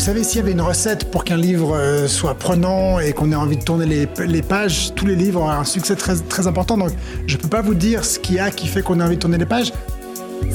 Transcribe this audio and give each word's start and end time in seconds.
Vous 0.00 0.06
savez, 0.06 0.24
s'il 0.24 0.38
y 0.38 0.40
avait 0.40 0.52
une 0.52 0.62
recette 0.62 1.10
pour 1.10 1.24
qu'un 1.24 1.36
livre 1.36 1.76
euh, 1.76 2.08
soit 2.08 2.32
prenant 2.32 3.00
et 3.00 3.12
qu'on 3.12 3.32
ait 3.32 3.36
envie 3.36 3.58
de 3.58 3.62
tourner 3.62 3.84
les, 3.84 4.08
les 4.26 4.40
pages, 4.40 4.94
tous 4.94 5.04
les 5.04 5.14
livres 5.14 5.42
ont 5.42 5.50
un 5.50 5.64
succès 5.64 5.94
très, 5.94 6.16
très 6.16 6.46
important. 6.46 6.78
Donc, 6.78 6.92
je 7.26 7.36
ne 7.36 7.42
peux 7.42 7.48
pas 7.48 7.60
vous 7.60 7.74
dire 7.74 8.02
ce 8.02 8.18
qu'il 8.18 8.36
y 8.36 8.38
a 8.38 8.50
qui 8.50 8.66
fait 8.66 8.80
qu'on 8.80 8.98
a 9.00 9.04
envie 9.04 9.16
de 9.16 9.20
tourner 9.20 9.36
les 9.36 9.44
pages. 9.44 9.74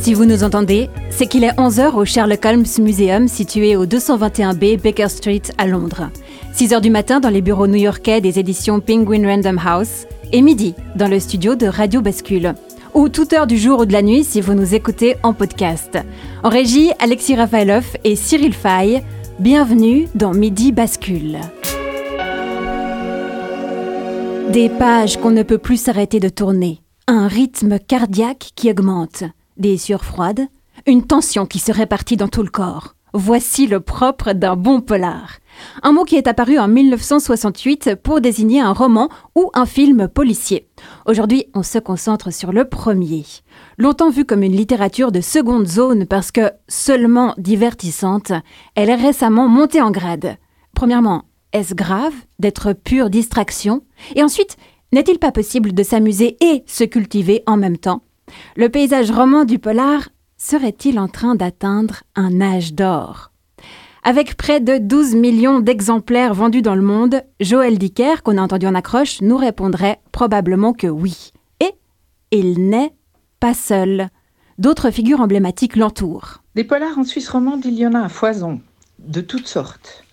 Si 0.02 0.16
vous 0.16 0.26
nous 0.26 0.44
entendez, 0.44 0.90
c'est 1.12 1.28
qu'il 1.28 1.44
est 1.44 1.56
11h 1.60 1.94
au 1.94 2.06
Sherlock 2.06 2.44
Holmes 2.44 2.66
Museum 2.80 3.28
situé 3.28 3.76
au 3.76 3.86
221B 3.86 4.82
Baker 4.82 5.10
Street 5.10 5.44
à 5.60 5.68
Londres. 5.68 6.10
6h 6.58 6.82
du 6.82 6.90
matin 6.90 7.20
dans 7.20 7.30
les 7.30 7.42
bureaux 7.42 7.68
new-yorkais 7.68 8.22
des 8.22 8.40
éditions 8.40 8.80
Penguin 8.80 9.28
Random 9.28 9.62
House 9.64 10.08
et 10.34 10.42
midi 10.42 10.74
dans 10.96 11.08
le 11.08 11.20
studio 11.20 11.54
de 11.54 11.68
Radio 11.68 12.02
Bascule. 12.02 12.56
Ou 12.96 13.10
toute 13.10 13.32
heure 13.34 13.46
du 13.46 13.60
jour 13.60 13.82
ou 13.82 13.86
de 13.86 13.94
la 13.94 14.02
nuit 14.02 14.24
si 14.24 14.42
vous 14.42 14.56
nous 14.56 14.74
écoutez 14.74 15.18
en 15.22 15.34
podcast. 15.34 16.00
En 16.42 16.50
régie, 16.50 16.90
Alexis 16.98 17.36
Rafaelov 17.36 17.86
et 18.04 18.16
Cyril 18.16 18.54
Fay. 18.54 19.04
Bienvenue 19.40 20.08
dans 20.16 20.34
Midi 20.34 20.72
Bascule. 20.72 21.40
Des 24.50 24.70
pages 24.70 25.18
qu'on 25.18 25.32
ne 25.32 25.44
peut 25.44 25.58
plus 25.58 25.76
s'arrêter 25.76 26.22
de 26.22 26.30
tourner. 26.30 26.82
Un 27.08 27.28
rythme 27.28 27.78
cardiaque 27.78 28.52
qui 28.56 28.72
augmente. 28.72 29.26
Des 29.58 29.78
sueurs 29.78 30.06
froides. 30.06 30.48
Une 30.88 31.06
tension 31.06 31.46
qui 31.46 31.60
se 31.60 31.74
répartit 31.74 32.16
dans 32.16 32.30
tout 32.30 32.44
le 32.44 32.50
corps. 32.50 32.96
Voici 33.14 33.68
le 33.68 33.82
propre 33.82 34.32
d'un 34.32 34.56
bon 34.56 34.80
polar. 34.80 35.40
Un 35.84 35.92
mot 35.92 36.06
qui 36.06 36.16
est 36.16 36.28
apparu 36.28 36.58
en 36.58 36.70
1968 36.70 37.96
pour 37.96 38.22
désigner 38.22 38.62
un 38.62 38.74
roman 38.74 39.10
ou 39.36 39.52
un 39.54 39.66
film 39.66 40.08
policier. 40.08 40.70
Aujourd'hui, 41.06 41.46
on 41.54 41.64
se 41.64 41.80
concentre 41.80 42.32
sur 42.32 42.54
le 42.54 42.66
premier. 42.66 43.26
Longtemps 43.78 44.10
vu 44.10 44.24
comme 44.24 44.44
une 44.44 44.56
littérature 44.56 45.12
de 45.12 45.20
seconde 45.20 45.68
zone 45.68 46.06
parce 46.06 46.32
que 46.32 46.52
seulement 46.70 47.34
divertissante, 47.38 48.32
elle 48.76 48.90
est 48.90 48.96
récemment 48.96 49.50
montée 49.50 49.82
en 49.82 49.92
grade. 49.92 50.38
Premièrement, 50.74 51.24
est-ce 51.52 51.74
grave 51.74 52.14
d'être 52.40 52.72
pure 52.72 53.10
distraction? 53.10 53.82
Et 54.16 54.24
ensuite, 54.24 54.56
n'est-il 54.94 55.20
pas 55.20 55.34
possible 55.34 55.74
de 55.74 55.84
s'amuser 55.84 56.38
et 56.42 56.64
se 56.68 56.86
cultiver 56.86 57.44
en 57.48 57.58
même 57.58 57.78
temps? 57.78 58.02
Le 58.56 58.70
paysage 58.70 59.12
roman 59.12 59.44
du 59.44 59.60
polar 59.60 60.08
serait-il 60.38 60.98
en 60.98 61.10
train 61.10 61.36
d'atteindre 61.36 62.04
un 62.16 62.40
âge 62.40 62.74
d'or? 62.74 63.32
Avec 64.04 64.38
près 64.38 64.62
de 64.62 64.78
12 64.78 65.16
millions 65.16 65.60
d'exemplaires 65.60 66.34
vendus 66.34 66.62
dans 66.62 66.76
le 66.76 66.82
monde, 66.82 67.24
Joël 67.42 67.78
Dicker, 67.78 68.24
qu'on 68.24 68.38
a 68.38 68.42
entendu 68.42 68.68
en 68.68 68.76
accroche, 68.76 69.22
nous 69.22 69.36
répondrait 69.36 70.00
probablement 70.14 70.72
que 70.72 70.88
oui. 70.88 71.32
Et 71.60 71.74
il 72.32 72.70
n'est 72.70 72.94
pas 73.40 73.54
seul. 73.54 74.10
D'autres 74.58 74.92
figures 74.92 75.22
emblématiques 75.22 75.76
l'entourent. 75.76 76.42
Des 76.56 76.64
polars 76.64 76.98
en 76.98 77.04
Suisse 77.04 77.30
romande, 77.30 77.66
il 77.66 77.74
y 77.74 77.86
en 77.86 77.94
a 77.94 78.02
à 78.06 78.10
foison, 78.10 78.62
de 79.00 79.22
toutes 79.22 79.48
sortes. 79.48 80.04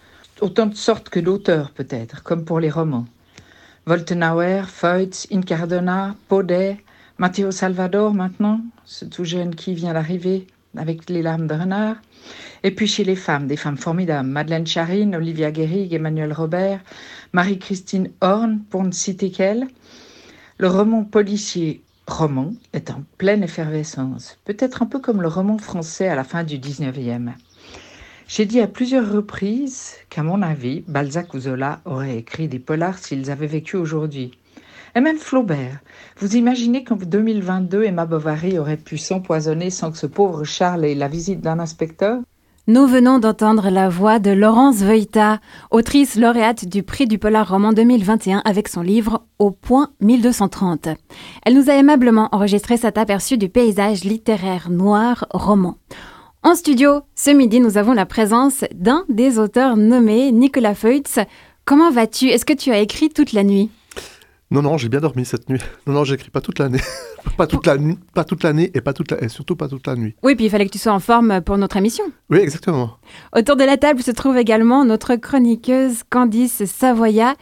Autant 0.40 0.66
de 0.66 0.74
sortes 0.74 1.08
que 1.08 1.20
d'auteurs, 1.20 1.70
peut-être, 1.70 2.22
comme 2.24 2.44
pour 2.44 2.58
les 2.58 2.70
romans. 2.70 3.06
Voltenauer, 3.86 4.62
Feutz, 4.66 5.28
Incardona, 5.32 6.16
Paudet, 6.28 6.78
Matteo 7.18 7.50
Salvador 7.50 8.14
maintenant, 8.14 8.60
ce 8.84 9.04
tout 9.04 9.24
jeune 9.24 9.54
qui 9.54 9.74
vient 9.74 9.92
d'arriver 9.92 10.46
avec 10.76 11.08
les 11.10 11.22
larmes 11.22 11.46
de 11.46 11.54
renard. 11.54 11.96
Et 12.62 12.70
puis 12.70 12.86
chez 12.86 13.04
les 13.04 13.16
femmes, 13.16 13.46
des 13.46 13.56
femmes 13.56 13.76
formidables, 13.76 14.28
Madeleine 14.28 14.66
Charine, 14.66 15.14
Olivia 15.14 15.50
Guérig, 15.50 15.92
Emmanuel 15.92 16.32
Robert, 16.32 16.80
Marie-Christine 17.32 18.10
Horn, 18.20 18.60
pour 18.70 18.82
ne 18.82 18.92
citer 18.92 19.30
qu'elle. 19.30 19.66
Le 20.58 20.68
roman 20.68 21.04
policier 21.04 21.82
roman 22.06 22.52
est 22.72 22.90
en 22.90 23.02
pleine 23.18 23.42
effervescence, 23.42 24.38
peut-être 24.44 24.82
un 24.82 24.86
peu 24.86 24.98
comme 24.98 25.22
le 25.22 25.28
roman 25.28 25.58
français 25.58 26.08
à 26.08 26.14
la 26.14 26.24
fin 26.24 26.44
du 26.44 26.58
19e. 26.58 27.32
J'ai 28.28 28.46
dit 28.46 28.60
à 28.60 28.66
plusieurs 28.66 29.12
reprises 29.12 29.94
qu'à 30.08 30.22
mon 30.22 30.42
avis, 30.42 30.84
Balzac 30.88 31.34
ou 31.34 31.40
Zola 31.40 31.80
auraient 31.84 32.16
écrit 32.16 32.48
des 32.48 32.58
polars 32.58 32.98
s'ils 32.98 33.30
avaient 33.30 33.46
vécu 33.46 33.76
aujourd'hui. 33.76 34.32
Et 34.94 35.00
même 35.00 35.18
Flaubert. 35.18 35.80
Vous 36.18 36.36
imaginez 36.36 36.84
qu'en 36.84 36.96
2022, 36.96 37.84
Emma 37.84 38.04
Bovary 38.04 38.58
aurait 38.58 38.76
pu 38.76 38.98
s'empoisonner 38.98 39.70
sans 39.70 39.90
que 39.90 39.98
ce 39.98 40.06
pauvre 40.06 40.44
Charles 40.44 40.84
ait 40.84 40.94
la 40.94 41.08
visite 41.08 41.40
d'un 41.40 41.58
inspecteur? 41.58 42.20
Nous 42.68 42.86
venons 42.86 43.18
d'entendre 43.18 43.70
la 43.70 43.88
voix 43.88 44.20
de 44.20 44.30
Laurence 44.30 44.76
Veuita, 44.76 45.40
autrice 45.72 46.14
lauréate 46.14 46.64
du 46.64 46.84
prix 46.84 47.08
du 47.08 47.18
Polar 47.18 47.48
Roman 47.50 47.72
2021 47.72 48.40
avec 48.44 48.68
son 48.68 48.82
livre 48.82 49.26
Au 49.40 49.50
point 49.50 49.88
1230. 50.00 50.90
Elle 51.44 51.54
nous 51.54 51.68
a 51.68 51.72
aimablement 51.72 52.28
enregistré 52.30 52.76
cet 52.76 52.98
aperçu 52.98 53.36
du 53.36 53.48
paysage 53.48 54.04
littéraire 54.04 54.70
noir 54.70 55.26
roman. 55.34 55.74
En 56.44 56.54
studio, 56.54 57.00
ce 57.16 57.30
midi, 57.30 57.58
nous 57.58 57.78
avons 57.78 57.94
la 57.94 58.06
présence 58.06 58.64
d'un 58.72 59.04
des 59.08 59.40
auteurs 59.40 59.76
nommés 59.76 60.30
Nicolas 60.30 60.76
Feutz. 60.76 61.18
Comment 61.64 61.90
vas-tu? 61.90 62.28
Est-ce 62.28 62.44
que 62.44 62.52
tu 62.52 62.70
as 62.70 62.78
écrit 62.78 63.08
toute 63.08 63.32
la 63.32 63.42
nuit? 63.42 63.70
Non, 64.52 64.62
non, 64.62 64.76
j'ai 64.78 64.88
bien 64.88 65.00
dormi 65.00 65.24
cette 65.24 65.48
nuit. 65.48 65.60
Non, 65.86 65.94
non, 65.94 66.04
j'écris 66.04 66.30
pas 66.30 66.40
toute 66.40 66.58
l'année. 66.60 66.80
pas 67.36 67.46
toute 67.46 67.66
la 67.66 67.76
nuit, 67.76 67.98
pas 68.14 68.24
toute 68.24 68.42
l'année 68.44 68.70
et 68.74 68.80
pas 68.80 68.92
toute 68.92 69.10
la... 69.10 69.22
et 69.22 69.28
surtout 69.28 69.56
pas 69.56 69.66
toute 69.68 69.86
la 69.86 69.96
nuit. 69.96 70.14
Oui, 70.22 70.34
puis 70.36 70.44
il 70.44 70.50
fallait 70.50 70.66
que 70.66 70.70
tu 70.72 70.78
sois 70.78 70.92
en 70.92 71.00
forme 71.00 71.40
pour 71.40 71.58
notre 71.58 71.76
émission. 71.76 72.04
Oui, 72.30 72.38
exactement. 72.38 72.98
Autour 73.36 73.56
de 73.56 73.64
la 73.64 73.76
table 73.76 74.02
se 74.02 74.10
trouve 74.12 74.36
également 74.38 74.84
notre 74.84 75.16
chroniqueuse 75.16 76.02
Candice 76.10 76.64
Savoya. 76.66 77.34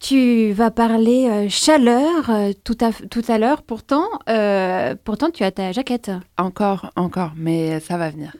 Tu 0.00 0.50
vas 0.52 0.72
parler 0.72 1.28
euh, 1.30 1.46
chaleur 1.48 2.28
euh, 2.28 2.52
tout, 2.64 2.76
à, 2.80 2.90
tout 2.92 3.22
à 3.28 3.38
l'heure. 3.38 3.62
Pourtant, 3.62 4.04
euh, 4.28 4.96
pourtant, 5.04 5.30
tu 5.30 5.44
as 5.44 5.52
ta 5.52 5.70
jaquette. 5.70 6.10
Encore, 6.36 6.90
encore, 6.96 7.32
mais 7.36 7.78
ça 7.78 7.96
va 7.98 8.10
venir. 8.10 8.34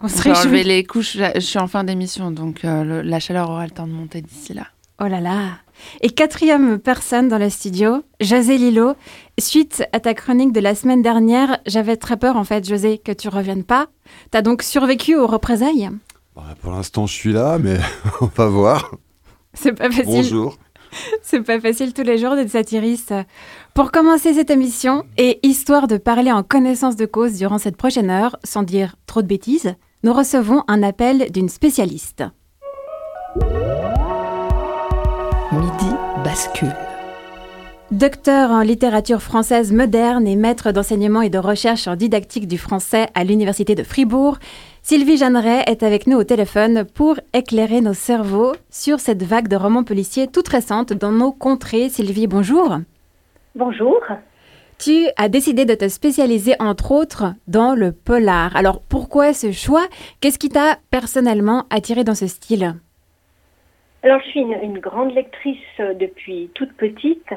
On 0.00 0.06
se 0.08 0.22
réjouit. 0.22 0.62
les 0.62 0.84
couches. 0.84 1.16
Je 1.34 1.40
suis 1.40 1.58
en 1.58 1.66
fin 1.66 1.82
d'émission, 1.82 2.30
donc 2.30 2.64
euh, 2.64 2.84
le- 2.84 3.02
la 3.02 3.18
chaleur 3.18 3.50
aura 3.50 3.64
le 3.64 3.70
temps 3.72 3.86
de 3.88 3.92
monter 3.92 4.20
d'ici 4.20 4.54
là. 4.54 4.66
Oh 5.00 5.08
là 5.08 5.20
là. 5.20 5.58
Et 6.00 6.10
quatrième 6.10 6.78
personne 6.78 7.28
dans 7.28 7.38
le 7.38 7.50
studio, 7.50 8.02
José 8.20 8.58
Lilo. 8.58 8.94
Suite 9.38 9.84
à 9.92 10.00
ta 10.00 10.14
chronique 10.14 10.52
de 10.52 10.60
la 10.60 10.74
semaine 10.74 11.02
dernière, 11.02 11.58
j'avais 11.66 11.96
très 11.96 12.16
peur 12.16 12.36
en 12.36 12.44
fait, 12.44 12.68
José, 12.68 12.98
que 12.98 13.12
tu 13.12 13.28
reviennes 13.28 13.64
pas. 13.64 13.86
T'as 14.30 14.42
donc 14.42 14.62
survécu 14.62 15.16
aux 15.16 15.26
représailles? 15.26 15.90
Bah, 16.34 16.42
pour 16.60 16.72
l'instant, 16.72 17.06
je 17.06 17.14
suis 17.14 17.32
là, 17.32 17.58
mais 17.58 17.78
on 18.20 18.26
va 18.26 18.46
voir. 18.46 18.94
C'est 19.54 19.72
pas 19.72 19.90
facile. 19.90 20.06
Bonjour. 20.06 20.58
C'est 21.22 21.42
pas 21.42 21.60
facile 21.60 21.94
tous 21.94 22.02
les 22.02 22.18
jours 22.18 22.36
d'être 22.36 22.50
satiriste. 22.50 23.14
Pour 23.74 23.90
commencer 23.90 24.34
cette 24.34 24.50
émission, 24.50 25.04
et 25.16 25.40
histoire 25.46 25.88
de 25.88 25.96
parler 25.96 26.32
en 26.32 26.42
connaissance 26.42 26.96
de 26.96 27.06
cause 27.06 27.38
durant 27.38 27.58
cette 27.58 27.76
prochaine 27.76 28.10
heure, 28.10 28.36
sans 28.44 28.62
dire 28.62 28.96
trop 29.06 29.22
de 29.22 29.26
bêtises, 29.26 29.74
nous 30.04 30.12
recevons 30.12 30.64
un 30.68 30.82
appel 30.82 31.30
d'une 31.30 31.48
spécialiste. 31.48 32.24
Bascule. 36.32 36.74
Docteur 37.90 38.52
en 38.52 38.62
littérature 38.62 39.20
française 39.20 39.70
moderne 39.70 40.26
et 40.26 40.34
maître 40.34 40.72
d'enseignement 40.72 41.20
et 41.20 41.28
de 41.28 41.36
recherche 41.36 41.86
en 41.88 41.94
didactique 41.94 42.48
du 42.48 42.56
français 42.56 43.08
à 43.14 43.22
l'Université 43.22 43.74
de 43.74 43.82
Fribourg, 43.82 44.38
Sylvie 44.82 45.18
Jeanneret 45.18 45.64
est 45.66 45.82
avec 45.82 46.06
nous 46.06 46.16
au 46.16 46.24
téléphone 46.24 46.86
pour 46.94 47.16
éclairer 47.34 47.82
nos 47.82 47.92
cerveaux 47.92 48.54
sur 48.70 48.98
cette 48.98 49.22
vague 49.22 49.48
de 49.48 49.56
romans 49.56 49.84
policiers 49.84 50.26
toute 50.26 50.48
récente 50.48 50.94
dans 50.94 51.12
nos 51.12 51.32
contrées. 51.32 51.90
Sylvie, 51.90 52.28
bonjour. 52.28 52.78
Bonjour. 53.54 54.00
Tu 54.78 55.08
as 55.18 55.28
décidé 55.28 55.66
de 55.66 55.74
te 55.74 55.86
spécialiser 55.86 56.54
entre 56.60 56.92
autres 56.92 57.34
dans 57.46 57.74
le 57.74 57.92
polar. 57.92 58.56
Alors 58.56 58.80
pourquoi 58.80 59.34
ce 59.34 59.52
choix? 59.52 59.86
Qu'est-ce 60.20 60.38
qui 60.38 60.48
t'a 60.48 60.78
personnellement 60.90 61.66
attiré 61.68 62.04
dans 62.04 62.14
ce 62.14 62.26
style? 62.26 62.74
Alors, 64.02 64.20
je 64.20 64.30
suis 64.30 64.40
une, 64.40 64.78
grande 64.78 65.14
lectrice 65.14 65.58
euh, 65.80 65.94
depuis 65.94 66.50
toute 66.54 66.72
petite, 66.72 67.32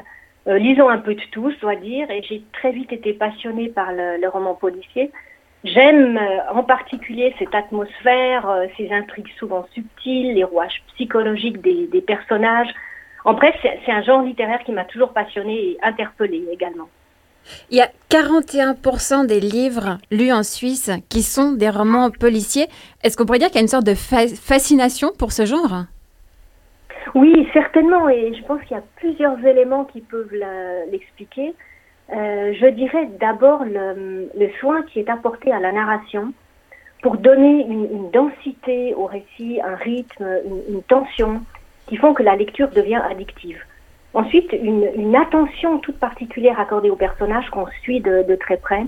euh, 0.48 0.58
lisant 0.58 0.88
un 0.88 0.98
peu 0.98 1.14
de 1.14 1.22
tout, 1.32 1.50
je 1.50 1.60
dois 1.60 1.74
dire, 1.74 2.10
et 2.10 2.22
j'ai 2.22 2.42
très 2.52 2.70
vite 2.70 2.92
été 2.92 3.12
passionnée 3.12 3.68
par 3.68 3.92
le, 3.92 4.28
roman 4.28 4.54
policier. 4.54 5.10
J'aime 5.64 6.16
euh, 6.16 6.52
en 6.52 6.62
particulier 6.62 7.34
cette 7.38 7.54
atmosphère, 7.54 8.48
euh, 8.48 8.66
ces 8.76 8.92
intrigues 8.92 9.32
souvent 9.38 9.66
subtiles, 9.74 10.34
les 10.34 10.44
rouages 10.44 10.82
psychologiques 10.94 11.60
des, 11.60 12.00
personnages. 12.00 12.68
En 13.24 13.34
bref, 13.34 13.56
c'est 13.62 13.90
un 13.90 14.02
genre 14.02 14.22
littéraire 14.22 14.60
qui 14.64 14.70
m'a 14.70 14.84
toujours 14.84 15.12
passionnée 15.12 15.70
et 15.70 15.78
interpellée 15.82 16.44
également. 16.52 16.88
Il 17.70 17.78
y 17.78 17.80
a 17.80 17.90
41% 18.10 19.26
des 19.26 19.40
livres 19.40 19.98
lus 20.12 20.32
en 20.32 20.44
Suisse 20.44 20.90
qui 21.08 21.22
sont 21.22 21.52
des 21.52 21.70
romans 21.70 22.10
policiers. 22.10 22.68
Est-ce 23.02 23.16
qu'on 23.16 23.24
pourrait 23.24 23.40
dire 23.40 23.48
qu'il 23.48 23.56
y 23.56 23.58
a 23.58 23.62
une 23.62 23.68
sorte 23.68 23.86
de 23.86 23.94
fa- 23.94 24.28
fascination 24.28 25.10
pour 25.18 25.32
ce 25.32 25.44
genre? 25.44 25.86
Oui, 27.14 27.48
certainement, 27.52 28.08
et 28.08 28.34
je 28.34 28.42
pense 28.44 28.60
qu'il 28.62 28.76
y 28.76 28.80
a 28.80 28.84
plusieurs 28.96 29.44
éléments 29.44 29.84
qui 29.84 30.00
peuvent 30.00 30.34
l'expliquer. 30.90 31.54
Euh, 32.12 32.52
je 32.54 32.66
dirais 32.66 33.08
d'abord 33.20 33.64
le, 33.64 34.28
soin 34.60 34.82
qui 34.82 35.00
est 35.00 35.08
apporté 35.08 35.52
à 35.52 35.58
la 35.58 35.72
narration 35.72 36.32
pour 37.02 37.16
donner 37.16 37.66
une, 37.66 38.10
densité 38.10 38.94
au 38.94 39.06
récit, 39.06 39.60
un 39.62 39.74
rythme, 39.76 40.40
une, 40.68 40.82
tension 40.82 41.42
qui 41.86 41.96
font 41.96 42.14
que 42.14 42.22
la 42.22 42.36
lecture 42.36 42.68
devient 42.70 43.00
addictive. 43.08 43.60
Ensuite, 44.14 44.52
une, 44.52 45.14
attention 45.14 45.78
toute 45.78 45.98
particulière 45.98 46.58
accordée 46.58 46.90
aux 46.90 46.96
personnages 46.96 47.48
qu'on 47.50 47.66
suit 47.82 48.00
de, 48.00 48.34
très 48.36 48.56
près, 48.56 48.84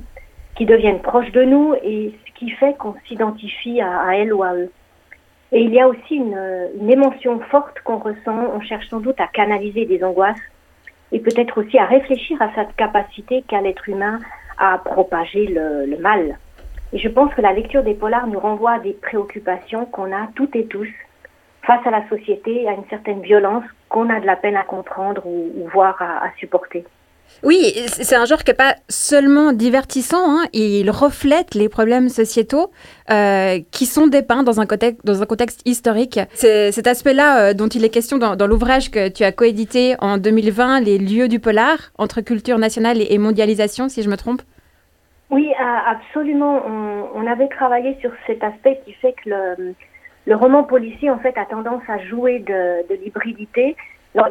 qui 0.57 0.67
deviennent 0.67 1.01
proches 1.01 1.31
de 1.33 1.45
nous 1.45 1.75
et 1.85 2.13
ce 2.27 2.33
qui 2.39 2.51
fait 2.51 2.77
qu'on 2.79 2.95
s'identifie 3.07 3.81
à, 3.81 4.01
à 4.01 4.15
elle 4.15 4.33
ou 4.33 4.43
à 4.43 4.55
eux. 4.55 4.71
Et 5.53 5.63
il 5.63 5.73
y 5.73 5.81
a 5.81 5.89
aussi 5.89 6.17
une, 6.17 6.69
une 6.81 6.91
émotion 6.91 7.41
forte 7.51 7.81
qu'on 7.81 7.99
ressent. 7.99 8.53
On 8.55 8.61
cherche 8.61 8.89
sans 8.89 9.01
doute 9.01 9.21
à 9.21 9.27
canaliser 9.27 9.87
des 9.87 10.05
angoisses 10.05 10.37
et 11.13 11.21
peut-être 11.21 11.59
aussi 11.59 11.79
à 11.79 11.87
réfléchir 11.87 12.41
à 12.43 12.53
cette 12.55 12.75
capacité 12.77 13.43
qu'a 13.49 13.61
l'être 13.61 13.89
humain 13.89 14.19
à 14.59 14.79
propager 14.79 15.47
le, 15.47 15.97
mal. 15.99 16.39
Et 16.93 16.99
je 16.99 17.09
pense 17.09 17.33
que 17.35 17.41
la 17.41 17.53
lecture 17.53 17.83
des 17.83 17.95
polars 17.95 18.27
nous 18.27 18.41
renvoie 18.41 18.73
à 18.73 18.79
des 18.79 18.93
préoccupations 18.93 19.87
qu'on 19.87 20.13
a 20.13 20.29
toutes 20.35 20.57
et 20.57 20.67
tous 20.67 20.89
face 21.63 21.87
à 21.87 21.91
la 21.91 22.09
société, 22.09 22.69
à 22.69 22.73
une 22.73 22.87
certaine 22.89 23.21
violence 23.21 23.65
qu'on 23.89 24.09
a 24.11 24.21
de 24.21 24.27
la 24.27 24.37
peine 24.37 24.57
à 24.57 24.65
comprendre 24.65 25.23
ou, 25.27 25.81
à, 25.81 25.91
à 26.01 26.31
supporter. 26.39 26.85
Oui, 27.45 27.73
c'est 27.87 28.17
un 28.17 28.25
genre 28.25 28.43
qui 28.43 28.51
n'est 28.51 28.57
pas 28.57 28.75
seulement 28.89 29.53
divertissant, 29.53 30.25
hein, 30.25 30.47
il 30.53 30.91
reflète 30.91 31.55
les 31.55 31.69
problèmes 31.69 32.09
sociétaux 32.09 32.73
euh, 33.11 33.61
qui 33.71 33.87
sont 33.87 34.09
dépeints 34.09 34.43
dans 34.43 34.61
un 34.61 34.67
contexte, 34.67 35.63
historique. 35.65 36.19
C'est 36.35 36.73
cet 36.73 36.87
aspect-là 36.87 37.51
euh, 37.51 37.55
dont 37.55 37.69
il 37.69 37.85
est 37.85 37.91
question 37.91 38.19
dans, 38.19 38.47
l'ouvrage 38.47 38.91
que 38.91 39.09
tu 39.09 39.23
as 39.23 39.33
coédité 39.33 39.95
en 40.01 40.19
2020, 40.19 40.81
Les 40.81 40.99
lieux 40.99 41.29
du 41.29 41.39
polar, 41.39 41.93
entre 41.97 42.21
culture 42.23 42.59
nationale 42.59 42.99
et, 43.01 43.19
mondialisation, 43.19 43.89
si 43.89 44.03
je 44.03 44.09
me 44.09 44.17
trompe. 44.17 44.43
Oui, 45.31 45.53
absolument. 45.87 46.63
On, 47.15 47.27
avait 47.27 47.49
travaillé 47.49 47.97
sur 48.01 48.11
cet 48.27 48.43
aspect 48.43 48.81
qui 48.85 48.95
fait 48.95 49.15
que 49.25 49.31
le, 50.27 50.35
roman 50.35 50.65
policier, 50.65 51.11
en 51.11 51.19
fait, 51.19 51.37
a 51.37 51.45
tendance 51.45 51.83
à 51.89 51.99
jouer 51.99 52.41
de 52.41 52.95
l'hybridité 52.95 53.77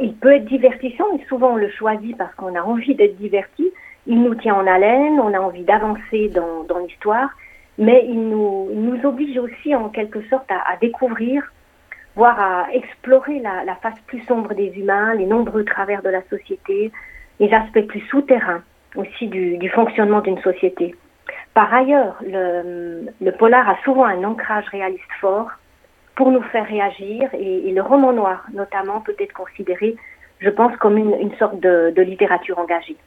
il 0.01 0.13
peut 0.16 0.34
être 0.34 0.45
divertissant, 0.45 1.06
mais 1.13 1.24
souvent 1.28 1.54
on 1.54 1.56
le 1.56 1.69
choisit 1.69 2.18
parce 2.18 2.34
qu'on 2.36 2.56
a 2.56 2.62
envie 2.62 2.95
d'être 2.95 3.18
diverti. 3.18 3.72
Il 4.06 4.22
nous 4.22 4.36
tient 4.36 4.56
en 4.56 4.68
haleine, 4.68 5.19
on 5.19 5.34
a 5.34 5.39
envie 5.39 5.63
d'avancer 5.63 6.30
dans, 6.30 6.80
l'histoire, 6.80 7.30
mais 7.78 8.06
il 8.07 8.30
nous, 8.30 9.00
oblige 9.04 9.38
aussi 9.38 9.75
en 9.75 9.89
quelque 9.89 10.22
sorte 10.30 10.50
à, 10.50 10.75
découvrir, 10.78 11.51
voire 12.16 12.39
à 12.39 12.68
explorer 12.74 13.39
la, 13.39 13.75
face 13.81 14.00
plus 14.07 14.22
sombre 14.22 14.54
des 14.54 14.74
humains, 14.78 15.13
les 15.13 15.25
nombreux 15.25 15.66
travers 15.66 16.01
de 16.01 16.10
la 16.10 16.22
société, 16.30 16.92
les 17.40 17.54
aspects 17.54 17.86
plus 17.88 18.01
souterrains 18.10 18.63
aussi 18.95 19.28
du, 19.28 19.69
fonctionnement 19.69 20.22
d'une 20.22 20.42
société. 20.42 20.95
Par 21.54 21.74
ailleurs, 21.74 22.16
le, 22.22 23.07
le 23.22 23.31
polar 23.33 23.68
a 23.69 23.78
souvent 23.83 24.06
un 24.06 24.24
ancrage 24.24 24.68
réaliste 24.69 25.04
fort 25.19 25.51
pour 26.18 26.31
nous 26.31 26.42
faire 26.52 26.66
réagir. 26.66 27.30
Et, 27.34 27.69
et, 27.69 27.72
le 27.72 27.81
roman 27.81 28.12
noir, 28.12 28.46
notamment, 28.54 29.00
peut 29.00 29.16
être 29.19 29.34
considéré, 29.34 29.96
je 30.40 30.50
pense, 30.50 30.75
comme 30.78 30.98
une, 30.98 31.16
une 31.22 31.36
sorte 31.38 31.60
de, 31.62 31.94
de, 31.96 32.02
littérature 32.02 32.58
engagée. 32.60 32.98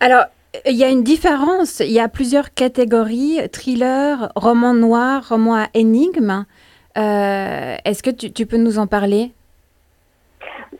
Alors, 0.00 0.24
il 0.66 0.76
y 0.76 0.82
a 0.82 0.88
une 0.88 1.04
différence. 1.04 1.80
Il 1.80 1.92
y 1.92 2.00
a 2.00 2.08
plusieurs 2.08 2.54
catégories 2.54 3.38
thriller, 3.52 4.32
roman 4.34 4.74
noir, 4.74 5.28
roman 5.28 5.56
à 5.56 5.66
énigme. 5.74 6.46
Euh, 6.96 7.76
Est-ce 7.84 8.02
que 8.02 8.10
tu, 8.10 8.32
tu, 8.32 8.46
peux 8.46 8.56
nous 8.56 8.78
en 8.78 8.86
parler? 8.86 9.30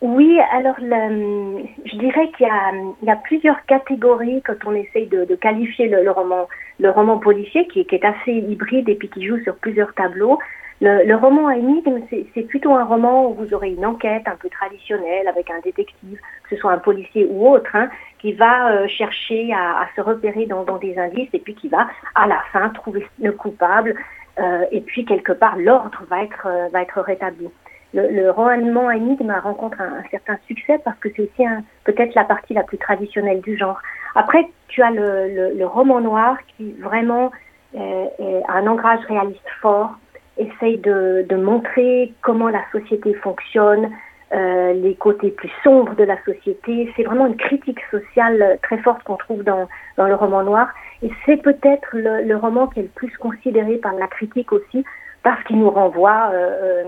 Oui, 0.00 0.38
alors 0.52 0.76
le, 0.80 1.64
je 1.84 1.96
dirais 1.96 2.30
qu'il 2.36 2.46
y, 2.46 3.06
y, 3.06 3.10
a 3.10 3.16
plusieurs 3.16 3.64
catégories 3.66 4.42
quand 4.46 4.54
on 4.66 4.74
essaye 4.74 5.06
de, 5.06 5.24
de 5.24 5.34
qualifier 5.34 5.88
le, 5.88 6.02
le, 6.02 6.10
roman, 6.10 6.48
le 6.78 6.90
roman 6.90 7.18
policier 7.18 7.66
qui, 7.68 7.84
qui, 7.84 7.94
est 7.94 8.04
assez 8.04 8.32
hybride 8.32 8.88
et 8.88 8.94
puis 8.94 9.08
qui 9.08 9.26
joue 9.26 9.38
sur 9.42 9.56
plusieurs 9.56 9.92
tableaux. 9.94 10.38
Le, 10.80 11.14
roman 11.16 11.48
à 11.48 11.56
énigme, 11.56 12.02
c'est 12.08 12.42
plutôt 12.42 12.72
un 12.72 12.84
roman 12.84 13.28
où 13.28 13.34
vous 13.34 13.52
aurez 13.52 13.70
une 13.70 13.84
enquête 13.84 14.28
un 14.28 14.36
peu 14.36 14.48
traditionnelle 14.48 15.26
avec 15.26 15.50
un 15.50 15.58
détective, 15.58 16.20
que 16.44 16.54
ce 16.54 16.56
soit 16.56 16.70
un 16.70 16.78
policier 16.78 17.26
ou 17.28 17.48
autre, 17.48 17.74
hein, 17.74 17.88
qui 18.20 18.32
va 18.32 18.70
euh, 18.70 18.86
chercher 18.86 19.52
à, 19.52 19.88
se 19.96 20.00
repérer 20.00 20.46
dans, 20.46 20.64
des 20.78 20.96
indices 20.96 21.30
et 21.32 21.40
puis 21.40 21.56
qui 21.56 21.68
va 21.68 21.88
à 22.14 22.28
la 22.28 22.40
fin 22.52 22.68
trouver 22.70 23.04
le 23.20 23.32
coupable 23.32 23.96
euh, 24.38 24.64
et 24.70 24.80
puis 24.80 25.04
quelque 25.04 25.32
part 25.32 25.56
l'ordre 25.56 26.00
va 26.08 26.22
être 26.22 26.46
euh, 26.46 26.68
va 26.72 26.82
être 26.82 27.00
rétabli. 27.00 27.48
Le, 27.92 28.30
roman 28.30 28.88
à 28.88 28.96
énigme 28.96 29.34
rencontre 29.42 29.80
un, 29.80 29.98
un, 29.98 30.04
certain 30.10 30.38
succès 30.46 30.78
parce 30.84 30.98
que 30.98 31.08
c'est 31.16 31.22
aussi 31.22 31.48
peut-être 31.84 32.14
la 32.14 32.24
partie 32.24 32.54
la 32.54 32.62
plus 32.62 32.78
traditionnelle 32.78 33.40
du 33.40 33.56
genre. 33.56 33.80
Après, 34.14 34.46
tu 34.68 34.82
as 34.82 34.90
le, 34.90 35.64
roman 35.64 36.00
noir 36.00 36.36
qui 36.56 36.72
vraiment 36.74 37.32
a 37.74 38.54
un 38.54 38.66
ancrage 38.66 39.00
réaliste 39.08 39.48
fort 39.60 39.96
essaye 40.38 40.78
de, 40.78 41.26
de, 41.28 41.36
montrer 41.36 42.12
comment 42.22 42.48
la 42.48 42.62
société 42.72 43.14
fonctionne, 43.14 43.90
euh, 44.32 44.72
les 44.74 44.94
côtés 44.94 45.30
plus 45.30 45.50
sombres 45.64 45.94
de 45.96 46.04
la 46.04 46.22
société. 46.24 46.92
C'est 46.96 47.02
vraiment 47.02 47.26
une 47.26 47.36
critique 47.36 47.80
sociale 47.90 48.58
très 48.62 48.78
forte 48.78 49.02
qu'on 49.02 49.16
trouve 49.16 49.42
dans, 49.42 49.68
dans 49.96 50.06
le 50.06 50.14
roman 50.14 50.42
noir. 50.42 50.68
Et 51.02 51.10
c'est 51.24 51.38
peut-être 51.38 51.88
le, 51.92 52.24
le, 52.24 52.36
roman 52.36 52.66
qui 52.66 52.80
est 52.80 52.82
le 52.82 52.88
plus 52.88 53.16
considéré 53.18 53.76
par 53.76 53.94
la 53.94 54.06
critique 54.06 54.52
aussi, 54.52 54.84
parce 55.22 55.42
qu'il 55.44 55.58
nous 55.58 55.70
renvoie 55.70 56.30
euh, 56.32 56.84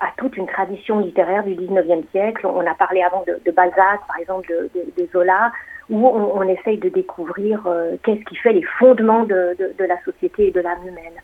à 0.00 0.12
toute 0.16 0.36
une 0.36 0.46
tradition 0.46 1.00
littéraire 1.00 1.44
du 1.44 1.54
19e 1.54 2.08
siècle. 2.10 2.46
On 2.46 2.66
a 2.66 2.74
parlé 2.74 3.02
avant 3.02 3.24
de, 3.26 3.40
de 3.44 3.50
Balzac, 3.50 4.00
par 4.06 4.18
exemple, 4.18 4.48
de, 4.48 4.70
de, 4.74 5.02
de 5.02 5.08
Zola, 5.12 5.52
où 5.90 6.06
on, 6.06 6.38
on, 6.38 6.42
essaye 6.42 6.78
de 6.78 6.88
découvrir 6.88 7.66
euh, 7.66 7.96
qu'est-ce 8.02 8.24
qui 8.24 8.36
fait 8.36 8.52
les 8.52 8.64
fondements 8.78 9.24
de, 9.24 9.56
de, 9.58 9.84
la 9.84 10.00
société 10.04 10.48
et 10.48 10.50
de 10.50 10.60
l'âme 10.60 10.86
humaine. 10.86 11.14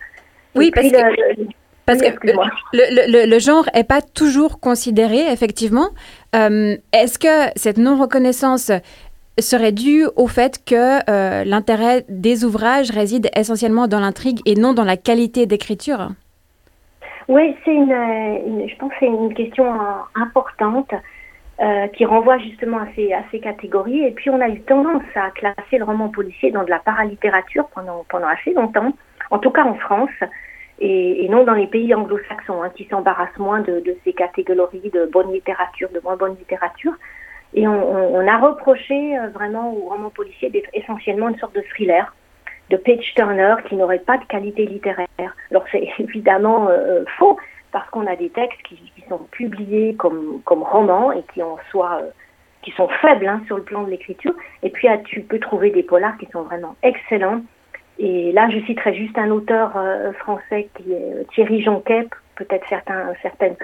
Oui, 0.55 0.71
parce 0.71 0.91
que... 0.91 1.43
Parce 1.87 2.01
oui, 2.01 2.07
que 2.15 2.27
le, 2.73 3.27
le, 3.27 3.31
le, 3.31 3.39
genre 3.39 3.67
n'est 3.75 3.85
pas 3.85 4.01
toujours 4.01 4.59
considéré, 4.61 5.31
effectivement. 5.31 5.89
Euh, 6.35 6.77
Est-ce 6.93 7.19
que 7.19 7.53
cette 7.57 7.77
non-reconnaissance 7.77 8.73
serait 9.39 9.73
due 9.73 10.07
au 10.17 10.27
fait 10.27 10.65
que 10.65 11.11
euh, 11.11 11.45
l'intérêt 11.45 12.05
des 12.09 12.45
ouvrages 12.45 12.91
réside 12.91 13.29
essentiellement 13.37 13.87
dans 13.87 14.01
l'intrigue 14.01 14.41
et 14.47 14.55
non 14.55 14.73
dans 14.73 14.85
la 14.85 14.97
qualité 14.97 15.47
d'écriture? 15.47 16.11
Oui, 17.29 17.55
c'est 17.65 17.75
une, 17.75 17.93
une, 17.93 18.69
je 18.69 18.77
pense 18.77 18.91
que 18.93 18.97
c'est 19.01 19.07
une 19.07 19.35
question 19.35 19.67
importante 20.15 20.93
euh, 21.61 21.87
qui 21.89 22.05
renvoie 22.05 22.39
justement 22.39 22.79
à 22.79 22.87
ces, 22.95 23.13
à 23.13 23.23
ces 23.31 23.41
catégories. 23.41 24.05
Et 24.05 24.11
puis 24.11 24.31
on 24.31 24.41
a 24.41 24.49
eu 24.49 24.61
tendance 24.63 25.03
à 25.15 25.31
classer 25.31 25.79
le 25.79 25.85
roman 25.85 26.09
policier 26.09 26.51
dans 26.51 26.65
de 26.65 26.71
la 26.71 26.79
paralittérature 26.79 27.67
pendant, 27.75 28.05
pendant 28.09 28.29
assez 28.29 28.53
longtemps, 28.53 28.93
en 29.31 29.39
tout 29.39 29.51
cas 29.51 29.65
en 29.65 29.75
France 29.75 30.11
et, 30.81 31.25
et 31.25 31.29
non 31.29 31.45
dans 31.45 31.55
les 31.55 31.67
pays 31.67 31.95
anglo-saxons 31.95 32.63
hein, 32.63 32.71
qui 32.75 32.85
s'embarrassent 32.87 33.39
moins 33.39 33.61
de, 33.61 33.81
de, 33.81 33.97
ces 34.05 34.13
catégories 34.13 34.91
de 34.93 35.07
bonne 35.07 35.33
littérature, 35.33 35.89
de 35.91 36.01
moins 36.01 36.17
bonne 36.17 36.37
littérature. 36.37 36.95
Et 37.55 37.69
on, 37.69 38.17
on 38.17 38.27
a 38.27 38.39
reproché 38.39 39.17
euh, 39.17 39.29
vraiment 39.29 39.73
au 39.73 39.89
roman 39.89 40.11
policier 40.11 40.51
d'être 40.51 40.71
essentiellement 40.73 41.29
une 41.29 41.39
sorte 41.39 41.55
de 41.55 41.63
thriller, 41.63 42.15
de 42.71 42.77
page 42.77 43.13
turner 43.15 43.55
qui 43.69 43.77
n'aurait 43.77 44.01
pas 44.01 44.19
de 44.19 44.25
qualité 44.25 44.67
littéraire. 44.67 45.09
Alors 45.51 45.65
c'est 45.71 45.89
évidemment 45.99 46.69
euh, 46.69 47.05
faux 47.19 47.39
parce 47.71 47.89
qu'on 47.91 48.07
a 48.07 48.17
des 48.17 48.31
textes 48.31 48.63
qui, 48.63 48.77
qui, 48.77 49.05
sont 49.09 49.19
publiés 49.31 49.95
comme, 49.95 50.41
comme 50.45 50.63
romans 50.63 51.13
et 51.13 51.23
qui 51.33 51.43
en 51.43 51.59
soient 51.71 52.01
euh, 52.03 52.11
qui 52.63 52.71
sont 52.73 52.89
faibles 53.03 53.27
hein, 53.27 53.43
sur 53.47 53.57
le 53.57 53.63
plan 53.63 53.83
de 53.83 53.91
l'écriture. 53.91 54.35
Et 54.63 54.71
puis 54.71 54.89
ah, 54.89 54.99
tu 54.99 55.21
peux 55.21 55.39
trouver 55.39 55.71
des 55.71 55.83
polars 55.83 56.17
qui 56.19 56.27
sont 56.33 56.43
vraiment 56.43 56.77
excellents 56.83 57.43
et 57.99 58.33
là, 58.33 58.49
je 58.51 58.65
citerai 58.67 58.95
juste 58.95 59.17
un 59.19 59.31
auteur 59.31 59.73
euh, 59.77 60.13
français 60.15 60.69
qui 60.77 60.93
est 60.93 61.27
Thierry 61.35 61.63
Jonquet, 61.63 62.07
peut-être 62.37 62.67
certains, 62.69 63.13
certaines 63.23 63.57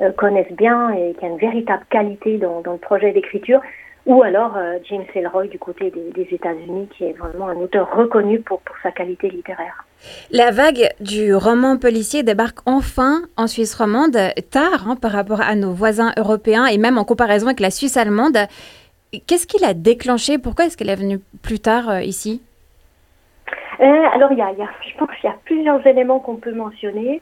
euh, 0.00 0.12
connaissent 0.12 0.52
bien 0.52 0.90
et 0.90 1.14
qui 1.18 1.24
a 1.24 1.28
une 1.28 1.38
véritable 1.38 1.84
qualité 1.90 2.38
dans, 2.38 2.62
le 2.64 2.78
projet 2.78 3.12
d'écriture, 3.12 3.60
ou 4.04 4.22
alors 4.22 4.56
euh, 4.56 4.78
James 4.88 5.06
Ellroy 5.14 5.46
du 5.46 5.58
côté 5.58 5.90
des, 5.90 6.28
États-Unis, 6.30 6.88
qui 6.96 7.04
est 7.04 7.14
vraiment 7.14 7.48
un 7.48 7.56
auteur 7.56 7.90
reconnu 7.96 8.40
pour, 8.40 8.60
sa 8.82 8.92
qualité 8.92 9.30
littéraire. 9.30 9.84
La 10.30 10.50
vague 10.50 10.90
du 11.00 11.34
roman 11.34 11.78
policier 11.78 12.22
débarque 12.22 12.58
enfin 12.66 13.22
en 13.36 13.46
Suisse 13.46 13.74
romande, 13.74 14.18
tard 14.50 14.86
hein, 14.86 14.96
par 14.96 15.12
rapport 15.12 15.40
à 15.40 15.54
nos 15.54 15.72
voisins 15.72 16.12
européens 16.16 16.66
et 16.66 16.78
même 16.78 16.98
en 16.98 17.04
comparaison 17.04 17.46
avec 17.46 17.60
la 17.60 17.70
Suisse 17.70 17.96
allemande. 17.96 18.36
Qu'est-ce 19.26 19.46
qui 19.46 19.60
l'a 19.60 19.72
déclenché? 19.72 20.36
Pourquoi 20.36 20.66
est-ce 20.66 20.76
qu'elle 20.76 20.90
est 20.90 20.96
venue 20.96 21.20
plus 21.42 21.58
tard 21.58 21.88
euh, 21.88 22.02
ici? 22.02 22.42
euh, 22.42 22.47
alors, 23.84 24.32
il 24.32 24.38
y, 24.38 24.42
a, 24.42 24.52
je 24.52 24.96
pense 24.96 25.10
qu'il 25.16 25.30
y 25.30 25.32
a 25.32 25.36
plusieurs 25.44 25.86
éléments 25.86 26.20
qu'on 26.20 26.36
peut 26.36 26.52
mentionner. 26.52 27.20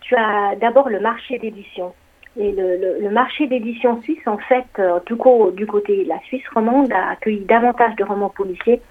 Tu 0.00 0.14
as 0.16 0.54
d'abord 0.56 0.88
le 0.88 1.00
marché 1.00 1.38
d'édition. 1.38 1.94
Et 2.36 2.52
le, 2.52 3.10
marché 3.10 3.46
d'édition 3.46 4.02
suisse, 4.02 4.26
en 4.26 4.38
fait, 4.38 4.66
euh, 4.78 4.98
du, 5.06 5.16
coup, 5.16 5.50
du 5.52 5.66
côté 5.66 6.04
de 6.04 6.08
la 6.08 6.18
Suisse 6.20 6.46
romande, 6.52 6.92
a 6.92 7.10
accueilli 7.10 7.44
davantage 7.44 7.94
de 7.96 8.04
romans 8.04 8.28
policiers 8.28 8.82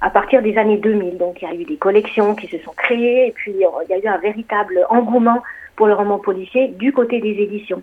à 0.00 0.10
partir 0.10 0.42
des 0.42 0.56
années 0.56 0.76
2000. 0.76 1.18
Donc, 1.18 1.42
il 1.42 1.48
y 1.48 1.50
a 1.50 1.54
eu 1.54 1.64
des 1.64 1.76
collections 1.76 2.34
qui 2.34 2.46
se 2.46 2.58
sont 2.58 2.72
créées 2.76 3.28
et 3.28 3.32
puis 3.32 3.52
euh, 3.64 3.68
il 3.84 3.90
y 3.90 3.94
a 3.94 3.98
eu 3.98 4.06
un 4.06 4.18
véritable 4.18 4.86
engouement 4.90 5.42
pour 5.76 5.86
le 5.86 5.94
roman 5.94 6.18
policier 6.18 6.68
du 6.68 6.92
côté 6.92 7.20
des 7.20 7.42
éditions. 7.42 7.82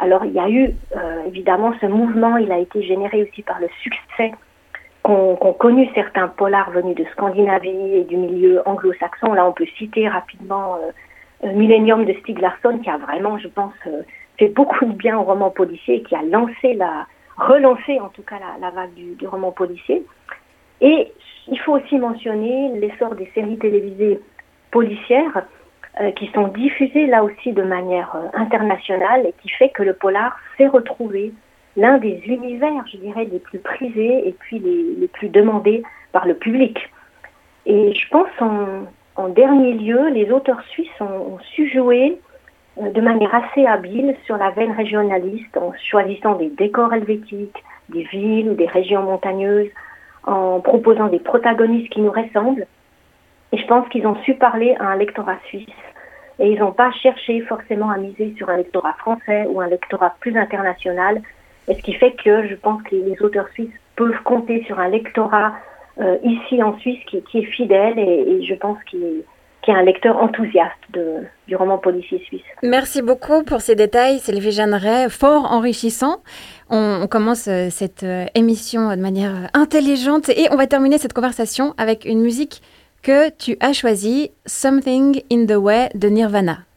Alors 0.00 0.24
il 0.24 0.32
y 0.32 0.38
a 0.38 0.48
eu 0.48 0.70
euh, 0.96 1.24
évidemment 1.26 1.74
ce 1.80 1.86
mouvement, 1.86 2.38
il 2.38 2.50
a 2.50 2.58
été 2.58 2.82
généré 2.82 3.22
aussi 3.22 3.42
par 3.42 3.60
le 3.60 3.68
succès 3.82 4.32
qu'ont 5.36 5.52
connu 5.52 5.88
certains 5.94 6.28
polars 6.28 6.70
venus 6.70 6.96
de 6.96 7.04
Scandinavie 7.12 7.94
et 7.94 8.04
du 8.04 8.16
milieu 8.16 8.62
anglo-saxon. 8.66 9.32
Là 9.32 9.46
on 9.46 9.52
peut 9.52 9.66
citer 9.78 10.08
rapidement 10.08 10.76
euh, 11.44 11.52
Millennium 11.52 12.04
de 12.04 12.12
Stieg 12.14 12.40
Larsson 12.40 12.78
qui 12.82 12.90
a 12.90 12.98
vraiment, 12.98 13.38
je 13.38 13.48
pense, 13.48 13.74
fait 14.38 14.48
beaucoup 14.48 14.86
de 14.86 14.92
bien 14.92 15.18
au 15.18 15.22
roman 15.22 15.50
policier 15.50 15.96
et 15.96 16.02
qui 16.02 16.14
a 16.14 16.22
lancé 16.22 16.74
la, 16.74 17.06
relancé 17.40 17.98
en 18.00 18.08
tout 18.08 18.22
cas 18.22 18.36
la, 18.60 18.70
vague 18.70 18.94
du, 18.94 19.26
roman 19.26 19.50
policier. 19.50 20.04
Et 20.80 21.12
il 21.48 21.58
faut 21.58 21.72
aussi 21.72 21.98
mentionner 21.98 22.72
l'essor 22.78 23.14
des 23.14 23.30
séries 23.34 23.58
télévisées 23.58 24.20
policières 24.70 25.44
euh, 26.00 26.10
qui 26.12 26.28
sont 26.28 26.48
diffusées 26.48 27.06
là 27.06 27.24
aussi 27.24 27.52
de 27.52 27.62
manière 27.62 28.14
euh, 28.14 28.28
internationale 28.34 29.26
et 29.26 29.34
qui 29.42 29.48
fait 29.48 29.70
que 29.70 29.82
le 29.82 29.94
polar 29.94 30.38
s'est 30.56 30.68
retrouvé 30.68 31.32
l'un 31.80 31.98
des 31.98 32.20
univers, 32.26 32.84
je 32.92 32.98
dirais, 32.98 33.24
les 33.24 33.38
plus 33.38 33.58
prisés 33.58 34.28
et 34.28 34.32
puis 34.38 34.58
les, 34.58 35.08
plus 35.08 35.28
demandés 35.28 35.82
par 36.12 36.26
le 36.26 36.34
public. 36.34 36.78
Et 37.66 37.94
je 37.94 38.08
pense 38.08 38.28
en, 38.40 38.84
en 39.16 39.28
dernier 39.28 39.72
lieu, 39.72 40.08
les 40.10 40.30
auteurs 40.30 40.62
suisses 40.70 41.00
ont, 41.00 41.34
ont 41.34 41.38
su 41.54 41.70
jouer 41.70 42.18
euh, 42.78 42.90
de 42.90 43.00
manière 43.00 43.34
assez 43.34 43.66
habile 43.66 44.14
sur 44.26 44.36
la 44.36 44.50
veine 44.50 44.72
régionaliste 44.72 45.56
en 45.56 45.72
choisissant 45.90 46.34
des 46.34 46.50
décors 46.50 46.92
helvétiques, 46.92 47.64
des 47.88 48.04
villes 48.04 48.50
ou 48.50 48.54
des 48.54 48.66
régions 48.66 49.02
montagneuses, 49.02 49.70
en 50.24 50.60
proposant 50.60 51.08
des 51.08 51.18
protagonistes 51.18 51.90
qui 51.90 52.02
nous 52.02 52.12
ressemblent. 52.12 52.66
Et 53.52 53.58
je 53.58 53.66
pense 53.66 53.88
qu'ils 53.88 54.06
ont 54.06 54.16
su 54.22 54.34
parler 54.34 54.76
à 54.78 54.88
un 54.88 54.96
lectorat 54.96 55.38
suisse. 55.46 55.66
Et 56.38 56.52
ils 56.52 56.58
n'ont 56.58 56.72
pas 56.72 56.92
cherché 56.92 57.40
forcément 57.42 57.90
à 57.90 57.96
miser 57.96 58.34
sur 58.36 58.48
un 58.48 58.58
lectorat 58.58 58.94
français 58.94 59.46
ou 59.48 59.60
un 59.60 59.66
lectorat 59.66 60.14
plus 60.20 60.36
international. 60.36 61.22
Et 61.68 61.74
ce 61.74 61.82
qui 61.82 61.94
fait 61.94 62.12
que 62.12 62.48
je 62.48 62.54
pense 62.54 62.82
que 62.82 62.96
les 62.96 63.20
auteurs 63.22 63.48
suisses 63.52 63.70
peuvent 63.96 64.22
compter 64.24 64.64
sur 64.64 64.78
un 64.78 64.88
lectorat 64.88 65.52
euh, 66.00 66.16
ici 66.24 66.62
en 66.62 66.78
Suisse 66.78 66.98
qui, 67.06 67.18
est 67.38 67.42
fidèle 67.42 67.98
et, 67.98 68.44
je 68.44 68.54
pense 68.54 68.78
qu'il 68.84 69.02
est 69.02 69.24
qui 69.62 69.72
un 69.72 69.82
lecteur 69.82 70.16
enthousiaste 70.16 70.78
du 71.46 71.54
roman 71.54 71.76
policier 71.76 72.18
suisse. 72.26 72.40
Merci 72.62 73.02
beaucoup 73.02 73.42
pour 73.42 73.60
ces 73.60 73.74
détails, 73.74 74.18
Sylvie 74.18 74.52
Jeanneret, 74.52 75.10
fort 75.10 75.52
enrichissant. 75.52 76.22
On, 76.70 77.00
on 77.02 77.06
commence 77.06 77.46
euh, 77.46 77.68
cette 77.68 78.02
euh, 78.02 78.24
émission 78.34 78.88
de 78.88 79.02
manière 79.02 79.50
intelligente 79.52 80.30
et 80.30 80.48
on 80.50 80.56
va 80.56 80.66
terminer 80.66 80.96
cette 80.96 81.12
conversation 81.12 81.74
avec 81.76 82.06
une 82.06 82.22
musique 82.22 82.62
que 83.02 83.30
tu 83.30 83.58
as 83.60 83.74
choisie, 83.74 84.30
Something 84.46 85.22
in 85.30 85.44
the 85.46 85.58
Way 85.58 85.90
de 85.94 86.08
Nirvana. 86.08 86.69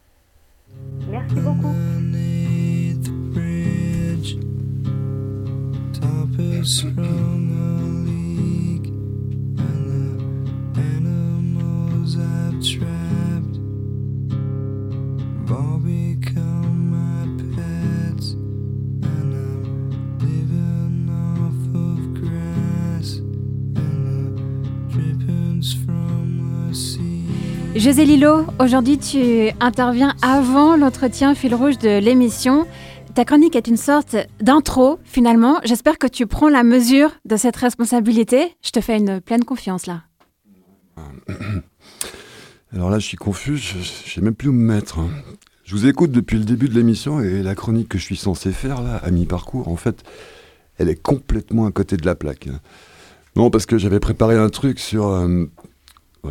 José 27.76 28.06
Lilo, 28.06 28.46
aujourd'hui 28.60 28.98
tu 28.98 29.50
interviens 29.60 30.16
avant 30.22 30.78
l'entretien 30.78 31.36
fil 31.36 31.54
rouge 31.54 31.78
de 31.78 32.00
l'émission. 32.00 32.66
Ta 33.16 33.26
chronique 33.26 33.56
est 33.56 33.68
une 33.68 33.78
sorte 33.78 34.16
d'intro 34.42 35.00
finalement. 35.04 35.60
J'espère 35.64 36.00
que 36.00 36.08
tu 36.08 36.26
prends 36.26 36.50
la 36.50 36.64
mesure 36.64 37.12
de 37.26 37.36
cette 37.38 37.56
responsabilité. 37.56 38.56
Je 38.64 38.72
te 38.72 38.82
fais 38.82 38.98
une 38.98 39.22
pleine 39.22 39.44
confiance 39.46 39.86
là. 39.86 40.04
Alors 42.74 42.90
là, 42.90 42.98
je 42.98 43.06
suis 43.06 43.18
confus, 43.18 43.58
je 43.58 43.78
ne 43.78 43.84
sais 43.84 44.22
même 44.22 44.34
plus 44.34 44.50
où 44.50 44.54
me 44.54 44.66
mettre. 44.74 44.98
hein. 45.00 45.10
Je 45.64 45.76
vous 45.76 45.86
écoute 45.86 46.12
depuis 46.12 46.38
le 46.40 46.44
début 46.44 46.68
de 46.68 46.74
l'émission 46.74 47.20
et 47.22 47.44
la 47.44 47.54
chronique 47.54 47.88
que 47.90 48.00
je 48.00 48.04
suis 48.04 48.16
censé 48.18 48.52
faire 48.52 48.82
là, 48.82 48.96
à 49.04 49.12
mi-parcours, 49.12 49.68
en 49.68 49.76
fait, 49.76 50.04
elle 50.78 50.90
est 50.90 51.00
complètement 51.02 51.68
à 51.68 51.72
côté 51.72 51.98
de 51.98 52.06
la 52.08 52.16
plaque. 52.16 52.48
hein. 52.48 52.60
Non, 53.36 53.52
parce 53.52 53.68
que 53.68 53.78
j'avais 53.78 54.00
préparé 54.00 54.36
un 54.38 54.50
truc 54.50 54.80
sur. 54.80 55.08
euh, 55.08 55.46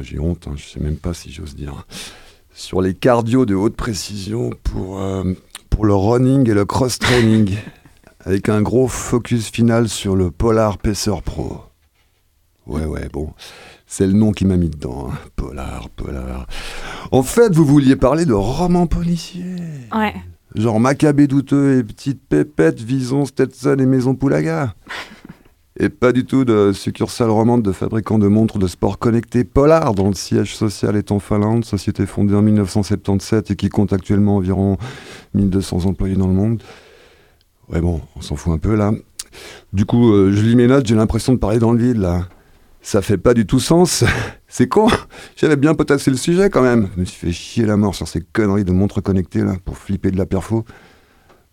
J'ai 0.01 0.19
honte, 0.19 0.49
hein, 0.49 0.55
je 0.57 0.65
sais 0.65 0.81
même 0.81 0.97
pas 0.97 1.15
si 1.15 1.31
j'ose 1.33 1.55
dire. 1.55 1.87
Sur 2.55 2.83
les 2.83 2.95
cardio 2.95 3.47
de 3.47 3.55
haute 3.55 3.77
précision 3.77 4.51
pour, 4.65 5.01
euh, 5.01 5.23
pour 5.73 5.87
le 5.87 5.95
running 5.95 6.49
et 6.51 6.55
le 6.55 6.65
cross-training. 6.65 7.57
avec 8.25 8.49
un 8.49 8.63
gros 8.63 8.87
focus 8.87 9.51
final 9.51 9.89
sur 9.89 10.15
le 10.15 10.31
Polar 10.31 10.79
Pacer 10.79 11.21
Pro. 11.25 11.63
Ouais, 12.67 12.85
ouais, 12.85 13.09
bon. 13.13 13.33
C'est 13.87 14.07
le 14.07 14.13
nom 14.13 14.33
qui 14.33 14.45
m'a 14.45 14.57
mis 14.57 14.69
dedans. 14.69 15.09
hein. 15.11 15.19
Polar, 15.35 15.89
Polar. 15.91 16.47
En 17.11 17.23
fait, 17.23 17.53
vous 17.53 17.65
vouliez 17.65 17.97
parler 17.97 18.25
de 18.27 18.33
roman 18.35 18.87
policier. 18.87 19.57
Ouais. 19.95 20.15
Genre 20.55 20.79
Maccabée 20.79 21.27
douteux 21.27 21.79
et 21.79 21.83
Petite 21.83 22.21
Pépette, 22.29 22.81
Vison, 22.81 23.25
Stetson 23.25 23.77
et 23.81 23.87
Maison 23.87 24.15
Poulaga. 24.15 24.75
Et 25.81 25.89
pas 25.89 26.13
du 26.13 26.27
tout 26.27 26.45
de 26.45 26.73
succursale 26.73 27.31
romande 27.31 27.63
de 27.63 27.73
fabricant 27.73 28.19
de 28.19 28.29
montres 28.29 28.59
de 28.59 28.67
sport 28.67 28.99
connectés 28.99 29.45
Polar, 29.45 29.95
dont 29.95 30.09
le 30.09 30.15
siège 30.15 30.55
social 30.55 30.97
est 30.97 31.11
en 31.11 31.19
Finlande, 31.19 31.65
société 31.65 32.05
fondée 32.05 32.35
en 32.35 32.43
1977 32.43 33.51
et 33.51 33.57
qui 33.57 33.71
compte 33.71 33.93
actuellement 33.93 34.37
environ 34.37 34.77
1200 35.35 35.87
employés 35.87 36.17
dans 36.17 36.29
le 36.29 36.35
monde. 36.35 36.63
Ouais 37.71 37.81
bon, 37.81 38.03
on 38.17 38.21
s'en 38.21 38.37
fout 38.37 38.53
un 38.53 38.59
peu 38.59 38.75
là. 38.75 38.93
Du 39.73 39.87
coup, 39.87 40.13
euh, 40.13 40.31
je 40.31 40.43
lis 40.43 40.57
mes 40.57 40.67
notes, 40.67 40.87
j'ai 40.87 40.95
l'impression 40.95 41.33
de 41.33 41.39
parler 41.39 41.59
dans 41.59 41.73
le 41.73 41.79
vide 41.79 41.97
là. 41.97 42.29
Ça 42.83 43.01
fait 43.01 43.17
pas 43.17 43.33
du 43.33 43.47
tout 43.47 43.61
sens. 43.61 44.05
C'est 44.49 44.69
con. 44.69 44.89
J'avais 45.37 45.57
bien 45.57 45.75
potassé 45.75 46.11
le 46.11 46.19
sujet 46.19 46.51
quand 46.51 46.63
même. 46.63 46.91
Je 46.97 47.01
me 47.01 47.05
suis 47.07 47.19
fait 47.19 47.33
chier 47.33 47.65
la 47.65 47.79
mort 47.79 47.95
sur 47.95 48.07
ces 48.09 48.21
conneries 48.21 48.65
de 48.65 48.73
montres 48.73 49.03
connectées 49.03 49.43
là 49.43 49.55
pour 49.65 49.79
flipper 49.79 50.11
de 50.11 50.19
la 50.19 50.27
perfo. 50.27 50.67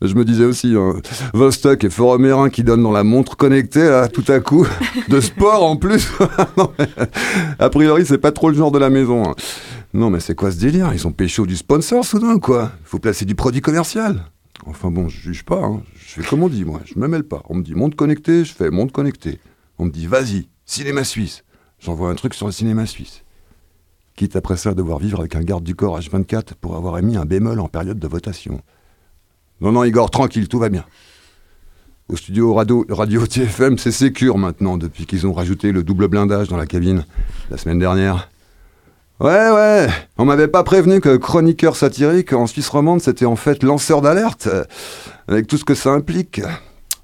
Je 0.01 0.13
me 0.15 0.24
disais 0.24 0.46
aussi, 0.46 0.75
hein, 0.75 0.94
Vostok 1.34 1.84
et 1.84 1.89
Forumérin 1.89 2.50
qui 2.50 2.63
donnent 2.63 2.84
dans 2.84 2.91
la 2.94 3.03
montre 3.03 3.36
connectée 3.36 3.84
là, 3.89 4.08
tout 4.08 4.24
à 4.29 4.39
coup, 4.39 4.65
de 5.10 5.20
sport 5.20 5.63
en 5.65 5.75
plus. 5.75 6.10
A 7.60 7.70
priori, 7.70 8.06
c'est 8.06 8.18
pas 8.18 8.32
trop 8.32 8.50
le 8.50 8.56
genre 8.56 8.72
de 8.72 8.79
la 8.79 8.89
maison. 8.89 9.29
hein. 9.29 9.36
Non, 9.94 10.10
mais 10.10 10.20
c'est 10.22 10.36
quoi 10.36 10.51
ce 10.51 10.58
délire? 10.58 10.94
Ils 10.94 11.06
ont 11.08 11.12
pécho 11.12 11.46
du 11.46 11.58
sponsor 11.58 12.06
soudain, 12.06 12.39
quoi? 12.39 12.72
Faut 12.84 13.00
placer 13.00 13.25
du 13.25 13.36
produit 13.36 13.60
commercial. 13.62 14.24
Enfin 14.65 14.89
bon, 14.91 15.10
je 15.10 15.20
juge 15.20 15.44
pas. 15.44 15.63
hein. 15.63 15.82
Je 15.96 16.22
fais 16.22 16.27
comme 16.29 16.44
on 16.44 16.50
dit, 16.50 16.63
moi. 16.63 16.79
Je 16.86 16.98
me 16.98 17.08
mêle 17.08 17.24
pas. 17.24 17.41
On 17.50 17.56
me 17.56 17.63
dit 17.63 17.75
montre 17.75 17.98
connectée, 17.98 18.46
je 18.46 18.53
fais 18.53 18.70
montre 18.70 18.94
connectée. 18.94 19.39
On 19.79 19.86
me 19.86 19.89
dit 19.91 20.08
vas-y, 20.08 20.48
cinéma 20.65 21.03
suisse. 21.03 21.44
J'envoie 21.79 22.10
un 22.10 22.15
truc 22.15 22.34
sur 22.34 22.46
le 22.46 22.51
cinéma 22.53 22.86
suisse. 22.86 23.24
Quitte 24.15 24.36
après 24.36 24.58
ça 24.58 24.70
à 24.72 24.74
devoir 24.74 25.00
vivre 25.00 25.20
avec 25.20 25.36
un 25.36 25.41
garde 25.44 25.63
du 25.63 25.75
corps 25.75 26.00
H24 26.00 26.53
pour 26.60 26.75
avoir 26.75 26.98
émis 26.98 27.15
un 27.18 27.25
bémol 27.25 27.60
en 27.60 27.68
période 27.70 28.00
de 28.00 28.08
votation. 28.08 28.62
Non, 29.62 29.74
non, 29.74 29.84
Igor, 29.84 30.10
tranquille, 30.10 30.48
tout 30.48 30.60
va 30.60 30.70
bien. 30.70 30.86
Au 32.08 32.16
studio 32.16 32.54
radio, 32.54 32.86
radio 32.89 33.28
TFM, 33.28 33.78
c'est 33.78 33.92
sécure 33.92 34.38
maintenant, 34.38 34.78
depuis 34.78 35.06
qu'ils 35.06 35.28
ont 35.28 35.34
rajouté 35.34 35.72
le 35.72 35.84
double 35.84 36.08
blindage 36.08 36.48
dans 36.48 36.58
la 36.58 36.66
cabine 36.66 37.06
la 37.51 37.58
semaine 37.58 37.78
dernière. 37.78 38.30
Ouais, 39.20 39.51
ouais, 39.51 39.89
on 40.18 40.24
m'avait 40.24 40.48
pas 40.48 40.63
prévenu 40.63 41.01
que 41.01 41.18
chroniqueur 41.18 41.75
satirique 41.75 42.32
en 42.32 42.48
Suisse 42.48 42.70
romande, 42.70 43.01
c'était 43.01 43.25
en 43.25 43.36
fait 43.36 43.63
lanceur 43.63 44.01
d'alerte, 44.01 44.48
euh, 44.48 44.63
avec 45.28 45.46
tout 45.46 45.58
ce 45.58 45.66
que 45.66 45.75
ça 45.75 45.89
implique. 45.92 46.42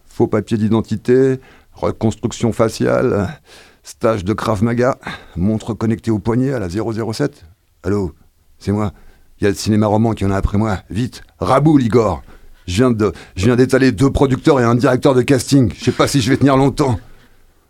Faux 0.07 0.27
papier 0.27 0.57
d'identité, 0.57 1.41
reconstruction 1.73 2.53
faciale, 2.53 3.37
stage 3.83 4.23
de 4.23 4.31
Krav 4.31 4.63
Maga, 4.63 4.97
montre 5.35 5.73
connectée 5.73 6.09
au 6.09 6.19
poignet 6.19 6.53
à 6.53 6.59
la 6.59 6.69
007. 6.69 7.45
Allô, 7.83 8.13
c'est 8.59 8.71
moi. 8.71 8.93
Il 9.41 9.43
y 9.43 9.47
a 9.47 9.49
le 9.49 9.57
cinéma 9.57 9.87
roman 9.87 10.13
qui 10.13 10.23
en 10.23 10.31
a 10.31 10.37
après 10.37 10.57
moi. 10.57 10.79
Vite, 10.89 11.21
raboule, 11.39 11.83
Igor. 11.83 12.23
Je 12.67 12.73
viens 12.75 12.91
de, 12.91 13.11
je 13.35 13.45
viens 13.45 13.55
d'étaler 13.55 13.91
deux 13.91 14.11
producteurs 14.11 14.59
et 14.59 14.63
un 14.63 14.75
directeur 14.75 15.13
de 15.13 15.21
casting. 15.21 15.71
Je 15.77 15.83
sais 15.83 15.91
pas 15.91 16.07
si 16.07 16.21
je 16.21 16.29
vais 16.29 16.37
tenir 16.37 16.57
longtemps. 16.57 16.99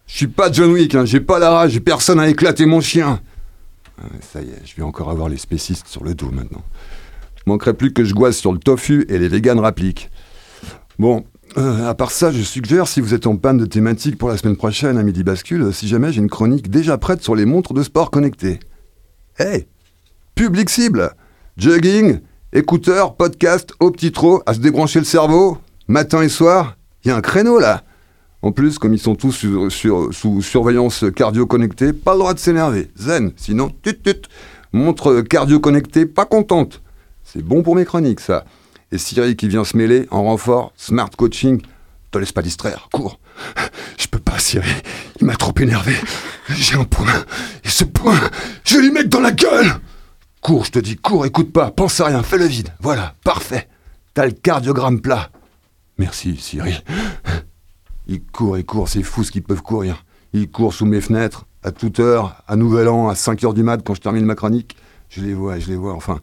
Je 0.08 0.16
suis 0.16 0.28
pas 0.28 0.52
John 0.52 0.72
Wick, 0.72 0.96
hein. 0.96 1.06
j'ai 1.06 1.20
pas 1.20 1.40
la 1.40 1.50
rage, 1.50 1.80
personne 1.80 2.20
à 2.20 2.30
éclater 2.30 2.66
mon 2.66 2.80
chien. 2.80 3.22
Ah, 4.00 4.06
Ça 4.22 4.42
y 4.42 4.50
est, 4.50 4.62
je 4.66 4.76
vais 4.76 4.84
encore 4.84 5.10
avoir 5.10 5.30
les 5.30 5.38
spécistes 5.38 5.88
sur 5.88 6.04
le 6.04 6.14
dos 6.14 6.30
maintenant. 6.32 6.64
Manquerait 7.46 7.74
plus 7.74 7.92
que 7.94 8.04
je 8.04 8.14
goise 8.14 8.36
sur 8.36 8.52
le 8.52 8.60
tofu 8.60 9.06
et 9.10 9.18
les 9.18 9.28
véganes 9.28 9.60
rappliques. 9.60 10.10
Bon, 11.00 11.26
euh, 11.58 11.88
à 11.88 11.94
part 11.94 12.12
ça, 12.12 12.32
je 12.32 12.42
suggère, 12.42 12.88
si 12.88 13.02
vous 13.02 13.14
êtes 13.14 13.28
en 13.28 13.36
panne 13.38 13.58
de 13.58 13.66
thématique 13.66 14.18
pour 14.18 14.30
la 14.30 14.38
semaine 14.38 14.56
prochaine 14.56 14.98
à 14.98 15.04
Midi 15.04 15.24
Bascule, 15.24 15.74
si 15.74 15.88
jamais 15.88 16.12
j'ai 16.12 16.22
une 16.22 16.30
chronique 16.30 16.70
déjà 16.70 16.98
prête 16.98 17.22
sur 17.22 17.36
les 17.36 17.46
montres 17.46 17.74
de 17.74 17.84
sport 17.84 18.12
connectées. 18.12 18.60
Hey 19.38 19.68
Public 20.36 20.70
cible 20.70 21.12
Jogging, 21.58 22.20
écouteurs, 22.56 23.16
podcast, 23.16 23.74
au 23.80 23.92
petit 23.92 24.12
trot, 24.12 24.42
à 24.46 24.54
se 24.54 24.60
débrancher 24.60 25.00
le 25.00 25.06
cerveau, 25.06 25.58
matin 25.88 26.22
et 26.24 26.30
soir, 26.30 26.78
il 27.04 27.10
y 27.10 27.12
a 27.12 27.16
un 27.16 27.22
créneau 27.22 27.60
là 27.60 27.84
en 28.46 28.52
plus, 28.52 28.78
comme 28.78 28.94
ils 28.94 29.00
sont 29.00 29.16
tous 29.16 29.32
sous 29.32 30.42
surveillance 30.44 31.04
cardio-connectée, 31.16 31.94
pas 31.94 32.14
le 32.14 32.20
droit 32.20 32.36
de 32.36 32.38
s'énerver. 32.38 32.92
Zen, 32.96 33.32
sinon, 33.38 33.72
tut 33.82 34.00
tut. 34.00 34.22
Montre 34.72 35.22
cardio-connectée, 35.22 36.06
pas 36.06 36.26
contente. 36.26 36.80
C'est 37.24 37.42
bon 37.42 37.64
pour 37.64 37.76
mes 37.76 37.86
chroniques, 37.86 38.20
ça. 38.20 38.46
Et 38.92 39.00
Siri 39.00 39.36
qui 39.36 39.48
vient 39.48 39.64
se 39.64 39.76
mêler 39.76 40.06
en 40.12 40.22
renfort, 40.22 40.74
smart 40.78 41.10
coaching. 41.18 41.60
Te 42.12 42.20
laisse 42.20 42.34
pas 42.34 42.44
distraire, 42.44 42.88
cours. 42.94 43.20
Je 43.98 44.06
peux 44.06 44.20
pas, 44.20 44.38
Siri. 44.38 44.70
Il 45.20 45.26
m'a 45.26 45.36
trop 45.36 45.54
énervé. 45.60 45.94
J'ai 46.50 46.76
un 46.76 46.84
point. 46.84 47.26
Et 47.64 47.70
ce 47.70 47.84
point, 47.84 48.20
je 48.64 48.76
vais 48.76 48.84
lui 48.84 48.92
mettre 48.92 49.10
dans 49.10 49.22
la 49.22 49.32
gueule. 49.32 49.74
Cours, 50.46 50.66
je 50.66 50.70
te 50.74 50.78
dis, 50.78 50.96
cours, 50.96 51.26
écoute 51.26 51.52
pas, 51.52 51.72
pense 51.72 52.00
à 52.02 52.06
rien, 52.06 52.22
fais 52.22 52.38
le 52.38 52.46
vide. 52.46 52.70
Voilà, 52.80 53.16
parfait. 53.24 53.68
T'as 54.14 54.28
le 54.28 54.32
cardiogramme 54.32 55.02
plat. 55.02 55.32
Merci, 55.98 56.38
Siri. 56.38 56.84
Ils 58.06 58.24
courent, 58.24 58.56
ils 58.56 58.64
courent, 58.64 58.88
c'est 58.88 59.02
fou 59.02 59.24
ce 59.24 59.32
qu'ils 59.32 59.42
peuvent 59.42 59.64
courir. 59.64 60.06
Ils 60.34 60.48
courent 60.48 60.76
sous 60.76 60.86
mes 60.86 61.02
fenêtres, 61.02 61.48
à 61.64 61.72
toute 61.72 62.00
heure, 62.00 62.44
à 62.48 62.56
Nouvel 62.58 62.90
An, 62.90 63.08
à 63.08 63.16
5 63.16 63.44
heures 63.44 63.56
du 63.56 63.64
mat, 63.64 63.82
quand 63.84 63.96
je 63.96 64.02
termine 64.02 64.24
ma 64.24 64.36
chronique. 64.36 64.78
Je 65.10 65.22
les 65.22 65.34
vois, 65.34 65.58
je 65.58 65.68
les 65.68 65.76
vois, 65.76 65.96
enfin, 65.96 66.20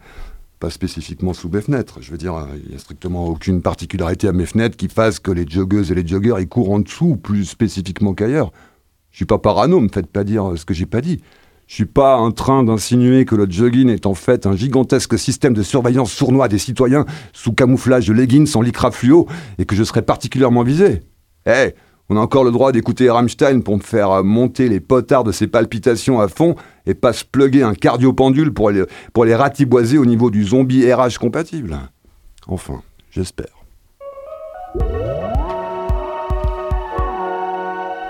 pas 0.60 0.70
spécifiquement 0.70 1.32
sous 1.32 1.48
mes 1.48 1.60
fenêtres. 1.60 1.98
Je 2.00 2.12
veux 2.12 2.16
dire, 2.16 2.36
euh, 2.36 2.46
il 2.62 2.70
n'y 2.70 2.76
a 2.76 2.78
strictement 2.78 3.26
aucune 3.26 3.60
particularité 3.60 4.28
à 4.28 4.32
mes 4.32 4.46
fenêtres 4.46 4.76
qui 4.76 4.86
fasse 4.86 5.18
que 5.18 5.32
les 5.32 5.48
joggeuses 5.48 5.90
et 5.90 5.96
les 5.96 6.06
joggeurs, 6.06 6.38
ils 6.38 6.48
courent 6.48 6.70
en 6.70 6.78
dessous, 6.78 7.16
plus 7.16 7.44
spécifiquement 7.44 8.14
qu'ailleurs. 8.14 8.52
Je 9.10 9.16
suis 9.16 9.26
pas 9.26 9.38
parano, 9.38 9.80
me 9.80 9.88
faites 9.88 10.06
pas 10.06 10.22
dire 10.22 10.52
euh, 10.52 10.56
ce 10.56 10.64
que 10.64 10.74
j'ai 10.74 10.86
pas 10.86 11.00
dit. 11.00 11.20
Je 11.72 11.76
suis 11.76 11.86
pas 11.86 12.18
en 12.18 12.32
train 12.32 12.64
d'insinuer 12.64 13.24
que 13.24 13.34
le 13.34 13.46
jogging 13.48 13.88
est 13.88 14.04
en 14.04 14.12
fait 14.12 14.44
un 14.44 14.54
gigantesque 14.54 15.18
système 15.18 15.54
de 15.54 15.62
surveillance 15.62 16.12
sournois 16.12 16.46
des 16.46 16.58
citoyens 16.58 17.06
sous 17.32 17.54
camouflage 17.54 18.06
de 18.08 18.12
leggings 18.12 18.54
en 18.56 18.60
lycra 18.60 18.90
fluo 18.90 19.26
et 19.56 19.64
que 19.64 19.74
je 19.74 19.82
serais 19.82 20.02
particulièrement 20.02 20.64
visé. 20.64 21.00
Eh, 21.46 21.74
on 22.10 22.18
a 22.18 22.20
encore 22.20 22.44
le 22.44 22.50
droit 22.50 22.72
d'écouter 22.72 23.08
Rammstein 23.08 23.62
pour 23.62 23.78
me 23.78 23.82
faire 23.82 24.22
monter 24.22 24.68
les 24.68 24.80
potards 24.80 25.24
de 25.24 25.32
ses 25.32 25.46
palpitations 25.46 26.20
à 26.20 26.28
fond 26.28 26.56
et 26.84 26.92
pas 26.92 27.14
se 27.14 27.24
plugger 27.24 27.62
un 27.62 27.72
cardiopendule 27.72 28.52
pour 28.52 28.70
les, 28.70 28.84
pour 29.14 29.24
les 29.24 29.34
ratiboiser 29.34 29.96
au 29.96 30.04
niveau 30.04 30.30
du 30.30 30.44
zombie 30.44 30.92
RH 30.92 31.16
compatible. 31.18 31.78
Enfin, 32.48 32.82
j'espère. 33.10 33.61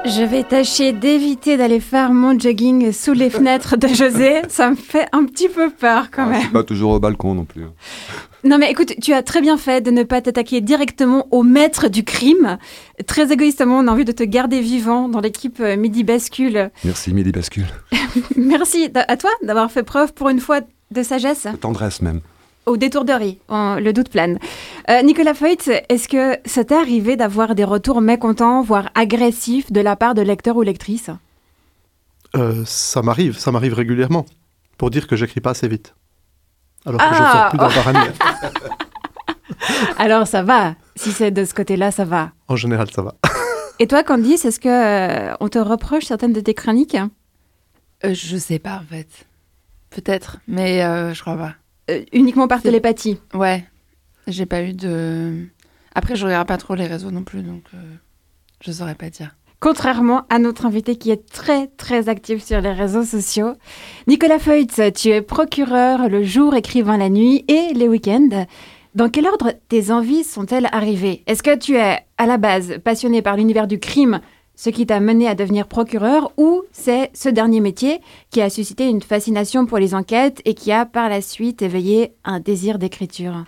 Je 0.05 0.23
vais 0.25 0.43
tâcher 0.43 0.93
d'éviter 0.93 1.57
d'aller 1.57 1.79
faire 1.79 2.13
mon 2.13 2.37
jogging 2.39 2.91
sous 2.93 3.13
les 3.13 3.31
fenêtres 3.31 3.77
de 3.77 3.87
José. 3.87 4.43
Ça 4.49 4.71
me 4.71 4.75
fait 4.75 5.07
un 5.13 5.25
petit 5.25 5.49
peu 5.49 5.71
peur 5.71 6.09
quand 6.11 6.23
Ah, 6.23 6.27
je 6.27 6.31
même. 6.33 6.41
suis 6.43 6.51
pas 6.51 6.65
toujours 6.65 6.93
au 6.93 6.99
balcon 7.01 7.35
non 7.35 7.45
plus. 7.45 7.63
Non 8.45 8.59
mais 8.59 8.71
écoute, 8.71 8.95
tu 9.01 9.13
as 9.13 9.23
très 9.23 9.41
bien 9.41 9.57
fait 9.57 9.81
de 9.81 9.93
ne 9.93 10.03
pas 10.03 10.21
t'attaquer 10.21 10.61
directement 10.61 11.29
au 11.31 11.45
maître 11.45 11.89
du 11.89 12.03
crime. 12.03 12.59
Très 13.07 13.33
égoïstement, 13.33 13.79
on 13.79 13.87
a 13.87 13.93
envie 13.93 14.05
de 14.05 14.11
te 14.13 14.25
garder 14.25 14.61
vivant 14.61 15.09
dans 15.09 15.21
l'équipe 15.21 15.61
euh, 15.61 15.77
Midi 15.77 16.03
Bascule. 16.03 16.71
Merci, 16.85 17.15
Midi 17.15 17.31
Bascule. 17.31 17.67
Merci 18.37 18.91
à 18.95 19.17
toi 19.17 19.31
d'avoir 19.43 19.71
fait 19.71 19.85
preuve 19.85 20.13
pour 20.15 20.29
une 20.31 20.41
fois 20.41 20.61
de 20.91 21.03
sagesse 21.05 21.47
De 21.47 21.57
tendresse 21.57 22.03
même. 22.03 22.21
Au 22.66 22.76
détour 22.76 23.04
de 23.04 23.12
riz, 23.12 23.38
en- 23.49 23.76
le 23.76 23.92
doute 23.92 24.09
plane. 24.11 24.38
Euh, 24.90 25.02
Nicolas 25.02 25.35
Feutz, 25.35 25.69
est-ce 25.88 26.09
que 26.09 26.37
ça 26.45 26.64
t'est 26.64 26.75
arrivé 26.76 27.16
d'avoir 27.16 27.54
des 27.54 27.64
retours 27.64 28.00
mécontents, 28.00 28.62
voire 28.62 28.88
agressifs 28.95 29.73
de 29.73 29.81
la 29.81 29.97
part 29.97 30.14
de 30.14 30.23
lecteurs 30.23 30.57
ou 30.57 30.62
lectrices 30.62 31.11
Euh, 32.37 32.62
ça 32.64 33.02
m'arrive, 33.02 33.37
ça 33.38 33.50
m'arrive 33.52 33.75
régulièrement. 33.75 34.25
Pour 34.78 34.90
dire 34.90 35.07
que 35.07 35.16
j'écris 35.16 35.40
pas 35.40 35.50
assez 35.50 35.69
vite. 35.69 35.95
Alors 36.87 36.99
que 37.00 37.14
je 37.14 37.21
Ah 37.23 37.33
sors 37.33 37.49
plus 37.50 37.59
d'un 37.59 37.69
par 37.69 37.88
année. 37.88 38.11
Alors 39.99 40.26
ça 40.26 40.42
va, 40.42 40.75
si 40.97 41.12
c'est 41.12 41.31
de 41.31 41.45
ce 41.45 41.54
côté-là, 41.54 41.90
ça 41.90 42.04
va. 42.04 42.33
En 42.49 42.57
général, 42.57 42.88
ça 42.90 43.02
va. 43.02 43.14
Et 43.78 43.87
toi, 43.87 44.02
Candice, 44.02 44.45
est-ce 44.45 44.61
que 44.61 44.69
euh, 44.69 45.35
on 45.40 45.49
te 45.49 45.59
reproche 45.59 46.04
certaines 46.04 46.33
de 46.33 46.40
tes 46.40 46.54
chroniques? 46.54 46.97
Euh, 48.04 48.14
je 48.14 48.37
sais 48.37 48.59
pas 48.59 48.76
en 48.83 48.85
fait. 48.88 49.09
Peut-être, 49.90 50.38
mais 50.49 50.83
euh, 50.85 51.12
je 51.14 51.21
crois 51.21 51.37
pas. 51.37 51.52
Euh, 51.91 52.03
Uniquement 52.12 52.49
par 52.49 52.62
télépathie 52.62 53.19
Ouais, 53.35 53.65
j'ai 54.27 54.47
pas 54.47 54.62
eu 54.62 54.73
de. 54.73 55.47
Après, 55.95 56.17
je 56.17 56.25
regarde 56.25 56.49
pas 56.49 56.57
trop 56.57 56.75
les 56.75 56.87
réseaux 56.87 57.11
non 57.11 57.23
plus, 57.23 57.43
donc 57.43 57.65
euh, 57.75 57.79
je 58.61 58.73
saurais 58.73 58.95
pas 58.95 59.11
dire. 59.11 59.35
Contrairement 59.61 60.25
à 60.29 60.39
notre 60.41 60.67
invité 60.67 60.97
qui 60.97 61.11
est 61.11 61.25
très 61.31 61.69
très 61.69 62.09
actif 62.09 62.43
sur 62.43 62.61
les 62.61 62.73
réseaux 62.73 63.05
sociaux. 63.05 63.53
Nicolas 64.09 64.41
Feutz, 64.41 64.81
tu 64.95 65.11
es 65.11 65.23
procureur 65.23 66.09
le 66.09 66.25
jour, 66.25 66.55
écrivain 66.57 66.97
la 66.97 67.09
nuit 67.09 67.45
et 67.47 67.73
les 67.73 67.87
week-ends. 67.88 68.47
Dans 68.95 69.09
quel 69.09 69.27
ordre 69.27 69.53
tes 69.68 69.90
envies 69.92 70.25
sont-elles 70.25 70.68
arrivées? 70.73 71.23
Est-ce 71.27 71.42
que 71.45 71.57
tu 71.57 71.77
es 71.77 71.99
à 72.18 72.27
la 72.27 72.38
base 72.38 72.79
passionné 72.83 73.23
par 73.23 73.37
l'univers 73.37 73.66
du 73.68 73.79
crime, 73.79 74.21
ce 74.55 74.71
qui 74.71 74.87
t'a 74.87 75.01
mené 75.01 75.29
à 75.29 75.35
devenir 75.35 75.67
procureur, 75.67 76.33
ou 76.37 76.62
c'est 76.73 77.11
ce 77.15 77.29
dernier 77.29 77.61
métier 77.61 78.01
qui 78.31 78.41
a 78.41 78.51
suscité 78.51 78.88
une 78.88 79.03
fascination 79.03 79.67
pour 79.67 79.79
les 79.79 79.95
enquêtes 79.95 80.41
et 80.45 80.55
qui 80.55 80.73
a 80.73 80.87
par 80.87 81.09
la 81.09 81.21
suite 81.21 81.62
éveillé 81.62 82.12
un 82.25 82.41
désir 82.41 82.79
d'écriture? 82.79 83.45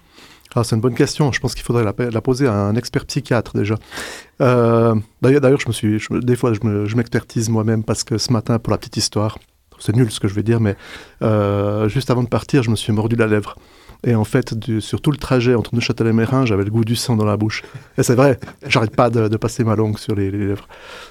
Ah, 0.54 0.62
c'est 0.62 0.76
une 0.76 0.80
bonne 0.80 0.94
question. 0.94 1.32
Je 1.32 1.40
pense 1.40 1.54
qu'il 1.54 1.64
faudrait 1.64 1.84
la, 1.84 2.20
poser 2.20 2.46
à 2.46 2.54
un 2.54 2.76
expert 2.76 3.06
psychiatre 3.06 3.56
déjà. 3.56 3.74
Euh, 4.40 4.94
D'ailleurs, 5.20 5.58
je 5.58 5.66
me 5.66 5.72
suis, 5.72 5.98
des 6.10 6.36
fois, 6.36 6.52
je 6.52 6.96
m'expertise 6.96 7.48
moi-même 7.48 7.82
parce 7.82 8.04
que 8.04 8.18
ce 8.18 8.32
matin, 8.32 8.58
pour 8.58 8.70
la 8.70 8.78
petite 8.78 8.96
histoire, 8.96 9.38
c'est 9.80 9.94
nul 9.96 10.10
ce 10.10 10.20
que 10.20 10.28
je 10.28 10.34
vais 10.34 10.42
dire, 10.42 10.60
mais 10.60 10.76
euh, 11.22 11.88
juste 11.88 12.10
avant 12.10 12.22
de 12.22 12.28
partir, 12.28 12.62
je 12.62 12.70
me 12.70 12.76
suis 12.76 12.92
mordu 12.92 13.16
la 13.16 13.26
lèvre. 13.26 13.56
Et 14.04 14.14
en 14.14 14.24
fait, 14.24 14.54
sur 14.80 15.00
tout 15.00 15.10
le 15.10 15.16
trajet 15.16 15.54
entre 15.54 15.74
Neuchâtel 15.74 16.06
et 16.06 16.12
Mérin, 16.12 16.44
j'avais 16.44 16.64
le 16.64 16.70
goût 16.70 16.84
du 16.84 16.96
sang 16.96 17.16
dans 17.16 17.24
la 17.24 17.36
bouche. 17.36 17.62
Et 17.96 18.02
c'est 18.02 18.14
vrai, 18.14 18.38
j'arrête 18.66 18.94
pas 18.94 19.10
de, 19.10 19.36
passer 19.36 19.64
ma 19.64 19.76
langue 19.76 19.98
sur 19.98 20.14
les, 20.14 20.30
lèvres. 20.30 20.68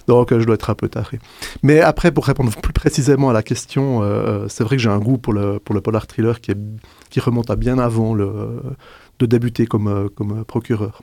Donc, 0.08 0.32
euh, 0.32 0.39
je 0.39 0.45
dois 0.45 0.56
être 0.56 0.69
un 0.69 0.75
peu 0.75 0.89
taré. 0.89 1.19
Mais 1.63 1.82
après, 1.82 2.12
pour 2.12 2.25
répondre 2.25 2.51
plus 2.62 2.73
précisément 2.73 3.29
à 3.29 3.34
la 3.34 3.43
question, 3.43 4.01
euh, 4.03 4.47
c'est 4.47 4.63
vrai 4.63 4.77
que 4.77 4.82
j'ai 4.82 4.89
un 4.89 4.99
goût 4.99 5.17
pour 5.17 5.34
le, 5.34 5.60
pour 5.60 5.73
le 5.73 5.82
polar 5.82 6.08
thriller 6.08 6.39
qui, 6.39 6.51
est, 6.51 7.19
remonte 7.19 7.49
à 7.49 7.56
bien 7.56 7.79
avant 7.79 8.15
de 8.15 9.25
débuter 9.25 9.65
comme, 9.65 9.88
euh, 9.88 10.10
comme 10.10 10.39
euh, 10.39 10.43
procureur. 10.43 11.01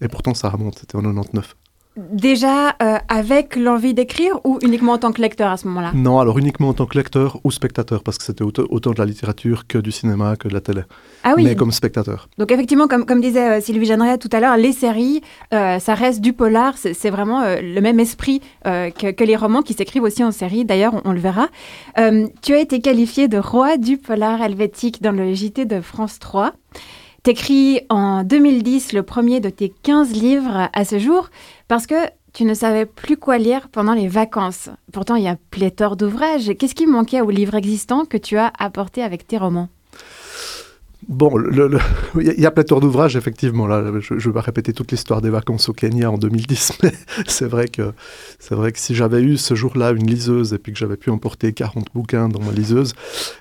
Et 0.00 0.08
pourtant, 0.08 0.34
ça 0.34 0.48
remonte, 0.48 0.78
c'était 0.78 0.96
en 0.96 1.02
99. 1.02 1.56
Déjà 1.96 2.76
euh, 2.82 2.98
avec 3.08 3.56
l'envie 3.56 3.94
d'écrire 3.94 4.38
ou 4.44 4.58
uniquement 4.60 4.92
en 4.92 4.98
tant 4.98 5.12
que 5.12 5.22
lecteur 5.22 5.50
à 5.50 5.56
ce 5.56 5.66
moment-là? 5.68 5.92
Non, 5.94 6.18
alors 6.18 6.38
uniquement 6.38 6.68
en 6.68 6.74
tant 6.74 6.84
que 6.84 6.98
lecteur 6.98 7.40
ou 7.42 7.50
spectateur, 7.50 8.02
parce 8.02 8.18
que 8.18 8.24
c'était 8.24 8.44
autant, 8.44 8.90
de 8.90 8.98
la 8.98 9.06
littérature 9.06 9.66
que 9.66 9.78
du 9.78 9.92
cinéma, 9.92 10.36
que 10.36 10.46
de 10.46 10.52
la 10.52 10.60
télé. 10.60 10.82
Ah 11.24 11.32
oui. 11.36 11.44
Mais 11.44 11.56
comme 11.56 11.72
spectateur. 11.72 12.28
Donc 12.36 12.52
effectivement, 12.52 12.86
comme, 12.86 13.06
comme 13.06 13.22
disait 13.22 13.58
euh, 13.58 13.60
Sylvie 13.62 13.86
Jeanneret 13.86 14.18
tout 14.18 14.28
à 14.32 14.40
l'heure, 14.40 14.58
les 14.58 14.72
séries, 14.72 15.22
euh, 15.54 15.78
ça 15.78 15.94
reste 15.94 16.20
du 16.20 16.34
polar, 16.34 16.74
c'est 16.76 17.10
vraiment 17.10 17.42
le 17.44 17.80
même 17.80 17.98
esprit 17.98 18.40
que, 18.64 19.10
que 19.10 19.24
les 19.24 19.36
romans 19.36 19.62
qui 19.62 19.72
s'écrivent 19.72 20.02
aussi 20.02 20.22
en 20.22 20.32
série, 20.32 20.64
d'ailleurs 20.64 20.94
on, 20.94 21.10
on 21.10 21.12
le 21.12 21.20
verra. 21.20 21.48
Tu 22.42 22.52
as 22.52 22.60
été 22.60 22.80
qualifié 22.80 23.28
de 23.28 23.38
roi 23.38 23.78
du 23.78 23.96
polar 23.96 24.42
helvétique 24.42 25.00
dans 25.00 25.12
le 25.12 25.32
JT 25.32 25.64
de 25.64 25.80
France 25.80 26.18
3. 26.18 26.52
T'écris 27.26 27.80
en 27.88 28.22
2010 28.22 28.92
le 28.92 29.02
premier 29.02 29.40
de 29.40 29.50
tes 29.50 29.68
15 29.82 30.12
livres 30.12 30.70
à 30.72 30.84
ce 30.84 31.00
jour 31.00 31.28
parce 31.66 31.88
que 31.88 31.96
tu 32.32 32.44
ne 32.44 32.54
savais 32.54 32.86
plus 32.86 33.16
quoi 33.16 33.36
lire 33.36 33.68
pendant 33.68 33.94
les 33.94 34.06
vacances. 34.06 34.68
Pourtant, 34.92 35.16
il 35.16 35.24
y 35.24 35.28
a 35.28 35.36
pléthore 35.50 35.96
d'ouvrages. 35.96 36.52
Qu'est-ce 36.56 36.76
qui 36.76 36.86
manquait 36.86 37.22
aux 37.22 37.30
livres 37.30 37.56
existants 37.56 38.04
que 38.04 38.16
tu 38.16 38.38
as 38.38 38.52
apporté 38.56 39.02
avec 39.02 39.26
tes 39.26 39.38
romans? 39.38 39.68
Bon, 41.08 41.40
il 42.20 42.40
y 42.40 42.46
a- 42.46 42.50
pléthore 42.50 42.80
d'ouvrages, 42.80 43.14
effectivement. 43.16 43.68
Là, 43.68 43.84
je 44.00 44.14
ne 44.14 44.18
vais 44.18 44.32
pas 44.32 44.40
répéter 44.40 44.72
toute 44.72 44.90
l'histoire 44.90 45.20
des 45.22 45.30
vacances 45.30 45.68
au 45.68 45.72
Kenya 45.72 46.10
en 46.10 46.18
2010, 46.18 46.78
mais 46.82 46.92
c'est 47.28 47.46
vrai 47.46 47.68
que, 47.68 47.92
c'est 48.40 48.56
vrai 48.56 48.72
que 48.72 48.78
si 48.78 48.94
j'avais 48.94 49.22
eu 49.22 49.36
ce 49.36 49.54
jour-là 49.54 49.92
une 49.92 50.06
liseuse 50.06 50.52
et 50.52 50.58
puis 50.58 50.72
que 50.72 50.78
j'avais 50.78 50.96
pu 50.96 51.10
emporter 51.10 51.52
40 51.52 51.86
bouquins 51.94 52.28
dans 52.28 52.40
ma 52.40 52.50
liseuse, 52.50 52.94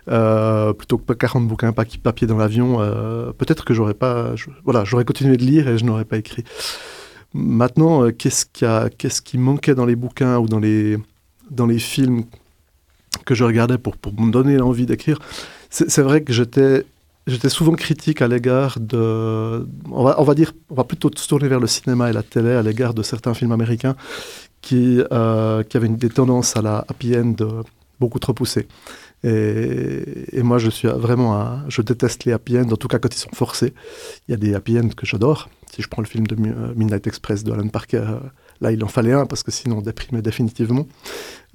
euh, 0.10 0.74
plutôt 0.74 1.00
que 1.00 1.04
pas 1.06 1.16
40 1.16 1.48
bouquins 1.48 1.72
pa- 1.72 1.86
papier 2.04 2.28
dans 2.28 2.38
l'avion, 2.38 2.82
euh, 2.82 3.32
peut-être 3.34 3.66
que 3.66 3.74
j'aurais 3.74 3.96
pas, 3.96 4.36
voilà, 4.64 4.84
j'aurais 4.86 5.06
continué 5.06 5.36
de 5.38 5.44
lire 5.44 5.68
et 5.68 5.80
je 5.80 5.86
n'aurais 5.86 6.06
pas 6.06 6.18
écrit. 6.18 6.44
Maintenant, 7.34 8.04
euh, 8.06 8.12
qu'est-ce, 8.12 8.46
qui 9.22 9.38
manquait 9.40 9.76
dans 9.76 9.86
les 9.86 9.96
bouquins 9.96 10.38
ou 10.38 10.46
dans 10.48 10.60
les, 10.60 10.98
dans 11.50 11.66
les 11.66 11.80
films 11.80 12.26
que 13.26 13.34
je 13.34 13.44
regardais 13.44 13.80
pour, 13.80 13.96
me 14.20 14.32
donner 14.32 14.58
l'envie 14.58 14.86
d'écrire? 14.86 15.20
C'est 15.72 16.04
vrai 16.04 16.22
que 16.22 16.32
j'étais 16.32 16.86
J'étais 17.28 17.50
souvent 17.50 17.74
critique 17.74 18.22
à 18.22 18.28
l'égard 18.28 18.80
de, 18.80 19.68
on 19.92 20.24
va, 20.24 20.36
dire, 20.36 20.54
on 20.70 20.76
va 20.76 20.84
plutôt 20.84 21.10
se 21.16 21.28
tourner 21.28 21.48
vers 21.48 21.60
le 21.60 21.66
cinéma 21.66 22.10
et 22.10 22.14
la 22.14 22.22
télé 22.22 22.52
à 22.52 22.62
l'égard 22.62 22.94
de 22.94 23.02
certains 23.02 23.34
films 23.34 23.52
américains 23.52 23.96
qui, 24.62 25.02
euh, 25.12 25.64
qui 25.64 25.76
avaient 25.78 25.88
une, 25.88 25.96
des 25.96 26.10
tendances 26.10 26.56
à 26.56 26.62
la 26.62 26.86
happy 26.88 27.18
end 27.18 27.36
beaucoup 28.00 28.20
trop 28.20 28.34
poussées. 28.34 28.68
Et, 29.24 30.44
moi, 30.44 30.60
je 30.60 30.70
suis 30.70 30.88
vraiment, 30.88 31.68
je 31.68 31.82
déteste 31.82 32.26
les 32.26 32.34
happy 32.34 32.60
end, 32.60 32.70
en 32.70 32.76
tout 32.76 32.88
cas 32.88 33.00
quand 33.00 33.14
ils 33.16 33.18
sont 33.18 33.34
forcés. 33.34 33.74
Il 34.28 34.32
y 34.32 34.34
a 34.36 34.38
des 34.38 34.54
happy 34.54 34.78
end 34.78 34.90
que 34.90 35.08
j'adore. 35.08 35.50
Si 35.74 35.82
je 35.82 35.88
prends 35.88 36.04
le 36.04 36.08
film 36.08 36.28
de 36.28 36.36
Mi- 36.36 36.54
Midnight 36.76 37.08
Express 37.08 37.44
de 37.44 37.52
Alan 37.52 37.68
Parker, 37.70 37.98
euh, 37.98 38.20
là, 38.62 38.72
il 38.72 38.84
en 38.84 38.88
fallait 38.88 39.14
un 39.14 39.26
parce 39.26 39.44
que 39.44 39.52
sinon 39.52 39.78
on 39.78 39.82
déprimait 39.82 40.22
définitivement. 40.22 40.88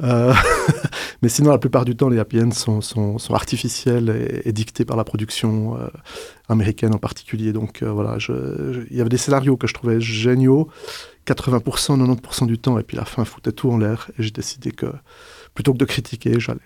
Euh, 0.03 0.33
mais 1.23 1.29
sinon, 1.29 1.51
la 1.51 1.59
plupart 1.59 1.85
du 1.85 1.97
temps, 1.97 2.09
les 2.09 2.19
happy 2.19 2.41
ends 2.41 2.51
sont, 2.51 2.81
sont, 2.81 3.19
sont 3.19 3.35
artificiels 3.35 4.11
et, 4.45 4.49
et 4.49 4.53
dictés 4.53 4.85
par 4.85 4.97
la 4.97 5.05
production 5.05 5.77
euh, 5.77 5.89
américaine 6.49 6.95
en 6.95 6.99
particulier. 6.99 7.53
Donc 7.53 7.83
euh, 7.83 7.91
voilà, 7.91 8.17
il 8.91 8.97
y 8.97 9.01
avait 9.01 9.11
des 9.11 9.19
scénarios 9.19 9.57
que 9.57 9.67
je 9.67 9.75
trouvais 9.75 10.01
géniaux, 10.01 10.69
80%, 11.27 11.99
90% 11.99 12.47
du 12.47 12.59
temps, 12.59 12.79
et 12.79 12.83
puis 12.83 12.97
la 12.97 13.05
fin 13.05 13.25
foutait 13.25 13.53
tout 13.53 13.71
en 13.71 13.79
l'air. 13.79 14.11
Et 14.19 14.23
j'ai 14.23 14.31
décidé 14.31 14.73
que 14.73 14.87
plutôt 15.55 15.73
que 15.73 15.79
de 15.79 15.85
critiquer, 15.85 16.39
j'allais, 16.39 16.61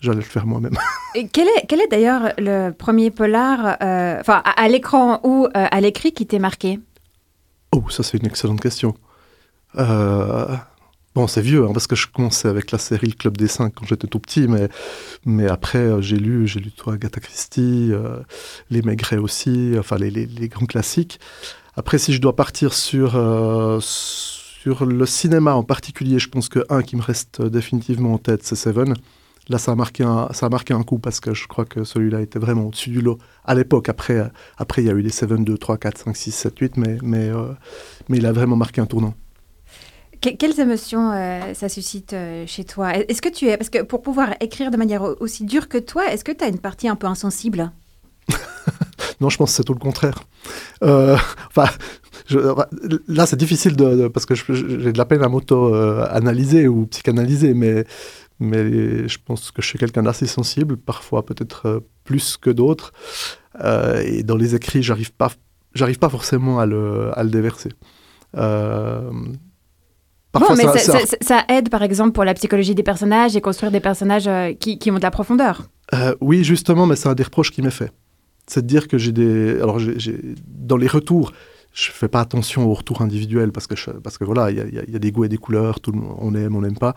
j'allais 0.00 0.18
le 0.18 0.22
faire 0.22 0.46
moi-même. 0.46 0.76
Et 1.14 1.26
quel 1.26 1.48
est, 1.48 1.66
quel 1.66 1.80
est 1.80 1.88
d'ailleurs 1.88 2.32
le 2.36 2.70
premier 2.70 3.10
polar, 3.10 3.78
enfin 3.80 4.42
à, 4.44 4.62
à 4.62 4.68
l'écran 4.68 5.20
ou 5.24 5.48
à 5.54 5.80
l'écrit 5.80 6.12
qui 6.12 6.26
t'est 6.26 6.38
marqué? 6.38 6.78
Oh, 7.72 7.84
ça 7.88 8.02
c'est 8.02 8.18
une 8.18 8.26
excellente 8.26 8.60
question. 8.60 8.94
Euh, 9.78 10.56
bon, 11.14 11.26
c'est 11.26 11.40
vieux, 11.40 11.64
hein, 11.64 11.70
parce 11.72 11.86
que 11.86 11.96
je 11.96 12.08
commençais 12.08 12.48
avec 12.48 12.70
la 12.72 12.78
série 12.78 13.08
Le 13.08 13.14
Club 13.14 13.36
des 13.36 13.48
Cinq 13.48 13.74
quand 13.74 13.86
j'étais 13.86 14.08
tout 14.08 14.18
petit, 14.18 14.48
mais, 14.48 14.68
mais 15.24 15.46
après 15.48 15.78
euh, 15.78 16.00
j'ai 16.00 16.16
lu, 16.16 16.46
j'ai 16.46 16.60
lu 16.60 16.72
toi, 16.72 16.94
Agatha 16.94 17.20
Christie, 17.20 17.90
euh, 17.92 18.18
Les 18.70 18.82
Maigret 18.82 19.18
aussi, 19.18 19.74
enfin 19.78 19.96
les, 19.96 20.48
grands 20.48 20.66
classiques. 20.66 21.20
Après, 21.76 21.98
si 21.98 22.12
je 22.12 22.20
dois 22.20 22.34
partir 22.34 22.74
sur, 22.74 23.12
sur 23.80 24.84
le 24.84 25.06
cinéma 25.06 25.54
en 25.54 25.62
particulier, 25.62 26.18
je 26.18 26.28
pense 26.28 26.48
que 26.48 26.64
un 26.70 26.82
qui 26.82 26.96
me 26.96 27.02
reste 27.02 27.40
définitivement 27.40 28.14
en 28.14 28.18
tête, 28.18 28.42
c'est 28.42 28.56
Seven. 28.56 28.94
Là, 29.48 29.58
ça 29.58 29.72
a, 29.72 29.74
marqué 29.76 30.02
un, 30.02 30.28
ça 30.32 30.46
a 30.46 30.48
marqué 30.48 30.74
un 30.74 30.82
coup 30.82 30.98
parce 30.98 31.20
que 31.20 31.34
je 31.34 31.46
crois 31.46 31.64
que 31.64 31.84
celui-là 31.84 32.20
était 32.20 32.40
vraiment 32.40 32.66
au-dessus 32.66 32.90
du 32.90 33.00
lot 33.00 33.18
à 33.44 33.54
l'époque. 33.54 33.88
Après, 33.88 34.28
après, 34.58 34.82
il 34.82 34.86
y 34.86 34.90
a 34.90 34.92
eu 34.92 35.00
les 35.00 35.10
7, 35.10 35.30
2, 35.30 35.56
3, 35.56 35.78
4, 35.78 35.98
5, 35.98 36.16
6, 36.16 36.32
7, 36.32 36.58
8, 36.58 36.76
mais, 36.76 36.98
mais, 37.00 37.30
mais 38.08 38.18
il 38.18 38.26
a 38.26 38.32
vraiment 38.32 38.56
marqué 38.56 38.80
un 38.80 38.86
tournant. 38.86 39.14
Que- 40.20 40.36
quelles 40.36 40.58
émotions 40.58 41.12
euh, 41.12 41.54
ça 41.54 41.68
suscite 41.68 42.12
euh, 42.12 42.44
chez 42.46 42.64
toi? 42.64 42.92
Est-ce 42.96 43.22
que 43.22 43.28
tu 43.28 43.46
es, 43.46 43.56
parce 43.56 43.70
que 43.70 43.82
pour 43.82 44.02
pouvoir 44.02 44.30
écrire 44.40 44.70
de 44.70 44.76
manière 44.76 45.02
au- 45.02 45.16
aussi 45.20 45.44
dure 45.44 45.68
que 45.68 45.78
toi, 45.78 46.12
est-ce 46.12 46.24
que 46.24 46.32
tu 46.32 46.42
as 46.44 46.48
une 46.48 46.58
partie 46.58 46.88
un 46.88 46.96
peu 46.96 47.06
insensible? 47.06 47.70
Non, 49.20 49.30
je 49.30 49.36
pense 49.36 49.50
que 49.50 49.56
c'est 49.56 49.64
tout 49.64 49.74
le 49.74 49.80
contraire. 49.80 50.22
Euh, 50.84 51.16
là, 53.08 53.26
c'est 53.26 53.36
difficile 53.36 53.74
de, 53.74 54.06
parce 54.06 54.26
que 54.26 54.36
j'ai 54.36 54.92
de 54.92 54.96
la 54.98 55.04
peine 55.06 55.24
à 55.24 55.28
m'auto-analyser 55.28 56.68
ou 56.68 56.86
psychanalyser, 56.86 57.52
mais, 57.52 57.84
mais 58.38 59.08
je 59.08 59.18
pense 59.24 59.50
que 59.50 59.60
je 59.60 59.66
suis 59.66 59.78
quelqu'un 59.78 60.04
d'assez 60.04 60.26
sensible, 60.28 60.76
parfois 60.76 61.26
peut-être 61.26 61.82
plus 62.04 62.36
que 62.36 62.50
d'autres. 62.50 62.92
Et 64.04 64.22
dans 64.22 64.36
les 64.36 64.54
écrits, 64.54 64.84
j'arrive 64.84 65.12
pas, 65.12 65.32
pas 66.00 66.08
forcément 66.08 66.60
à 66.60 66.66
le, 66.66 67.10
à 67.18 67.24
le 67.24 67.30
déverser. 67.30 67.70
Parfois, 70.32 70.56
mais 70.56 70.64
ça- 70.64 70.78
ça, 70.78 70.92
ça- 71.00 71.06
ça- 71.06 71.16
ça 71.20 71.44
aide 71.48 71.68
par 71.70 71.82
exemple 71.82 72.12
pour 72.12 72.24
la 72.24 72.34
psychologie 72.34 72.74
des 72.74 72.82
personnages 72.82 73.36
et 73.36 73.40
construire 73.40 73.72
des 73.72 73.80
personnages 73.80 74.28
euh, 74.28 74.52
qui, 74.54 74.78
qui 74.78 74.90
ont 74.90 74.96
de 74.96 75.02
la 75.02 75.10
profondeur. 75.10 75.64
Euh, 75.94 76.14
oui, 76.20 76.44
justement, 76.44 76.86
mais 76.86 76.96
c'est 76.96 77.08
un 77.08 77.14
des 77.14 77.22
reproches 77.22 77.50
qui 77.50 77.62
m'est 77.62 77.70
fait. 77.70 77.90
C'est 78.46 78.62
de 78.62 78.66
dire 78.66 78.88
que 78.88 78.98
j'ai 78.98 79.12
des. 79.12 79.56
Alors, 79.60 79.78
dans 80.46 80.76
les 80.76 80.86
retours, 80.86 81.32
je 81.74 81.90
fais 81.90 82.08
pas 82.08 82.20
attention 82.20 82.66
aux 82.66 82.74
retours 82.74 83.02
individuels 83.02 83.52
parce 83.52 83.66
que, 83.66 83.76
je- 83.76 83.90
parce 83.90 84.16
que 84.18 84.24
voilà, 84.24 84.50
il 84.50 84.56
y 84.56 84.60
a, 84.60 84.64
y 84.66 84.94
y 84.94 84.98
des 84.98 85.12
goûts 85.12 85.24
et 85.24 85.28
des 85.28 85.36
couleurs, 85.38 85.80
tout 85.80 85.92
le 85.92 86.00
on 86.18 86.34
aime, 86.34 86.56
on 86.56 86.62
n'aime 86.62 86.78
pas. 86.78 86.94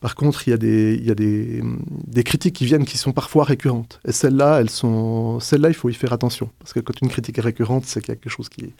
Par 0.00 0.14
contre, 0.14 0.46
il 0.46 0.50
y 0.50 0.54
a, 0.54 0.58
des, 0.58 0.96
y 1.02 1.10
a 1.10 1.14
des, 1.14 1.62
des 2.06 2.22
critiques 2.24 2.54
qui 2.54 2.66
viennent 2.66 2.84
qui 2.84 2.98
sont 2.98 3.12
parfois 3.12 3.44
récurrentes. 3.44 4.00
Et 4.06 4.12
celles-là, 4.12 4.60
elles 4.60 4.70
sont. 4.70 5.40
Celles-là, 5.40 5.68
il 5.68 5.74
faut 5.74 5.88
y 5.88 5.94
faire 5.94 6.12
attention. 6.12 6.50
Parce 6.58 6.72
que 6.72 6.80
quand 6.80 7.00
une 7.02 7.08
critique 7.08 7.38
est 7.38 7.42
récurrente, 7.42 7.84
c'est 7.86 8.00
qu'il 8.00 8.10
y 8.10 8.12
a 8.12 8.16
quelque 8.16 8.30
chose 8.32 8.48
qui. 8.48 8.72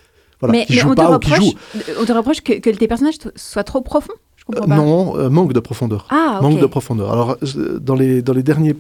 Voilà, 0.43 0.53
mais 0.59 0.67
qui 0.67 0.73
mais 0.75 0.79
joue 0.81 0.89
on, 0.91 0.95
te 0.95 0.97
pas 0.97 1.17
ou 1.17 1.19
qui 1.19 1.31
reproche, 1.33 1.47
joue. 1.47 1.81
on 2.01 2.05
te 2.05 2.13
reproche 2.13 2.41
que, 2.43 2.53
que 2.55 2.69
tes 2.71 2.87
personnages 2.89 3.15
soient 3.37 3.65
trop 3.65 3.81
profonds 3.81 4.13
Je 4.37 4.45
comprends 4.45 4.65
Euh, 4.65 4.69
pas. 4.69 4.77
non, 4.77 5.17
euh, 5.17 5.31
manque 5.31 5.55
de 5.55 5.61
profondeur. 5.61 6.07
Ah. 6.11 6.41
Manque 6.43 6.59
de 6.61 6.67
profondeur. 6.67 7.11
Alors, 7.13 7.37
je- 7.41 7.79
dans 7.79 7.95
les, 7.95 8.21
dans 8.21 8.35
les 8.35 8.43
derniers 8.43 8.77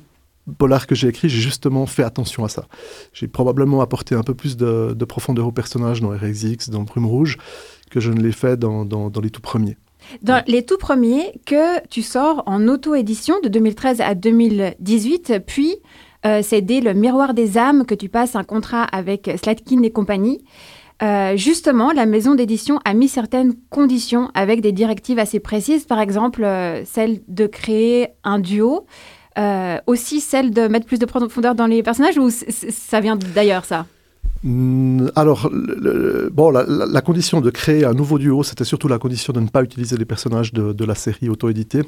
polars 0.58 0.86
que 0.88 0.94
j'ai 0.94 1.08
écrits, 1.08 1.28
j'ai 1.28 1.40
justement 1.40 1.86
fait 1.86 2.02
attention 2.02 2.44
à 2.44 2.48
ça. 2.48 2.66
J'ai 3.12 3.28
probablement 3.28 3.80
apporté 3.80 4.14
un 4.14 4.22
peu 4.24 4.34
plus 4.34 4.56
de, 4.56 4.92
de 4.94 5.04
profondeur 5.04 5.46
au 5.46 5.52
personnage 5.52 6.00
dans 6.00 6.10
RXX, 6.10 6.68
dans 6.70 6.82
Brume 6.82 7.06
Rouge, 7.06 7.38
que 7.90 8.00
je 8.00 8.10
ne 8.10 8.20
l'ai 8.20 8.32
fait 8.32 8.56
dans, 8.58 8.84
dans, 8.84 9.08
dans 9.08 9.20
les 9.20 9.30
tout 9.30 9.40
premiers. 9.40 9.76
Dans 10.22 10.42
les 10.48 10.64
tout 10.66 10.78
premiers 10.78 11.32
que 11.46 11.86
tu 11.88 12.02
sors 12.02 12.42
en 12.46 12.66
auto-édition 12.66 13.36
de 13.44 13.48
2013 13.48 14.00
à 14.00 14.16
2018, 14.16 15.34
puis 15.46 15.76
euh, 16.26 16.40
c'est 16.42 16.60
dès 16.60 16.80
le 16.80 16.92
Miroir 16.94 17.34
des 17.34 17.56
âmes 17.58 17.84
que 17.84 17.94
tu 17.94 18.08
passes 18.08 18.34
un 18.36 18.44
contrat 18.44 18.82
avec 18.82 19.30
Slatkin 19.42 19.82
et 19.82 19.90
compagnie. 19.90 20.42
Euh, 21.02 21.36
justement, 21.36 21.92
la 21.92 22.06
maison 22.06 22.34
d'édition 22.34 22.78
a 22.84 22.94
mis 22.94 23.08
certaines 23.08 23.54
conditions 23.70 24.30
avec 24.34 24.60
des 24.60 24.72
directives 24.72 25.18
assez 25.18 25.40
précises, 25.40 25.84
par 25.84 25.98
exemple 25.98 26.44
euh, 26.44 26.84
celle 26.84 27.20
de 27.26 27.46
créer 27.46 28.08
un 28.22 28.38
duo, 28.38 28.86
euh, 29.36 29.78
aussi 29.86 30.20
celle 30.20 30.52
de 30.52 30.68
mettre 30.68 30.86
plus 30.86 30.98
de 30.98 31.06
profondeur 31.06 31.56
dans 31.56 31.66
les 31.66 31.82
personnages, 31.82 32.18
ou 32.18 32.30
ça 32.30 33.00
vient 33.00 33.16
d'ailleurs 33.16 33.64
ça? 33.64 33.86
Alors, 35.14 35.48
bon, 36.32 36.50
la, 36.50 37.00
condition 37.00 37.40
de 37.40 37.50
créer 37.50 37.84
un 37.84 37.94
nouveau 37.94 38.18
duo, 38.18 38.42
c'était 38.42 38.64
surtout 38.64 38.88
la 38.88 38.98
condition 38.98 39.32
de 39.32 39.38
ne 39.38 39.46
pas 39.46 39.62
utiliser 39.62 39.96
les 39.96 40.04
personnages 40.04 40.52
de, 40.52 40.84
la 40.84 40.96
série 40.96 41.28
auto-éditée, 41.28 41.82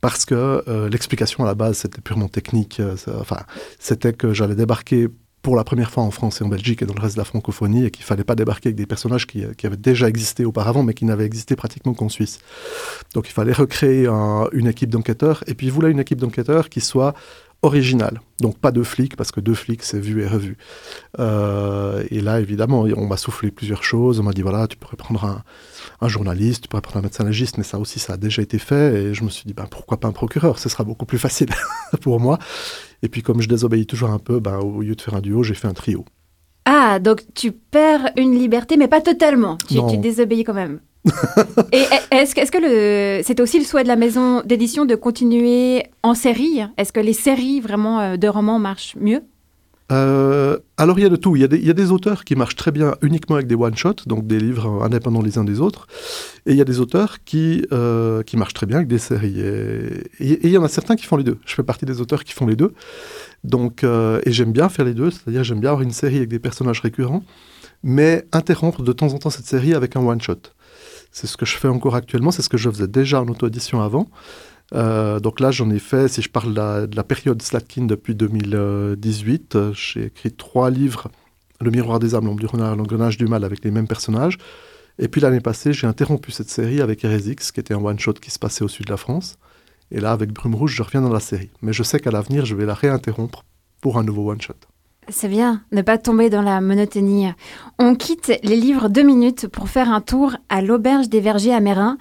parce 0.00 0.24
que 0.24 0.64
l'explication 0.88 1.44
à 1.44 1.46
la 1.46 1.54
base, 1.54 1.78
c'était 1.78 2.00
purement 2.00 2.26
technique. 2.26 2.82
enfin, 3.20 3.42
c'était 3.78 4.12
que 4.12 4.32
j'allais 4.32 4.56
débarquer 4.56 5.10
pour 5.42 5.56
la 5.56 5.64
première 5.64 5.90
fois 5.90 6.04
en 6.04 6.12
France 6.12 6.40
et 6.40 6.44
en 6.44 6.48
Belgique 6.48 6.82
et 6.82 6.86
dans 6.86 6.94
le 6.94 7.00
reste 7.00 7.16
de 7.16 7.20
la 7.20 7.24
francophonie, 7.24 7.84
et 7.86 7.90
qu'il 7.90 8.04
fallait 8.04 8.22
pas 8.22 8.36
débarquer 8.36 8.68
avec 8.68 8.76
des 8.76 8.86
personnages 8.86 9.26
qui, 9.26 9.44
qui 9.58 9.66
avaient 9.66 9.76
déjà 9.76 10.08
existé 10.08 10.44
auparavant, 10.44 10.84
mais 10.84 10.94
qui 10.94 11.04
n'avaient 11.04 11.26
existé 11.26 11.56
pratiquement 11.56 11.94
qu'en 11.94 12.08
Suisse. 12.08 12.38
Donc, 13.14 13.28
il 13.28 13.32
fallait 13.32 13.52
recréer 13.52 14.06
un- 14.06 14.48
une 14.52 14.68
équipe 14.68 14.90
d'enquêteurs, 14.90 15.42
et 15.48 15.54
puis 15.54 15.66
il 15.66 15.72
voulait 15.72 15.90
une 15.90 15.98
équipe 16.00 16.20
d'enquêteurs 16.20 16.68
qui 16.68 16.80
soit 16.80 17.14
originale. 17.62 18.20
Donc, 18.40 18.58
pas 18.58 18.72
deux 18.72 18.84
flics, 18.84 19.16
parce 19.16 19.30
que 19.30 19.40
deux 19.40 19.54
flics, 19.54 19.82
c'est 19.84 20.00
vu 20.00 20.22
et 20.22 20.26
revu. 20.26 20.56
Euh, 21.20 22.04
et 22.10 22.20
là, 22.20 22.40
évidemment, 22.40 22.80
on 22.96 23.06
m'a 23.06 23.16
soufflé 23.16 23.50
plusieurs 23.50 23.84
choses. 23.84 24.18
On 24.20 24.24
m'a 24.24 24.32
dit, 24.32 24.42
voilà, 24.42 24.66
tu 24.66 24.76
pourrais 24.76 24.96
prendre 24.96 25.24
un, 25.24 25.42
un 26.00 26.08
journaliste, 26.08 26.62
tu 26.62 26.68
pourrais 26.68 26.82
prendre 26.82 26.98
un 26.98 27.02
médecin 27.02 27.24
légiste, 27.24 27.58
mais 27.58 27.64
ça 27.64 27.78
aussi, 27.78 27.98
ça 27.98 28.14
a 28.14 28.16
déjà 28.16 28.42
été 28.42 28.58
fait. 28.58 28.94
Et 28.94 29.14
je 29.14 29.22
me 29.22 29.30
suis 29.30 29.44
dit, 29.46 29.54
ben, 29.54 29.66
pourquoi 29.70 30.00
pas 30.00 30.08
un 30.08 30.12
procureur? 30.12 30.58
Ce 30.58 30.68
sera 30.68 30.84
beaucoup 30.84 31.06
plus 31.06 31.18
facile 31.18 31.50
pour 32.00 32.18
moi. 32.18 32.38
Et 33.02 33.08
puis, 33.08 33.22
comme 33.22 33.40
je 33.40 33.48
désobéis 33.48 33.86
toujours 33.86 34.10
un 34.10 34.18
peu, 34.18 34.40
ben, 34.40 34.58
au 34.58 34.82
lieu 34.82 34.96
de 34.96 35.00
faire 35.00 35.14
un 35.14 35.20
duo, 35.20 35.42
j'ai 35.42 35.54
fait 35.54 35.68
un 35.68 35.74
trio. 35.74 36.04
Ah, 36.64 36.98
donc 37.00 37.22
tu 37.34 37.52
perds 37.52 38.10
une 38.16 38.38
liberté, 38.38 38.76
mais 38.76 38.88
pas 38.88 39.00
totalement. 39.00 39.58
Tu 39.68 39.98
désobéis 39.98 40.44
quand 40.44 40.54
même. 40.54 40.80
Et 41.72 41.84
est-ce 42.10 42.34
que, 42.34 43.22
c'était 43.22 43.42
aussi 43.42 43.58
le 43.58 43.64
souhait 43.64 43.82
de 43.82 43.88
la 43.88 43.96
maison 43.96 44.42
d'édition 44.42 44.84
de 44.84 44.94
continuer 44.94 45.84
en 46.02 46.14
série? 46.14 46.60
Est-ce 46.76 46.92
que 46.92 47.00
les 47.00 47.12
séries 47.12 47.60
vraiment 47.60 48.00
euh, 48.00 48.16
de 48.16 48.28
romans 48.28 48.58
marchent 48.58 48.96
mieux? 49.00 49.22
Euh, 49.90 50.58
alors, 50.78 50.98
il 50.98 51.02
y 51.02 51.04
a 51.04 51.10
de 51.10 51.16
tout. 51.16 51.36
Il 51.36 51.40
y 51.40 51.70
a, 51.70 51.72
des, 51.74 51.90
auteurs 51.90 52.24
qui 52.24 52.34
marchent 52.34 52.56
très 52.56 52.70
bien 52.70 52.94
uniquement 53.02 53.34
avec 53.34 53.46
des 53.46 53.56
one-shots, 53.56 54.06
donc 54.06 54.26
des 54.26 54.38
livres 54.38 54.82
indépendants 54.82 55.20
les 55.20 55.36
uns 55.38 55.44
des 55.44 55.60
autres. 55.60 55.86
Et 56.46 56.52
il 56.52 56.56
y 56.56 56.62
a 56.62 56.64
des 56.64 56.80
auteurs 56.80 57.18
qui, 57.24 57.66
euh, 57.72 58.22
qui 58.22 58.36
marchent 58.36 58.54
très 58.54 58.66
bien 58.66 58.76
avec 58.76 58.88
des 58.88 58.98
séries. 58.98 59.40
Et, 59.40 60.08
il 60.20 60.50
y 60.50 60.56
en 60.56 60.62
a 60.62 60.68
certains 60.68 60.96
qui 60.96 61.04
font 61.04 61.16
les 61.16 61.24
deux. 61.24 61.38
Je 61.44 61.54
fais 61.54 61.64
partie 61.64 61.84
des 61.84 62.00
auteurs 62.00 62.24
qui 62.24 62.32
font 62.32 62.46
les 62.46 62.56
deux. 62.56 62.72
Donc, 63.44 63.84
et 63.84 64.32
j'aime 64.32 64.52
bien 64.52 64.68
faire 64.68 64.84
les 64.84 64.94
deux, 64.94 65.10
c'est-à-dire 65.10 65.42
j'aime 65.44 65.60
bien 65.60 65.70
avoir 65.70 65.82
une 65.82 65.90
série 65.90 66.18
avec 66.18 66.28
des 66.28 66.38
personnages 66.38 66.80
récurrents, 66.80 67.24
mais 67.82 68.24
interrompre 68.32 68.82
de 68.82 68.92
temps 68.92 69.12
en 69.12 69.18
temps 69.18 69.30
cette 69.30 69.46
série 69.46 69.74
avec 69.74 69.96
un 69.96 70.00
one-shot. 70.00 70.52
C'est 71.12 71.26
ce 71.26 71.36
que 71.36 71.46
je 71.46 71.56
fais 71.56 71.68
encore 71.68 71.94
actuellement, 71.94 72.30
c'est 72.30 72.42
ce 72.42 72.48
que 72.48 72.56
je 72.56 72.70
faisais 72.70 72.88
déjà 72.88 73.20
en 73.20 73.28
auto-édition 73.28 73.82
avant. 73.82 74.08
Euh, 74.74 75.20
donc 75.20 75.40
là, 75.40 75.50
j'en 75.50 75.70
ai 75.70 75.78
fait, 75.78 76.08
si 76.08 76.22
je 76.22 76.30
parle 76.30 76.52
de 76.52 76.56
la, 76.56 76.86
de 76.86 76.96
la 76.96 77.04
période 77.04 77.40
Slatkin 77.42 77.84
depuis 77.84 78.14
2018, 78.14 79.56
euh, 79.56 79.72
j'ai 79.74 80.06
écrit 80.06 80.32
trois 80.32 80.70
livres, 80.70 81.10
Le 81.60 81.70
miroir 81.70 82.00
des 82.00 82.14
âmes, 82.14 82.24
l'engrenage 82.26 83.18
du 83.18 83.26
mal, 83.26 83.44
avec 83.44 83.62
les 83.62 83.70
mêmes 83.70 83.86
personnages. 83.86 84.38
Et 84.98 85.08
puis 85.08 85.20
l'année 85.20 85.40
passée, 85.40 85.72
j'ai 85.72 85.86
interrompu 85.86 86.32
cette 86.32 86.50
série 86.50 86.80
avec 86.80 87.02
RSX, 87.02 87.52
qui 87.52 87.60
était 87.60 87.74
un 87.74 87.84
one-shot 87.84 88.14
qui 88.14 88.30
se 88.30 88.38
passait 88.38 88.64
au 88.64 88.68
sud 88.68 88.86
de 88.86 88.90
la 88.90 88.96
France. 88.96 89.36
Et 89.90 90.00
là, 90.00 90.12
avec 90.12 90.32
Brume 90.32 90.54
Rouge, 90.54 90.74
je 90.74 90.82
reviens 90.82 91.02
dans 91.02 91.12
la 91.12 91.20
série. 91.20 91.50
Mais 91.60 91.72
je 91.72 91.82
sais 91.82 92.00
qu'à 92.00 92.10
l'avenir, 92.10 92.46
je 92.46 92.56
vais 92.56 92.66
la 92.66 92.74
réinterrompre 92.74 93.44
pour 93.80 93.98
un 93.98 94.04
nouveau 94.04 94.30
one-shot. 94.30 94.54
C'est 95.12 95.28
bien, 95.28 95.60
ne 95.72 95.82
pas 95.82 95.98
tomber 95.98 96.30
dans 96.30 96.40
la 96.40 96.62
monotonie. 96.62 97.28
On 97.78 97.94
quitte 97.94 98.32
les 98.42 98.56
livres 98.56 98.88
deux 98.88 99.02
minutes 99.02 99.46
pour 99.46 99.68
faire 99.68 99.92
un 99.92 100.00
tour 100.00 100.36
à 100.48 100.62
l'auberge 100.62 101.10
des 101.10 101.20
vergers 101.20 101.52
à 101.52 101.60
Mérin, 101.60 101.98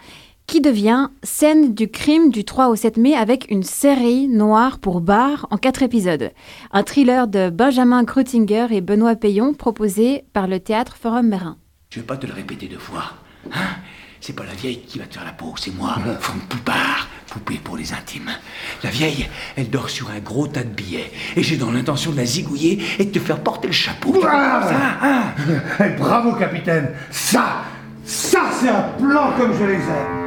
qui 0.47 0.61
devient 0.61 1.09
scène 1.21 1.73
du 1.73 1.89
crime 1.89 2.31
du 2.31 2.45
3 2.45 2.69
au 2.69 2.75
7 2.77 2.95
mai 2.95 3.13
avec 3.13 3.51
une 3.51 3.63
série 3.63 4.29
noire 4.29 4.79
pour 4.79 5.01
bar 5.01 5.45
en 5.51 5.57
quatre 5.57 5.83
épisodes. 5.83 6.31
Un 6.71 6.83
thriller 6.83 7.27
de 7.27 7.49
Benjamin 7.49 8.05
Krutinger 8.05 8.67
et 8.71 8.79
Benoît 8.79 9.15
Payon 9.15 9.53
proposé 9.53 10.23
par 10.31 10.47
le 10.47 10.61
théâtre 10.61 10.95
Forum 10.95 11.27
Mérin. 11.27 11.57
Je 11.89 11.99
vais 11.99 12.05
pas 12.05 12.17
te 12.17 12.25
le 12.25 12.33
répéter 12.33 12.67
deux 12.67 12.79
fois. 12.79 13.11
Hein? 13.51 13.59
C'est 14.23 14.33
pas 14.33 14.43
la 14.43 14.53
vieille 14.53 14.81
qui 14.81 14.99
va 14.99 15.05
te 15.05 15.15
faire 15.15 15.25
la 15.25 15.31
peau, 15.31 15.55
c'est 15.57 15.75
moi, 15.75 15.95
Franck 16.19 16.41
Poupard, 16.47 17.07
poupée 17.27 17.59
pour 17.63 17.75
les 17.75 17.91
intimes. 17.91 18.29
La 18.83 18.91
vieille, 18.91 19.27
elle 19.57 19.71
dort 19.71 19.89
sur 19.89 20.11
un 20.11 20.19
gros 20.19 20.45
tas 20.45 20.63
de 20.63 20.69
billets. 20.69 21.11
Et 21.35 21.41
j'ai 21.41 21.57
dans 21.57 21.71
l'intention 21.71 22.11
de 22.11 22.17
la 22.17 22.25
zigouiller 22.25 22.79
et 22.99 23.05
de 23.05 23.11
te 23.11 23.17
faire 23.17 23.39
porter 23.39 23.69
le 23.69 23.73
chapeau. 23.73 24.21
Ça, 24.21 24.99
hein 25.01 25.23
Eh, 25.79 25.89
Bravo, 25.97 26.33
capitaine 26.33 26.91
Ça 27.09 27.63
Ça, 28.05 28.41
c'est 28.59 28.69
un 28.69 28.83
plan 28.99 29.31
comme 29.39 29.53
je 29.57 29.65
les 29.65 29.73
aime 29.73 30.21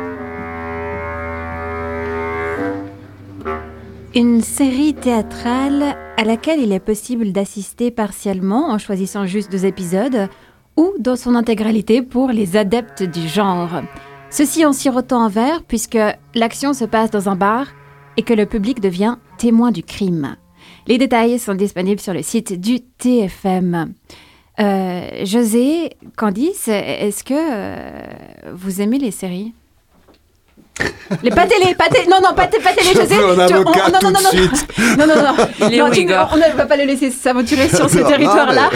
Une 4.17 4.43
série 4.43 4.95
théâtrale 4.95 5.97
à 6.17 6.25
laquelle 6.25 6.61
il 6.61 6.73
est 6.73 6.81
possible 6.81 7.31
d'assister 7.31 7.93
partiellement 7.93 8.71
en 8.71 8.79
choisissant 8.79 9.27
juste 9.27 9.53
deux 9.53 9.67
épisodes 9.67 10.29
ou 10.77 10.93
dans 10.99 11.17
son 11.17 11.35
intégralité 11.35 12.03
pour 12.03 12.29
les 12.29 12.57
adeptes 12.57 13.03
du 13.03 13.29
genre. 13.29 13.83
Ceci 14.31 14.65
en 14.65 14.73
sirotant 14.73 15.23
un 15.23 15.29
verre 15.29 15.63
puisque 15.63 15.99
l'action 16.35 16.73
se 16.73 16.85
passe 16.85 17.11
dans 17.11 17.29
un 17.29 17.37
bar 17.37 17.69
et 18.17 18.23
que 18.23 18.35
le 18.35 18.47
public 18.47 18.81
devient 18.81 19.17
témoin 19.39 19.71
du 19.71 19.83
crime. 19.83 20.37
Les 20.87 20.99
détails 20.99 21.39
sont 21.39 21.55
disponibles 21.55 22.01
sur 22.01 22.15
le 22.15 22.23
site 22.23 22.61
du 22.61 22.81
TFM. 22.81 23.95
Euh, 24.61 25.25
José, 25.25 25.91
Candice, 26.17 26.69
est-ce 26.69 27.25
que 27.25 27.35
euh, 27.35 28.53
vous 28.55 28.81
aimez 28.81 28.99
les 28.99 29.11
séries? 29.11 29.53
Les 31.23 31.31
pas 31.31 31.47
télé, 31.47 31.75
pas 31.75 31.89
télé, 31.89 32.07
non 32.09 32.17
non 32.23 32.35
pas, 32.35 32.47
télé, 32.47 32.91
Je 32.95 32.99
un 33.41 33.47
Tu- 33.47 33.55
on- 33.55 33.59
non, 33.63 33.65
non, 33.93 33.99
tout 34.01 34.07
non, 34.07 34.21
non, 34.23 34.31
suite. 34.31 34.67
non, 34.99 35.07
non, 35.07 35.15
non, 35.15 35.69
Léo 35.69 35.87
non, 35.87 35.91
tu- 35.93 36.01
on 36.33 36.37
ne 36.37 36.57
va 36.57 36.67
pas 36.67 36.77
le 36.77 36.85
laisser 36.85 37.11
s'aventurer 37.11 37.69
sur 37.69 37.89
ce 37.89 37.99
Non, 37.99 38.09
territoire-là. 38.09 38.71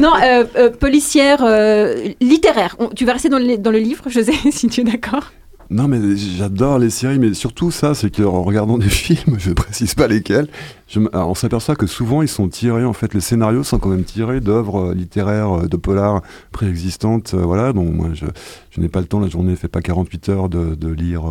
Non, 0.00 0.12
euh, 0.22 0.44
euh, 0.56 0.70
policière, 0.70 1.38
euh, 1.42 2.08
littéraire. 2.20 2.74
On- 2.78 2.88
tu 2.88 3.04
vas 3.04 3.12
rester 3.12 3.28
dans 3.28 3.38
le, 3.38 3.56
dans 3.58 3.70
le 3.70 3.78
livre, 3.78 4.04
José, 4.08 4.32
si 4.50 4.66
tu 4.68 4.80
es 4.80 4.84
d'accord. 4.84 5.30
Non, 5.70 5.88
mais 5.88 6.16
j'adore 6.16 6.78
les 6.78 6.90
séries, 6.90 7.18
mais 7.18 7.34
surtout 7.34 7.70
ça, 7.70 7.94
c'est 7.94 8.14
qu'en 8.14 8.42
regardant 8.42 8.78
des 8.78 8.88
films, 8.90 9.36
je 9.38 9.52
précise 9.52 9.94
pas 9.94 10.06
lesquels, 10.06 10.48
on 11.12 11.34
s'aperçoit 11.34 11.76
que 11.76 11.86
souvent 11.86 12.22
ils 12.22 12.28
sont 12.28 12.48
tirés, 12.48 12.84
en 12.84 12.92
fait, 12.92 13.14
les 13.14 13.20
scénarios 13.20 13.64
sont 13.64 13.78
quand 13.78 13.88
même 13.88 14.04
tirés 14.04 14.40
d'œuvres 14.40 14.90
euh, 14.90 14.94
littéraires, 14.94 15.60
euh, 15.60 15.66
de 15.66 15.76
polars 15.76 16.22
préexistantes, 16.52 17.34
euh, 17.34 17.42
voilà. 17.42 17.72
Donc 17.72 17.92
moi, 17.92 18.08
je, 18.12 18.26
n'ai 18.80 18.88
pas 18.88 19.00
le 19.00 19.06
temps, 19.06 19.20
la 19.20 19.28
journée 19.28 19.56
fait 19.56 19.68
pas 19.68 19.80
48 19.80 20.28
heures 20.28 20.48
de, 20.48 20.88
lire 20.88 21.24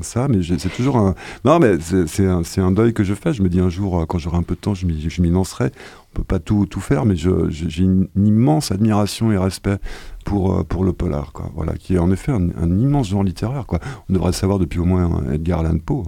ça, 0.00 0.28
mais 0.28 0.38
c'est 0.42 0.72
toujours 0.72 0.96
un. 0.96 1.14
Non, 1.44 1.58
mais 1.58 1.76
c'est 2.06 2.60
un, 2.60 2.70
deuil 2.70 2.94
que 2.94 3.04
je 3.04 3.14
fais. 3.14 3.32
Je 3.32 3.42
me 3.42 3.48
dis 3.48 3.60
un 3.60 3.68
jour, 3.68 4.06
quand 4.08 4.18
j'aurai 4.18 4.38
un 4.38 4.42
peu 4.42 4.54
de 4.54 4.60
temps, 4.60 4.74
je 4.74 4.86
m'y 4.86 5.30
lancerai. 5.30 5.70
On 6.12 6.18
peut 6.18 6.24
pas 6.24 6.38
tout, 6.38 6.66
tout 6.66 6.80
faire, 6.80 7.04
mais 7.04 7.16
j'ai 7.16 7.82
une 7.82 8.08
immense 8.16 8.70
admiration 8.70 9.32
et 9.32 9.38
respect 9.38 9.78
pour, 10.24 10.58
euh, 10.58 10.62
pour 10.64 10.84
le 10.84 10.92
polar, 10.92 11.32
quoi. 11.32 11.50
Voilà, 11.54 11.74
qui 11.74 11.94
est 11.94 11.98
en 11.98 12.10
effet 12.10 12.32
un, 12.32 12.50
un 12.56 12.78
immense 12.78 13.08
genre 13.08 13.24
littéraire, 13.24 13.66
quoi. 13.66 13.80
On 14.08 14.12
devrait 14.12 14.28
le 14.28 14.34
savoir 14.34 14.58
depuis 14.58 14.78
au 14.78 14.84
moins 14.84 15.22
euh, 15.26 15.32
Edgar 15.32 15.60
Allan 15.60 15.78
Poe. 15.78 16.04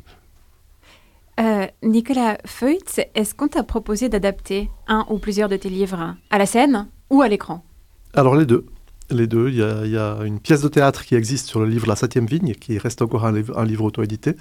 Euh, 1.41 1.67
Nicolas 1.83 2.39
Feutz, 2.47 3.01
est-ce 3.15 3.35
qu'on 3.35 3.49
t'a 3.49 3.65
proposé 3.65 4.09
d'adapter 4.09 4.71
un 4.87 5.05
ou 5.11 5.19
plusieurs 5.19 5.49
de 5.49 5.57
tes 5.57 5.69
livres 5.69 6.15
à 6.31 6.39
la 6.39 6.47
scène 6.47 6.87
ou 7.11 7.23
à 7.23 7.29
l'écran? 7.29 7.65
Alors 8.15 8.37
les 8.37 8.47
deux. 8.47 8.67
Les 9.11 9.27
deux. 9.27 9.49
Il 9.49 9.57
y, 9.57 9.63
a, 9.63 9.85
il 9.85 9.91
y 9.91 9.99
a 9.99 10.21
une 10.25 10.39
pièce 10.39 10.63
de 10.63 10.69
théâtre 10.69 11.05
qui 11.05 11.15
existe 11.17 11.49
sur 11.49 11.59
le 11.61 11.67
livre 11.67 11.87
La 11.89 11.97
Septième 11.97 12.27
Vigne, 12.27 12.55
qui 12.55 12.79
reste 12.79 13.03
encore 13.03 13.27
un, 13.27 13.33
livre- 13.33 13.59
un 13.59 13.65
livre 13.65 13.85
auto-édité. 13.85 14.37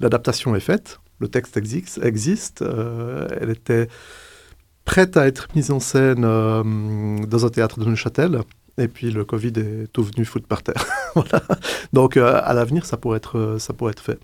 L'adaptation 0.00 0.54
est 0.56 0.60
faite, 0.60 0.98
le 1.20 1.28
texte 1.28 1.56
existe. 1.56 2.00
existe 2.02 2.60
euh, 2.62 3.28
elle 3.40 3.50
était 3.50 3.88
prête 4.84 5.16
à 5.16 5.26
être 5.26 5.48
mise 5.54 5.70
en 5.70 5.80
scène 5.80 6.24
euh, 6.24 7.24
dans 7.24 7.46
un 7.46 7.48
théâtre 7.48 7.80
de 7.80 7.86
Neuchâtel. 7.86 8.40
Et 8.78 8.88
puis 8.88 9.10
le 9.10 9.24
Covid 9.24 9.52
est 9.56 9.92
tout 9.92 10.02
venu 10.02 10.24
foutre 10.24 10.46
par 10.46 10.62
terre. 10.62 10.84
voilà. 11.14 11.42
Donc 11.92 12.16
euh, 12.16 12.40
à 12.42 12.52
l'avenir, 12.52 12.84
ça 12.84 12.96
pourrait 12.96 13.18
être, 13.18 13.38
euh, 13.38 13.58
ça 13.58 13.72
pourrait 13.72 13.92
être 13.92 14.02
fait. 14.02 14.18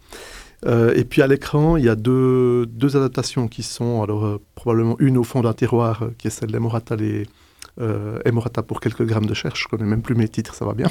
Euh, 0.66 0.92
et 0.94 1.04
puis 1.04 1.22
à 1.22 1.26
l'écran, 1.26 1.76
il 1.76 1.84
y 1.84 1.88
a 1.88 1.96
deux, 1.96 2.66
deux 2.66 2.96
adaptations 2.96 3.48
qui 3.48 3.62
sont, 3.62 4.02
alors 4.02 4.24
euh, 4.24 4.40
probablement 4.54 4.96
une 5.00 5.18
au 5.18 5.24
fond 5.24 5.40
d'un 5.40 5.54
tiroir, 5.54 6.04
qui 6.18 6.28
est 6.28 6.30
celle 6.30 6.52
d'Emorata 6.52 6.96
les, 6.96 7.26
Emorata 8.24 8.62
pour 8.62 8.80
quelques 8.80 9.04
grammes 9.04 9.26
de 9.26 9.34
chair. 9.34 9.56
Je 9.56 9.66
connais 9.66 9.84
même 9.84 10.02
plus 10.02 10.14
mes 10.14 10.28
titres, 10.28 10.54
ça 10.54 10.64
va 10.64 10.74
bien. 10.74 10.88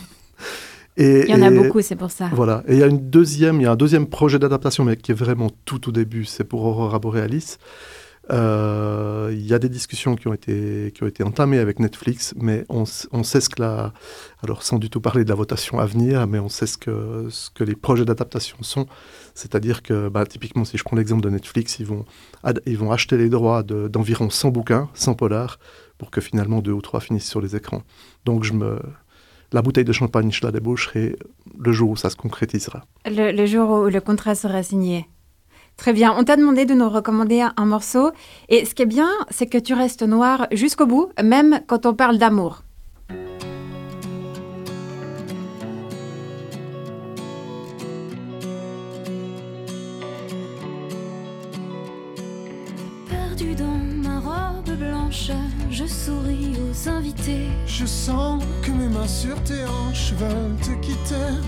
Et, 0.98 1.24
Il 1.28 1.30
y 1.30 1.36
en 1.36 1.42
a 1.42 1.52
beaucoup, 1.52 1.82
c'est 1.82 1.96
pour 1.96 2.12
ça. 2.12 2.30
Voilà. 2.34 2.64
Et 2.68 2.74
il 2.74 2.80
y 2.80 2.84
a 2.84 2.88
une 2.88 3.10
deuxième, 3.10 3.62
il 3.62 3.64
y 3.64 3.66
a 3.68 3.72
un 3.72 3.78
deuxième 3.78 4.08
projet 4.08 4.40
d'adaptation, 4.40 4.84
mais 4.84 4.98
qui 4.98 5.12
est 5.12 5.16
vraiment 5.16 5.50
tout 5.64 5.88
au 5.88 5.92
début. 5.92 6.26
C'est 6.26 6.44
pour 6.44 6.66
Aurora 6.66 7.00
Borealis. 7.00 7.58
Euh, 8.30 9.30
Il 9.34 9.46
y 9.46 9.54
a 9.54 9.60
des 9.60 9.70
discussions 9.70 10.16
qui 10.16 10.28
ont 10.28 10.34
été 10.34 10.92
qui 10.94 11.04
ont 11.04 11.08
été 11.08 11.24
entamées 11.24 11.58
avec 11.60 11.80
Netflix, 11.80 12.34
mais 12.38 12.66
on, 12.70 12.84
on 13.12 13.24
sait 13.24 13.42
ce 13.42 13.50
que 13.50 13.62
la, 13.62 13.94
alors 14.44 14.62
sans 14.64 14.78
du 14.78 14.90
tout 14.90 15.02
parler 15.02 15.24
de 15.24 15.30
la 15.30 15.36
votation 15.36 15.80
à 15.80 15.86
venir, 15.86 16.28
mais 16.28 16.40
on 16.40 16.50
sait 16.50 16.68
ce 16.68 16.78
que 16.78 17.28
ce 17.30 17.50
que 17.50 17.64
les 17.64 17.76
projets 17.76 18.06
d'adaptation 18.06 18.58
sont. 18.62 18.86
C'est-à-dire 19.34 19.82
que, 19.82 20.10
bah, 20.10 20.26
typiquement, 20.26 20.66
si 20.66 20.78
je 20.78 20.84
prends 20.84 20.98
l'exemple 20.98 21.24
de 21.24 21.30
Netflix, 21.30 21.80
ils 21.80 21.86
vont 21.86 22.06
ils 22.66 22.78
vont 22.78 22.92
acheter 22.92 23.18
les 23.18 23.30
droits 23.30 23.64
de- 23.64 23.88
d'environ 23.88 24.30
100 24.30 24.50
bouquins, 24.50 24.90
100 24.94 25.14
polars, 25.16 25.58
pour 25.98 26.12
que 26.12 26.22
finalement 26.22 26.62
deux 26.62 26.74
ou 26.74 26.82
trois 26.82 27.00
finissent 27.00 27.30
sur 27.30 27.42
les 27.42 27.56
écrans. 27.56 27.84
Donc 28.26 28.44
je 28.44 28.54
me 28.54 28.80
la 29.54 29.62
bouteille 29.62 29.84
de 29.86 29.92
champagne, 29.92 30.32
je 30.32 30.46
la 30.46 30.52
débaucherai 30.52 31.16
le 31.60 31.72
jour 31.74 31.90
où 31.90 31.96
ça 31.98 32.10
se 32.10 32.16
concrétisera. 32.16 32.86
Le 33.06 33.46
jour 33.46 33.70
où 33.70 33.90
le 33.90 34.00
contrat 34.00 34.34
sera 34.36 34.64
signé. 34.64 35.08
Très 35.82 35.94
bien. 35.94 36.14
On 36.16 36.24
t'a 36.24 36.36
demandé 36.36 36.66
de 36.66 36.76
nous 36.76 36.88
recommander 36.88 37.44
un, 37.58 37.66
morceau. 37.66 38.12
Et 38.50 38.66
ce 38.66 38.76
qui 38.76 38.84
est 38.84 38.86
bien, 38.86 39.10
c'est 39.32 39.48
que 39.48 39.58
tu 39.58 39.74
restes 39.74 40.04
noir 40.04 40.46
jusqu'au 40.52 40.86
bout, 40.86 41.10
même 41.24 41.62
quand 41.66 41.88
on 41.88 41.96
parle 41.96 42.20
d'amour. 42.20 42.62
Perdu 53.10 53.56
dans 53.56 53.80
ma 54.04 54.20
robe 54.20 54.78
blanche, 54.78 55.32
je 55.72 55.86
souris 55.88 56.58
aux 56.62 56.90
invités. 56.90 57.48
Je 57.66 57.88
sens 57.88 58.44
que 58.62 58.70
mes 58.70 58.88
mains 58.88 59.08
sur 59.08 59.42
tes 59.42 59.66
hanches 59.66 60.14
veulent 60.14 60.58
te 60.62 60.80
quitter. 60.86 61.42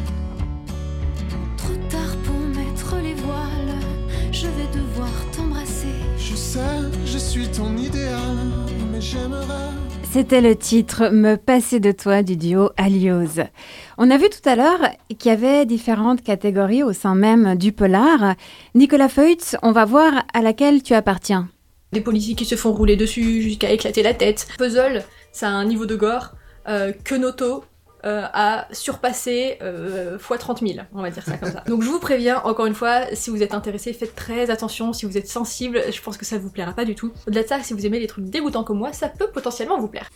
Trop 1.58 1.76
tard 1.92 2.16
pour 2.26 2.40
mettre 2.40 2.96
les 2.96 3.14
voiles, 3.14 3.83
je 4.44 4.48
vais 4.50 4.68
devoir 4.78 5.10
t'embrasser. 5.32 5.96
Je 6.18 6.36
sais, 6.36 6.60
je 7.06 7.18
suis 7.18 7.48
ton 7.48 7.78
idéal, 7.78 8.20
mais 8.92 9.00
j'aimerais. 9.00 9.72
C'était 10.12 10.42
le 10.42 10.58
titre 10.58 11.10
Me 11.14 11.38
passer 11.38 11.80
de 11.80 11.94
toi 11.94 12.24
du 12.24 12.36
duo 12.36 12.70
Alios. 12.76 13.40
On 13.98 14.12
a 14.12 14.18
vu 14.18 14.26
tout 14.30 14.48
à 14.48 14.58
l'heure 14.58 14.82
qu'il 15.18 15.32
y 15.32 15.34
avait 15.34 15.66
différentes 15.66 16.22
catégories 16.22 16.84
au 16.84 16.92
sein 16.92 17.16
même 17.16 17.56
du 17.56 17.72
polar. 17.72 18.36
Nicolas 18.76 19.08
Feutz, 19.08 19.56
on 19.64 19.72
va 19.72 19.86
voir 19.86 20.12
à 20.34 20.42
laquelle 20.42 20.84
tu 20.84 20.94
appartiens. 20.94 21.48
Des 21.94 22.02
policiers 22.02 22.36
qui 22.36 22.46
se 22.46 22.56
font 22.56 22.74
rouler 22.74 22.98
dessus 22.98 23.42
jusqu'à 23.42 23.72
éclater 23.72 24.04
la 24.04 24.14
tête. 24.14 24.48
Puzzle, 24.58 25.06
ça 25.32 25.48
a 25.48 25.52
un 25.52 25.64
niveau 25.64 25.86
de 25.86 25.96
gore 25.96 26.34
euh, 26.68 26.92
que 27.06 27.16
Noto 27.16 27.64
euh, 28.06 28.26
a 28.34 28.68
surpassé 28.72 29.58
euh, 29.62 30.18
x 30.18 30.40
30 30.40 30.60
000, 30.60 30.74
on 30.94 31.02
va 31.02 31.10
dire 31.10 31.24
ça 31.24 31.38
comme 31.38 31.52
ça. 31.52 31.64
Donc 31.68 31.82
je 31.84 31.90
vous 31.90 32.00
préviens, 32.00 32.42
encore 32.44 32.66
une 32.66 32.74
fois, 32.74 33.06
si 33.14 33.30
vous 33.30 33.42
êtes 33.42 33.54
intéressé, 33.54 33.94
faites 33.94 34.16
très 34.16 34.50
attention, 34.50 34.94
si 34.94 35.06
vous 35.06 35.18
êtes 35.18 35.28
sensible, 35.28 35.82
je 35.92 36.02
pense 36.02 36.18
que 36.18 36.26
ça 36.26 36.38
vous 36.38 36.50
plaira 36.50 36.74
pas 36.74 36.86
du 36.86 36.96
tout. 36.96 37.12
Au-delà 37.28 37.44
de 37.44 37.48
ça, 37.48 37.62
si 37.62 37.74
vous 37.74 37.86
aimez 37.86 38.00
les 38.00 38.08
trucs 38.08 38.26
dégoûtants 38.26 38.64
comme 38.64 38.80
moi, 38.80 38.94
ça 38.94 39.08
peut 39.08 39.28
potentiellement 39.28 39.80
vous 39.80 39.88
plaire. 39.88 40.10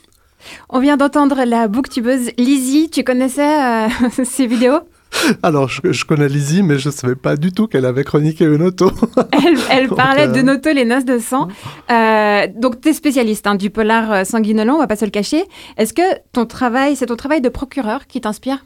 On 0.69 0.79
vient 0.79 0.97
d'entendre 0.97 1.43
la 1.45 1.67
booktubeuse 1.67 2.31
Lizzie. 2.37 2.89
Tu 2.89 3.03
connaissais 3.03 3.87
euh, 3.87 3.89
ces 4.23 4.47
vidéos? 4.47 4.81
Alors, 5.43 5.69
je, 5.69 5.91
je 5.91 6.05
connais 6.05 6.27
Lizzie, 6.27 6.63
mais 6.63 6.79
je 6.79 6.89
ne 6.89 6.93
savais 6.93 7.15
pas 7.15 7.35
du 7.35 7.51
tout 7.51 7.67
qu'elle 7.67 7.85
avait 7.85 8.03
chroniqué 8.03 8.45
une 8.45 8.61
auto. 8.61 8.91
Elle, 9.31 9.57
elle 9.69 9.87
Donc, 9.87 9.97
parlait 9.97 10.27
euh, 10.27 10.31
de 10.31 10.41
Noto, 10.41 10.71
les 10.71 10.85
noces 10.85 11.05
de 11.05 11.19
sang. 11.19 11.47
Euh, 11.89 12.47
donc, 12.55 12.81
tu 12.81 12.89
es 12.89 12.93
spécialiste 12.93 13.47
hein, 13.47 13.55
du 13.55 13.69
polar 13.69 14.11
euh, 14.11 14.23
sanguinolent, 14.23 14.75
on 14.75 14.79
va 14.79 14.87
pas 14.87 14.95
se 14.95 15.05
le 15.05 15.11
cacher. 15.11 15.43
Est-ce 15.77 15.93
que 15.93 16.01
ton 16.33 16.45
travail, 16.45 16.95
c'est 16.95 17.07
ton 17.07 17.15
travail 17.15 17.41
de 17.41 17.49
procureur 17.49 18.07
qui 18.07 18.21
t'inspire? 18.21 18.63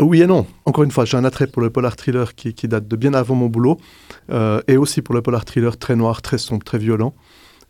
Oui 0.00 0.22
et 0.22 0.26
non. 0.26 0.46
Encore 0.64 0.84
une 0.84 0.90
fois, 0.90 1.04
j'ai 1.04 1.16
un 1.16 1.24
attrait 1.24 1.46
pour 1.46 1.60
le 1.60 1.68
polar 1.70 1.94
thriller 1.94 2.34
qui, 2.34 2.54
qui 2.54 2.68
date 2.68 2.88
de 2.88 2.96
bien 2.96 3.12
avant 3.12 3.34
mon 3.34 3.46
boulot, 3.46 3.76
euh, 4.30 4.60
et 4.66 4.76
aussi 4.78 5.02
pour 5.02 5.14
le 5.14 5.20
polar 5.20 5.44
thriller 5.44 5.76
très 5.76 5.94
noir, 5.94 6.22
très 6.22 6.38
sombre, 6.38 6.64
très 6.64 6.78
violent. 6.78 7.14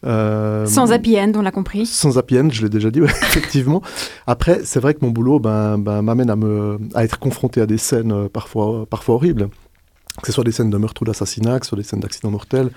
Euh, 0.04 0.66
Sans 0.66 0.92
happy 0.92 1.18
end, 1.18 1.32
on 1.34 1.42
l'a 1.42 1.50
compris. 1.50 1.86
Sans 1.86 2.18
happy 2.18 2.38
end, 2.38 2.48
je 2.50 2.62
l'ai 2.62 2.68
déjà 2.68 2.90
dit, 2.90 3.00
ouais, 3.02 3.08
effectivement. 3.08 3.82
Après, 4.26 4.60
c'est 4.64 4.80
vrai 4.80 4.94
que 4.94 5.04
mon 5.04 5.10
boulot 5.10 5.38
ben, 5.40 5.78
ben, 5.78 6.02
m'amène 6.02 6.30
à, 6.30 6.36
me, 6.36 6.78
à 6.94 7.04
être 7.04 7.18
confronté 7.18 7.60
à 7.60 7.66
des 7.66 7.78
scènes 7.78 8.12
euh, 8.12 8.28
parfois, 8.28 8.86
parfois 8.86 9.16
horribles. 9.16 9.48
Que 10.22 10.26
ce 10.26 10.32
soit 10.32 10.44
des 10.44 10.52
scènes 10.52 10.70
de 10.70 10.76
meurtre 10.76 11.00
ou 11.02 11.04
d'assassinat, 11.04 11.60
que 11.60 11.66
ce 11.66 11.70
soit 11.70 11.78
des 11.78 11.84
scènes 11.84 12.00
d'accident 12.00 12.30
mortel. 12.30 12.70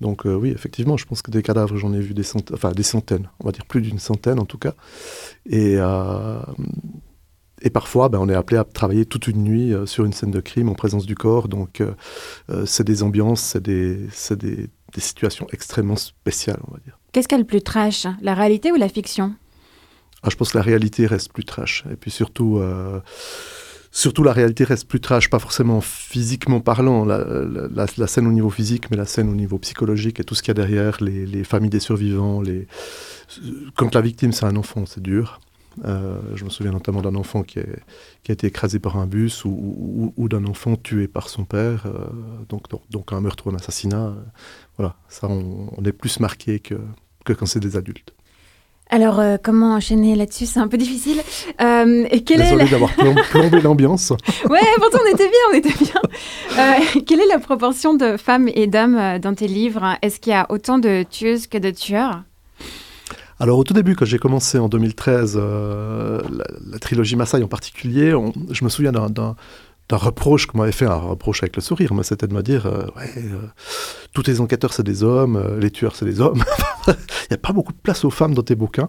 Donc 0.00 0.26
euh, 0.26 0.34
oui, 0.34 0.50
effectivement, 0.50 0.96
je 0.96 1.06
pense 1.06 1.22
que 1.22 1.30
des 1.30 1.42
cadavres, 1.42 1.76
j'en 1.76 1.92
ai 1.92 2.00
vu 2.00 2.12
des 2.12 2.24
centaines, 2.24 2.56
enfin 2.56 2.72
des 2.72 2.82
centaines, 2.82 3.28
on 3.40 3.46
va 3.46 3.52
dire 3.52 3.64
plus 3.64 3.80
d'une 3.80 4.00
centaine 4.00 4.40
en 4.40 4.44
tout 4.44 4.58
cas. 4.58 4.74
Et, 5.48 5.76
euh, 5.78 6.40
et 7.64 7.70
parfois, 7.70 8.08
ben, 8.08 8.18
on 8.20 8.28
est 8.28 8.34
appelé 8.34 8.58
à 8.58 8.64
travailler 8.64 9.06
toute 9.06 9.26
une 9.28 9.42
nuit 9.44 9.72
euh, 9.72 9.86
sur 9.86 10.04
une 10.04 10.12
scène 10.12 10.30
de 10.30 10.40
crime 10.40 10.68
en 10.68 10.74
présence 10.74 11.06
du 11.06 11.14
corps. 11.14 11.48
Donc 11.48 11.80
euh, 11.80 11.92
euh, 12.50 12.66
c'est 12.66 12.84
des 12.84 13.02
ambiances, 13.02 13.40
c'est 13.40 13.62
des, 13.62 13.96
des, 14.32 14.68
des 14.94 15.00
situations 15.00 15.46
extrêmement 15.52 15.96
spéciales, 15.96 16.60
on 16.68 16.72
va 16.72 16.78
dire. 16.84 16.98
Qu'est-ce 17.12 17.28
qu'il 17.28 17.36
y 17.36 17.40
a 17.40 17.42
le 17.42 17.46
plus 17.46 17.62
trash 17.62 18.06
La 18.20 18.34
réalité 18.34 18.72
ou 18.72 18.76
la 18.76 18.88
fiction? 18.88 19.34
Ah, 20.22 20.28
je 20.30 20.36
pense 20.36 20.52
que 20.52 20.58
la 20.58 20.62
réalité 20.64 21.06
reste 21.06 21.32
plus 21.32 21.44
trash. 21.44 21.84
Et 21.92 21.96
puis 21.96 22.10
surtout, 22.10 22.58
euh, 22.58 23.00
surtout 23.90 24.22
la 24.22 24.32
réalité 24.32 24.64
reste 24.64 24.86
plus 24.88 25.00
trash, 25.00 25.28
pas 25.28 25.38
forcément 25.40 25.80
physiquement 25.80 26.60
parlant, 26.60 27.04
la, 27.04 27.18
la- 27.18 27.68
la- 27.68 27.86
la 27.96 28.06
scène 28.06 28.26
au 28.26 28.32
niveau 28.32 28.48
physique, 28.50 28.90
mais 28.90 28.96
la 28.96 29.04
scène 29.04 29.28
au 29.28 29.34
niveau 29.34 29.58
psychologique 29.58 30.20
et 30.20 30.24
tout 30.24 30.34
ce 30.34 30.42
qu'il 30.42 30.48
y 30.50 30.52
a 30.52 30.54
derrière, 30.54 31.02
les, 31.02 31.26
les 31.26 31.44
familles 31.44 31.70
des 31.70 31.80
survivants. 31.80 32.40
Les... 32.40 32.66
Quand 33.76 33.94
la 33.94 34.00
victime, 34.00 34.32
c'est 34.32 34.46
un 34.46 34.56
enfant, 34.56 34.84
c'est 34.86 35.02
dur. 35.02 35.40
Euh, 35.84 36.20
je 36.34 36.44
me 36.44 36.50
souviens 36.50 36.72
notamment 36.72 37.02
d'un 37.02 37.14
enfant 37.14 37.42
qui, 37.42 37.58
est- 37.58 37.80
qui 38.22 38.30
a 38.30 38.34
été 38.34 38.46
écrasé 38.46 38.78
par 38.78 38.96
un 38.96 39.06
bus 39.06 39.44
ou, 39.44 39.50
ou- 39.50 40.14
ou 40.16 40.28
d'un 40.28 40.44
enfant 40.46 40.76
tué 40.76 41.08
par 41.08 41.28
son 41.28 41.44
père, 41.44 41.84
euh, 41.86 42.06
donc, 42.48 43.12
un 43.12 43.20
meurtre 43.20 43.46
ou 43.46 43.50
un 43.50 43.54
assassinat. 43.56 44.06
euh, 44.06 44.14
voilà, 44.78 44.96
ça, 45.08 45.28
on, 45.28 45.68
on 45.76 45.84
est 45.84 45.92
plus 45.92 46.20
marqué 46.20 46.58
que, 46.60 46.74
que 47.24 47.32
quand 47.32 47.46
c'est 47.46 47.60
des 47.60 47.76
adultes. 47.76 48.12
Alors, 48.90 49.20
euh, 49.20 49.38
comment 49.42 49.74
enchaîner 49.74 50.14
là-dessus? 50.16 50.44
C'est 50.44 50.60
un 50.60 50.68
peu 50.68 50.76
difficile. 50.76 51.18
Euh, 51.62 52.06
quelle 52.26 52.40
Désolé 52.42 52.64
la... 52.64 52.70
d'avoir 52.70 52.90
plom- 52.94 53.22
plombé 53.30 53.60
l'ambiance. 53.62 54.10
Ouais, 54.50 54.60
pourtant 54.76 54.98
on 55.06 55.10
était 55.14 55.28
bien, 55.28 55.38
on 55.50 55.54
était 55.54 55.72
bien. 55.84 56.02
Euh, 56.58 57.00
quelle 57.06 57.20
est 57.20 57.26
la 57.28 57.38
proportion 57.38 57.94
de 57.94 58.18
femmes 58.18 58.48
et 58.54 58.66
d'hommes 58.66 59.18
dans 59.20 59.34
tes 59.34 59.46
livres? 59.48 59.96
Est-ce 60.02 60.20
qu'il 60.20 60.32
y 60.32 60.36
a 60.36 60.46
autant 60.50 60.78
de 60.78 61.04
tueuses 61.08 61.46
que 61.46 61.56
de 61.56 61.70
tueurs? 61.70 62.22
Alors 63.40 63.58
au 63.58 63.64
tout 63.64 63.74
début, 63.74 63.96
quand 63.96 64.04
j'ai 64.04 64.18
commencé 64.18 64.58
en 64.58 64.68
2013, 64.68 65.34
euh, 65.36 66.20
la, 66.30 66.44
la 66.70 66.78
trilogie 66.78 67.16
Maasai 67.16 67.42
en 67.42 67.48
particulier, 67.48 68.14
on- 68.14 68.32
je 68.50 68.64
me 68.64 68.68
souviens 68.68 68.92
d'un- 68.92 69.36
reproche 69.90 70.46
qu'on 70.46 70.56
m'avait 70.56 70.72
fait, 70.72 70.86
un 70.86 70.94
reproche 70.94 71.42
avec 71.42 71.54
le 71.54 71.60
sourire, 71.60 71.92
mais 71.92 72.02
c'était 72.02 72.26
de 72.26 72.32
me 72.32 72.42
dire, 72.42 72.64
euh, 72.64 72.86
ouais, 72.96 73.12
euh, 73.18 73.42
tous 74.14 74.22
les 74.26 74.40
enquêteurs 74.40 74.72
c'est 74.72 74.82
des 74.84 75.02
hommes, 75.02 75.58
les 75.60 75.70
tueurs 75.70 75.94
c'est 75.96 76.06
des 76.06 76.20
hommes. 76.22 76.42
Il 76.88 76.94
n'y 77.30 77.34
a 77.34 77.38
pas 77.38 77.52
beaucoup 77.52 77.72
de 77.74 77.78
place 77.78 78.02
aux 78.06 78.10
femmes 78.10 78.32
dans 78.32 78.42
tes 78.42 78.54
bouquins. 78.54 78.88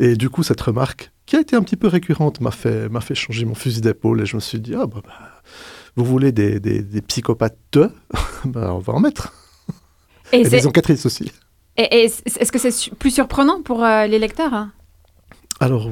Et 0.00 0.16
du 0.16 0.28
coup, 0.28 0.42
cette 0.42 0.60
remarque, 0.60 1.12
qui 1.24 1.36
a 1.36 1.40
été 1.40 1.56
un 1.56 1.62
petit 1.62 1.76
peu 1.76 1.88
récurrente, 1.88 2.42
m'a 2.42 2.50
fait, 2.50 2.90
m'a 2.90 3.00
fait 3.00 3.14
changer 3.14 3.46
mon 3.46 3.54
fusil 3.54 3.80
d'épaule 3.80 4.20
et 4.20 4.26
je 4.26 4.36
me 4.36 4.40
suis 4.40 4.60
dit, 4.60 4.74
ah 4.74 4.86
bah, 4.86 5.00
bah, 5.02 5.12
vous 5.96 6.04
voulez 6.04 6.30
des, 6.30 6.60
des, 6.60 6.82
des 6.82 7.00
psychopathes 7.00 7.56
Ben, 8.44 8.70
On 8.72 8.78
va 8.80 8.92
en 8.92 9.00
mettre. 9.00 9.32
Et 10.32 10.40
Et, 10.40 10.48
des 10.48 10.66
enquêtrices 10.66 11.06
aussi. 11.06 11.32
Et, 11.76 12.04
est-ce 12.04 12.52
que 12.52 12.58
c'est 12.58 12.94
plus 12.94 13.10
surprenant 13.10 13.62
pour 13.62 13.84
euh, 13.84 14.06
les 14.06 14.18
lecteurs 14.18 14.54
hein? 14.54 14.72
Alors, 15.60 15.90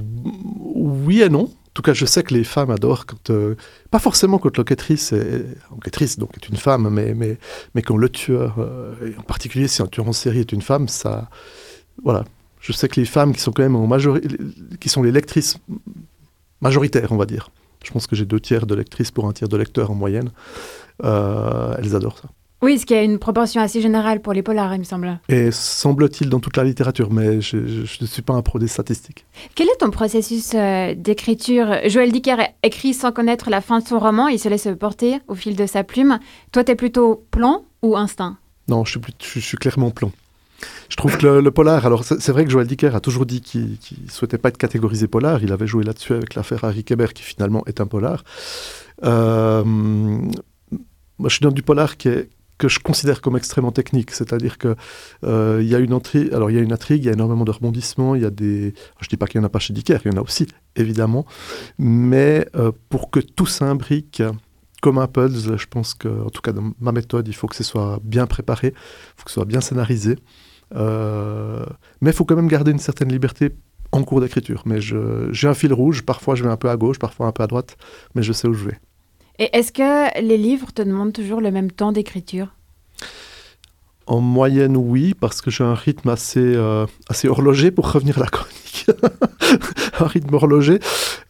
oui 0.74 1.22
et 1.22 1.28
non. 1.28 1.44
En 1.44 1.74
tout 1.74 1.82
cas, 1.82 1.94
je 1.94 2.04
sais 2.04 2.22
que 2.22 2.34
les 2.34 2.44
femmes 2.44 2.70
adorent 2.70 3.06
quand. 3.06 3.30
euh, 3.30 3.54
pas 3.90 3.98
forcément 3.98 4.38
quand 4.38 4.56
l'enquêtrice 4.58 5.12
est. 5.12 5.44
Enquêtrice, 5.70 6.18
donc, 6.18 6.30
est 6.36 6.48
une 6.48 6.56
femme, 6.56 6.88
mais, 6.90 7.14
mais, 7.14 7.38
mais 7.74 7.82
quand 7.82 7.96
le 7.96 8.08
tueur, 8.08 8.56
euh, 8.58 8.94
en 9.18 9.22
particulier 9.22 9.68
si 9.68 9.80
un 9.82 9.86
tueur 9.86 10.06
en 10.06 10.12
série 10.12 10.40
est 10.40 10.52
une 10.52 10.62
femme, 10.62 10.88
ça. 10.88 11.30
Voilà. 12.02 12.24
Je 12.60 12.72
sais 12.72 12.88
que 12.88 13.00
les 13.00 13.06
femmes 13.06 13.32
qui 13.34 13.40
sont 13.40 13.50
quand 13.52 13.62
même 13.62 13.74
en 13.74 13.88
majori- 13.88 14.76
qui 14.78 14.88
sont 14.88 15.02
les 15.02 15.10
lectrices 15.12 15.56
majoritaires, 16.60 17.10
on 17.10 17.16
va 17.16 17.26
dire. 17.26 17.50
Je 17.84 17.90
pense 17.90 18.06
que 18.06 18.14
j'ai 18.14 18.26
deux 18.26 18.38
tiers 18.38 18.66
de 18.66 18.74
lectrices 18.76 19.10
pour 19.10 19.26
un 19.26 19.32
tiers 19.32 19.48
de 19.48 19.56
lecteurs 19.56 19.90
en 19.90 19.94
moyenne. 19.94 20.30
Elles 21.02 21.96
adorent 21.96 22.18
ça. 22.18 22.28
Oui, 22.62 22.78
ce 22.78 22.86
qui 22.86 22.94
a 22.94 23.02
une 23.02 23.18
proportion 23.18 23.60
assez 23.60 23.80
générale 23.80 24.22
pour 24.22 24.32
les 24.32 24.42
polars, 24.42 24.72
il 24.74 24.78
me 24.78 24.84
semble. 24.84 25.18
Et 25.28 25.50
semble-t-il 25.50 26.30
dans 26.30 26.38
toute 26.38 26.56
la 26.56 26.62
littérature, 26.62 27.10
mais 27.12 27.40
je 27.40 27.56
ne 27.56 28.06
suis 28.06 28.22
pas 28.22 28.34
un 28.34 28.42
pro 28.42 28.60
des 28.60 28.68
statistiques. 28.68 29.26
Quel 29.56 29.66
est 29.68 29.78
ton 29.80 29.90
processus 29.90 30.52
euh, 30.54 30.94
d'écriture? 30.94 31.66
Joël 31.88 32.12
Dicker 32.12 32.36
écrit 32.62 32.94
sans 32.94 33.10
connaître 33.10 33.50
la 33.50 33.60
fin 33.60 33.80
de 33.80 33.86
son 33.86 33.98
roman, 33.98 34.28
il 34.28 34.38
se 34.38 34.48
laisse 34.48 34.68
porter 34.78 35.18
au 35.26 35.34
fil 35.34 35.56
de 35.56 35.66
sa 35.66 35.82
plume. 35.82 36.20
Toi, 36.52 36.62
t'es 36.62 36.76
plutôt 36.76 37.26
plan 37.32 37.64
ou 37.82 37.96
instinct? 37.96 38.38
Non, 38.68 38.84
je 38.84 38.92
suis, 38.92 39.00
plus- 39.00 39.14
je 39.34 39.40
suis 39.40 39.56
clairement 39.58 39.90
plan. 39.90 40.12
Je 40.88 40.94
trouve 40.94 41.18
que 41.18 41.26
le, 41.26 41.40
le 41.40 41.50
polar, 41.50 41.84
alors 41.84 42.04
c'est 42.04 42.20
c'est 42.20 42.30
vrai 42.30 42.44
que 42.44 42.50
Joël 42.52 42.68
Dicker 42.68 42.94
a 42.94 43.00
toujours 43.00 43.26
dit 43.26 43.40
qu'il 43.40 43.76
ne 44.04 44.08
souhaitait 44.10 44.38
pas 44.38 44.50
être 44.50 44.56
catégorisé 44.58 45.08
polar. 45.08 45.42
Il 45.42 45.50
avait 45.50 45.66
joué 45.66 45.82
là-dessus 45.82 46.12
avec 46.12 46.36
l'affaire 46.36 46.62
Harry 46.62 46.84
Kéber, 46.84 47.08
qui 47.12 47.24
finalement 47.24 47.64
est 47.66 47.80
un 47.80 47.86
polar. 47.86 48.22
Euh, 49.02 49.64
moi, 49.64 51.28
je 51.28 51.30
suis 51.30 51.42
dans 51.42 51.50
du 51.50 51.64
polar 51.64 51.96
qui 51.96 52.08
est, 52.08 52.28
que 52.62 52.68
je 52.68 52.78
considère 52.78 53.20
comme 53.20 53.36
extrêmement 53.36 53.72
technique, 53.72 54.12
c'est-à-dire 54.12 54.56
que 54.56 54.76
euh, 55.24 55.58
il 55.60 55.68
y 55.68 55.74
a 55.74 55.80
une 55.80 55.92
intrigue, 55.92 56.28
il 56.32 56.54
y 56.54 56.58
a 56.58 56.60
une 56.60 56.72
intrigue, 56.72 57.02
il 57.02 57.06
y 57.06 57.08
a 57.08 57.12
énormément 57.12 57.42
de 57.42 57.50
rebondissements, 57.50 58.14
il 58.14 58.22
y 58.22 58.24
a 58.24 58.30
des, 58.30 58.72
je 59.00 59.08
dis 59.08 59.16
pas 59.16 59.26
qu'il 59.26 59.40
y 59.40 59.42
en 59.42 59.44
a 59.44 59.48
pas 59.48 59.58
chez 59.58 59.72
Dicker, 59.72 59.98
il 60.04 60.12
y 60.12 60.14
en 60.14 60.18
a 60.18 60.22
aussi 60.22 60.46
évidemment, 60.76 61.26
mais 61.76 62.46
euh, 62.54 62.70
pour 62.88 63.10
que 63.10 63.18
tout 63.18 63.46
s'imbrique 63.46 64.22
comme 64.80 64.98
un 64.98 65.08
puzzle, 65.08 65.58
je 65.58 65.66
pense 65.66 65.92
que, 65.94 66.06
en 66.06 66.30
tout 66.30 66.40
cas 66.40 66.52
dans 66.52 66.72
ma 66.78 66.92
méthode, 66.92 67.26
il 67.26 67.34
faut 67.34 67.48
que 67.48 67.56
ce 67.56 67.64
soit 67.64 67.98
bien 68.04 68.28
préparé, 68.28 68.68
il 68.68 69.14
faut 69.16 69.24
que 69.24 69.30
ce 69.30 69.34
soit 69.34 69.44
bien 69.44 69.60
scénarisé, 69.60 70.16
euh, 70.76 71.66
mais 72.00 72.10
il 72.10 72.14
faut 72.14 72.24
quand 72.24 72.36
même 72.36 72.46
garder 72.46 72.70
une 72.70 72.78
certaine 72.78 73.10
liberté 73.10 73.56
en 73.90 74.04
cours 74.04 74.20
d'écriture. 74.20 74.62
Mais 74.66 74.80
j'ai 74.80 75.48
un 75.48 75.54
fil 75.54 75.72
rouge, 75.72 76.02
parfois 76.02 76.36
je 76.36 76.44
vais 76.44 76.50
un 76.50 76.56
peu 76.56 76.70
à 76.70 76.76
gauche, 76.76 77.00
parfois 77.00 77.26
un 77.26 77.32
peu 77.32 77.42
à 77.42 77.48
droite, 77.48 77.76
mais 78.14 78.22
je 78.22 78.32
sais 78.32 78.46
où 78.46 78.54
je 78.54 78.66
vais. 78.66 78.78
Et 79.38 79.48
est-ce 79.56 79.72
que 79.72 80.20
les 80.20 80.36
livres 80.38 80.72
te 80.72 80.82
demandent 80.82 81.12
toujours 81.12 81.40
le 81.40 81.50
même 81.50 81.70
temps 81.70 81.92
d'écriture? 81.92 82.48
En 84.06 84.20
moyenne, 84.20 84.76
oui, 84.76 85.14
parce 85.14 85.40
que 85.40 85.50
j'ai 85.50 85.64
un 85.64 85.74
rythme 85.74 86.08
assez, 86.10 86.40
euh, 86.40 86.86
assez 87.08 87.28
horloger 87.28 87.70
pour 87.70 87.90
revenir 87.90 88.18
à 88.18 88.22
la 88.22 88.26
chronique. 88.26 88.86
un 90.00 90.06
rythme 90.06 90.34
horloger 90.34 90.80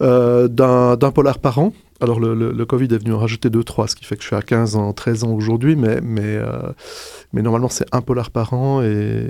euh, 0.00 0.48
d'un 0.48 0.96
polar 1.12 1.38
par 1.38 1.58
an. 1.58 1.72
Alors, 2.00 2.18
le, 2.18 2.34
le- 2.34 2.50
le 2.52 2.66
Covid 2.66 2.86
est 2.86 2.98
venu 2.98 3.12
en 3.12 3.18
rajouter 3.18 3.48
2-3, 3.50 3.88
ce 3.88 3.94
qui 3.94 4.04
fait 4.04 4.16
que 4.16 4.22
je 4.22 4.26
suis 4.28 4.36
à 4.36 4.42
15 4.42 4.74
ans, 4.76 4.92
13 4.92 5.24
ans 5.24 5.30
aujourd'hui, 5.32 5.76
mais, 5.76 6.00
mais, 6.02 6.22
euh, 6.24 6.72
mais 7.32 7.42
normalement, 7.42 7.68
c'est 7.68 7.86
un 7.94 8.00
polar 8.00 8.30
par 8.30 8.54
an. 8.54 8.82
Et, 8.82 9.28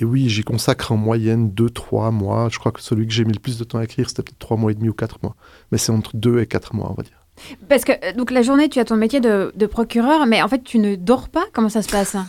et 0.00 0.04
oui, 0.04 0.28
j'y 0.30 0.42
consacre 0.42 0.90
en 0.92 0.96
moyenne 0.96 1.50
2-3 1.50 2.10
mois. 2.10 2.48
Je 2.50 2.58
crois 2.58 2.72
que 2.72 2.80
celui 2.80 3.06
que 3.06 3.12
j'ai 3.12 3.24
mis 3.24 3.34
le 3.34 3.38
plus 3.38 3.58
de 3.58 3.64
temps 3.64 3.78
à 3.78 3.84
écrire, 3.84 4.08
c'était 4.08 4.22
peut-être 4.22 4.38
3 4.38 4.56
mois 4.56 4.72
et 4.72 4.74
demi 4.74 4.88
ou 4.88 4.94
4 4.94 5.18
mois. 5.22 5.36
Mais 5.70 5.78
c'est 5.78 5.92
entre 5.92 6.16
2 6.16 6.40
et 6.40 6.46
4 6.46 6.74
mois, 6.74 6.90
on 6.90 6.94
va 6.94 7.02
dire. 7.02 7.12
Parce 7.68 7.84
que 7.84 7.92
euh, 7.92 8.12
donc 8.16 8.30
la 8.30 8.42
journée, 8.42 8.68
tu 8.68 8.78
as 8.78 8.84
ton 8.84 8.96
métier 8.96 9.20
de, 9.20 9.52
de 9.54 9.66
procureur, 9.66 10.26
mais 10.26 10.42
en 10.42 10.48
fait, 10.48 10.62
tu 10.62 10.78
ne 10.78 10.94
dors 10.96 11.28
pas? 11.28 11.44
Comment 11.52 11.68
ça 11.68 11.82
se 11.82 11.88
passe? 11.88 12.16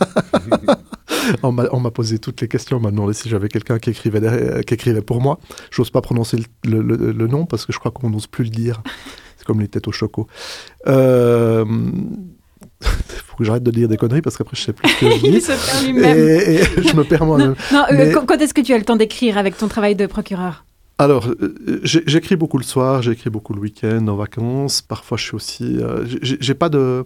On 1.42 1.52
m'a 1.52 1.64
on 1.72 1.80
m'a 1.80 1.90
posé 1.90 2.18
toutes 2.18 2.40
les 2.40 2.48
questions, 2.48 2.78
on 2.78 2.80
m'a 2.80 2.90
demandé 2.90 3.12
si 3.12 3.28
j'avais 3.28 3.48
quelqu'un 3.48 3.78
qui 3.78 3.90
écrivait, 3.90 4.20
derrière- 4.20 4.60
qui 4.64 4.74
écrivait 4.74 5.02
pour 5.02 5.20
moi. 5.20 5.38
J'ose 5.70 5.90
pas 5.90 6.00
prononcer 6.00 6.38
le, 6.64 6.80
le- 6.80 6.96
le- 6.96 7.12
le 7.12 7.26
nom 7.26 7.44
parce 7.46 7.66
que 7.66 7.72
je 7.72 7.78
crois 7.78 7.90
qu'on 7.90 8.10
n'ose 8.10 8.26
plus 8.26 8.44
le 8.44 8.50
dire. 8.50 8.82
C'est 9.36 9.44
comme 9.46 9.60
les 9.60 9.68
têtes 9.68 9.86
au 9.86 9.92
choco. 9.92 10.26
Euh... 10.86 11.64
faut 12.80 13.36
que 13.36 13.44
j'arrête 13.44 13.62
de 13.62 13.70
dire 13.70 13.88
des 13.88 13.96
conneries 13.96 14.22
parce 14.22 14.36
qu'après 14.36 14.56
je 14.56 14.62
sais 14.62 14.72
plus 14.72 14.88
ce 14.88 15.00
que 15.00 15.10
je 15.10 15.16
dis. 15.22 15.26
Il 15.28 15.42
se 15.42 15.48
perd 15.52 15.84
lui-même. 15.84 16.18
Et, 16.18 16.54
et 16.54 16.82
je 16.88 16.96
me 16.96 17.04
perds 17.04 17.26
moi-même. 17.26 17.54
Non, 17.72 17.84
euh, 17.90 17.94
Mais- 17.96 18.12
quand 18.12 18.36
est-ce 18.40 18.54
que 18.54 18.60
tu 18.62 18.72
as 18.72 18.78
le 18.78 18.84
temps 18.84 18.96
d'écrire 18.96 19.36
avec 19.36 19.56
ton 19.58 19.68
travail 19.68 19.94
de 19.94 20.06
procureur? 20.06 20.64
Alors, 21.00 21.28
euh, 21.28 21.80
j'écris 21.82 22.36
beaucoup 22.36 22.58
le 22.58 22.62
soir, 22.62 23.00
j'écris 23.00 23.30
beaucoup 23.30 23.54
le 23.54 23.60
week-end, 23.60 24.06
en 24.06 24.16
vacances. 24.16 24.82
Parfois, 24.82 25.16
je 25.16 25.22
suis 25.24 25.34
aussi. 25.34 25.78
euh, 25.78 26.04
j'ai- 26.20 26.54
pas 26.54 26.68
de. 26.68 27.04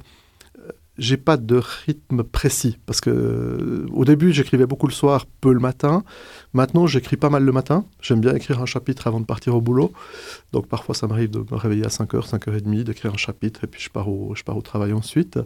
J'ai 0.98 1.16
pas 1.16 1.37
de 1.37 1.61
rythme 1.87 2.22
précis 2.24 2.78
parce 2.87 3.00
que 3.00 3.11
euh, 3.11 3.87
au 3.92 4.04
début 4.04 4.33
j'écrivais 4.33 4.66
beaucoup 4.66 4.87
le 4.87 4.92
soir, 4.92 5.26
peu 5.40 5.52
le 5.52 5.59
matin. 5.59 6.04
Maintenant 6.52 6.87
j'écris 6.87 7.16
pas 7.16 7.30
mal 7.30 7.42
le 7.44 7.50
matin. 7.50 7.85
J'aime 8.00 8.20
bien 8.20 8.33
écrire 8.35 8.61
un 8.62 8.66
chapitre 8.66 9.09
avant 9.09 9.18
de 9.20 9.26
partir 9.26 9.57
au 9.57 9.61
boulot. 9.61 9.92
Donc 10.52 10.68
parfois 10.68 10.94
ça 10.94 11.09
m'arrive 11.09 11.30
de 11.30 11.40
me 11.40 11.57
réveiller 11.57 11.85
à 11.85 11.88
5h, 11.88 12.28
5h30, 12.28 12.85
d'écrire 12.85 13.12
un 13.12 13.16
chapitre 13.16 13.64
et 13.64 13.66
puis 13.66 13.80
je 13.83 13.90
pars 13.90 14.09
au, 14.09 14.37
je 14.37 14.44
pars 14.44 14.57
au 14.57 14.62
travail 14.62 14.92
ensuite. 14.92 15.37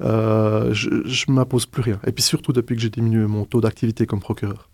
Euh, 0.00 0.72
je 0.72 0.88
je 1.04 1.30
m'impose 1.30 1.66
plus 1.66 1.82
rien. 1.82 2.00
Et 2.06 2.12
puis 2.12 2.22
surtout 2.24 2.54
depuis 2.54 2.74
que 2.76 2.80
j'ai 2.80 2.90
diminué 2.90 3.26
mon 3.26 3.44
taux 3.44 3.60
d'activité 3.60 4.06
comme 4.06 4.20
procureur. 4.20 4.70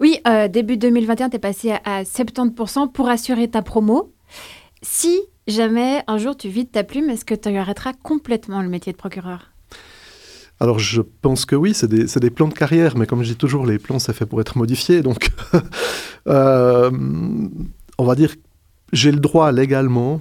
Oui, 0.00 0.18
euh, 0.26 0.48
début 0.48 0.76
2021, 0.76 1.30
tu 1.30 1.36
es 1.36 1.38
passé 1.38 1.72
à, 1.72 1.80
à 1.84 2.02
70% 2.02 2.92
pour 2.92 3.08
assurer 3.08 3.48
ta 3.48 3.62
promo. 3.62 4.12
Si 4.82 5.18
jamais 5.46 6.02
un 6.06 6.18
jour 6.18 6.36
tu 6.36 6.48
vides 6.48 6.70
ta 6.70 6.84
plume, 6.84 7.10
est-ce 7.10 7.24
que 7.24 7.34
tu 7.34 7.48
arrêteras 7.56 7.92
complètement 8.02 8.62
le 8.62 8.68
métier 8.68 8.92
de 8.92 8.98
procureur? 8.98 9.50
Alors 10.60 10.78
je 10.78 11.02
pense 11.02 11.44
que 11.44 11.54
oui, 11.54 11.72
c'est 11.72 11.88
des, 11.88 12.30
plans 12.30 12.48
de 12.48 12.54
carrière, 12.54 12.96
mais 12.96 13.06
comme 13.06 13.22
je 13.22 13.30
dis 13.30 13.36
toujours, 13.36 13.64
les 13.64 13.78
plans, 13.78 13.98
c'est 13.98 14.12
fait 14.12 14.26
pour 14.26 14.40
être 14.40 14.58
modifié. 14.58 15.02
Donc, 15.02 15.30
euh, 16.28 16.90
on 17.96 18.04
va 18.04 18.14
dire, 18.14 18.34
j'ai 18.92 19.12
le 19.12 19.20
droit 19.20 19.52
légalement, 19.52 20.20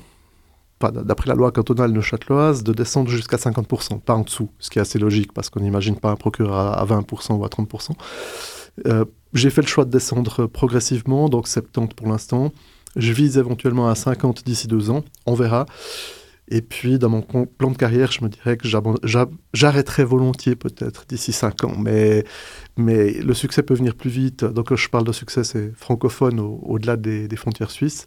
d'après 0.79 1.27
la 1.29 1.35
loi 1.35 1.51
cantonale 1.51 1.91
neuchâteloise, 1.91 2.63
de 2.63 2.71
descendre 2.71 3.09
jusqu'à 3.09 3.37
50%, 3.37 3.99
pas 3.99 4.13
en 4.13 4.21
dessous, 4.21 4.49
ce 4.59 4.69
qui 4.69 4.77
est 4.77 4.81
assez 4.81 4.99
logique, 4.99 5.33
parce 5.33 5.49
qu'on 5.49 5.59
n'imagine 5.59 5.95
pas 5.95 6.11
un 6.11 6.15
procureur 6.15 6.53
à, 6.53 6.73
à 6.79 6.85
20% 6.85 7.33
ou 7.33 7.43
à 7.43 7.47
30%. 7.47 7.91
Euh, 8.85 9.05
j'ai 9.33 9.49
fait 9.49 9.61
le 9.61 9.67
choix 9.67 9.85
de 9.85 9.91
descendre 9.91 10.47
progressivement, 10.47 11.29
donc 11.29 11.47
70 11.47 11.93
pour 11.95 12.07
l'instant. 12.07 12.51
Je 12.95 13.13
vise 13.13 13.37
éventuellement 13.37 13.89
à 13.89 13.95
50 13.95 14.43
d'ici 14.45 14.67
deux 14.67 14.89
ans, 14.89 15.03
on 15.25 15.35
verra. 15.35 15.65
Et 16.49 16.61
puis, 16.61 16.97
dans 16.97 17.09
mon 17.09 17.21
plan 17.21 17.71
de 17.71 17.77
carrière, 17.77 18.11
je 18.11 18.23
me 18.23 18.29
dirais 18.29 18.55
que 18.55 18.67
j'arrêterai 19.53 20.05
volontiers 20.05 20.55
peut-être 20.55 21.05
d'ici 21.05 21.33
cinq 21.33 21.65
ans. 21.65 21.75
Mais, 21.77 22.23
le 22.77 23.33
succès 23.33 23.63
peut 23.63 23.73
venir 23.73 23.95
plus 23.95 24.09
vite. 24.09 24.45
Donc, 24.45 24.73
je 24.73 24.89
parle 24.89 25.03
de 25.05 25.11
succès, 25.11 25.43
c'est 25.43 25.73
francophone 25.75 26.39
au- 26.39 26.61
au-delà 26.63 26.95
des, 26.95 27.27
frontières 27.35 27.71
suisses. 27.71 28.05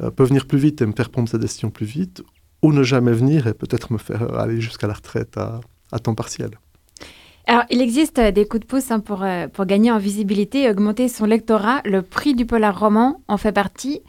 Euh, 0.00 0.10
peut 0.10 0.24
venir 0.24 0.46
plus 0.46 0.58
vite 0.58 0.80
et 0.80 0.86
me 0.86 0.92
faire 0.92 1.10
prendre 1.10 1.28
sa 1.28 1.38
décision 1.38 1.70
plus 1.70 1.86
vite. 1.86 2.22
Ou 2.62 2.72
ne 2.72 2.82
jamais 2.82 3.12
venir 3.12 3.46
et 3.46 3.52
peut-être 3.52 3.92
me 3.92 3.98
faire 3.98 4.34
aller 4.34 4.62
jusqu'à 4.62 4.86
la 4.86 4.94
retraite 4.94 5.36
à 5.36 5.98
temps 5.98 6.14
partiel. 6.14 6.52
Alors, 7.46 7.64
il 7.68 7.82
existe 7.82 8.18
euh, 8.18 8.30
des 8.30 8.46
coups 8.46 8.62
de 8.62 8.66
pouce 8.66 8.90
hein, 8.90 9.00
pour, 9.00 9.22
euh, 9.22 9.48
pour 9.48 9.66
gagner 9.66 9.90
en 9.90 9.98
visibilité 9.98 10.62
et 10.62 10.70
augmenter 10.70 11.08
son 11.08 11.26
lectorat. 11.26 11.82
Le 11.84 12.00
prix 12.00 12.34
du 12.34 12.46
polar 12.46 12.78
roman 12.78 13.20
en 13.28 13.36
fait 13.36 13.52
partie. 13.52 14.00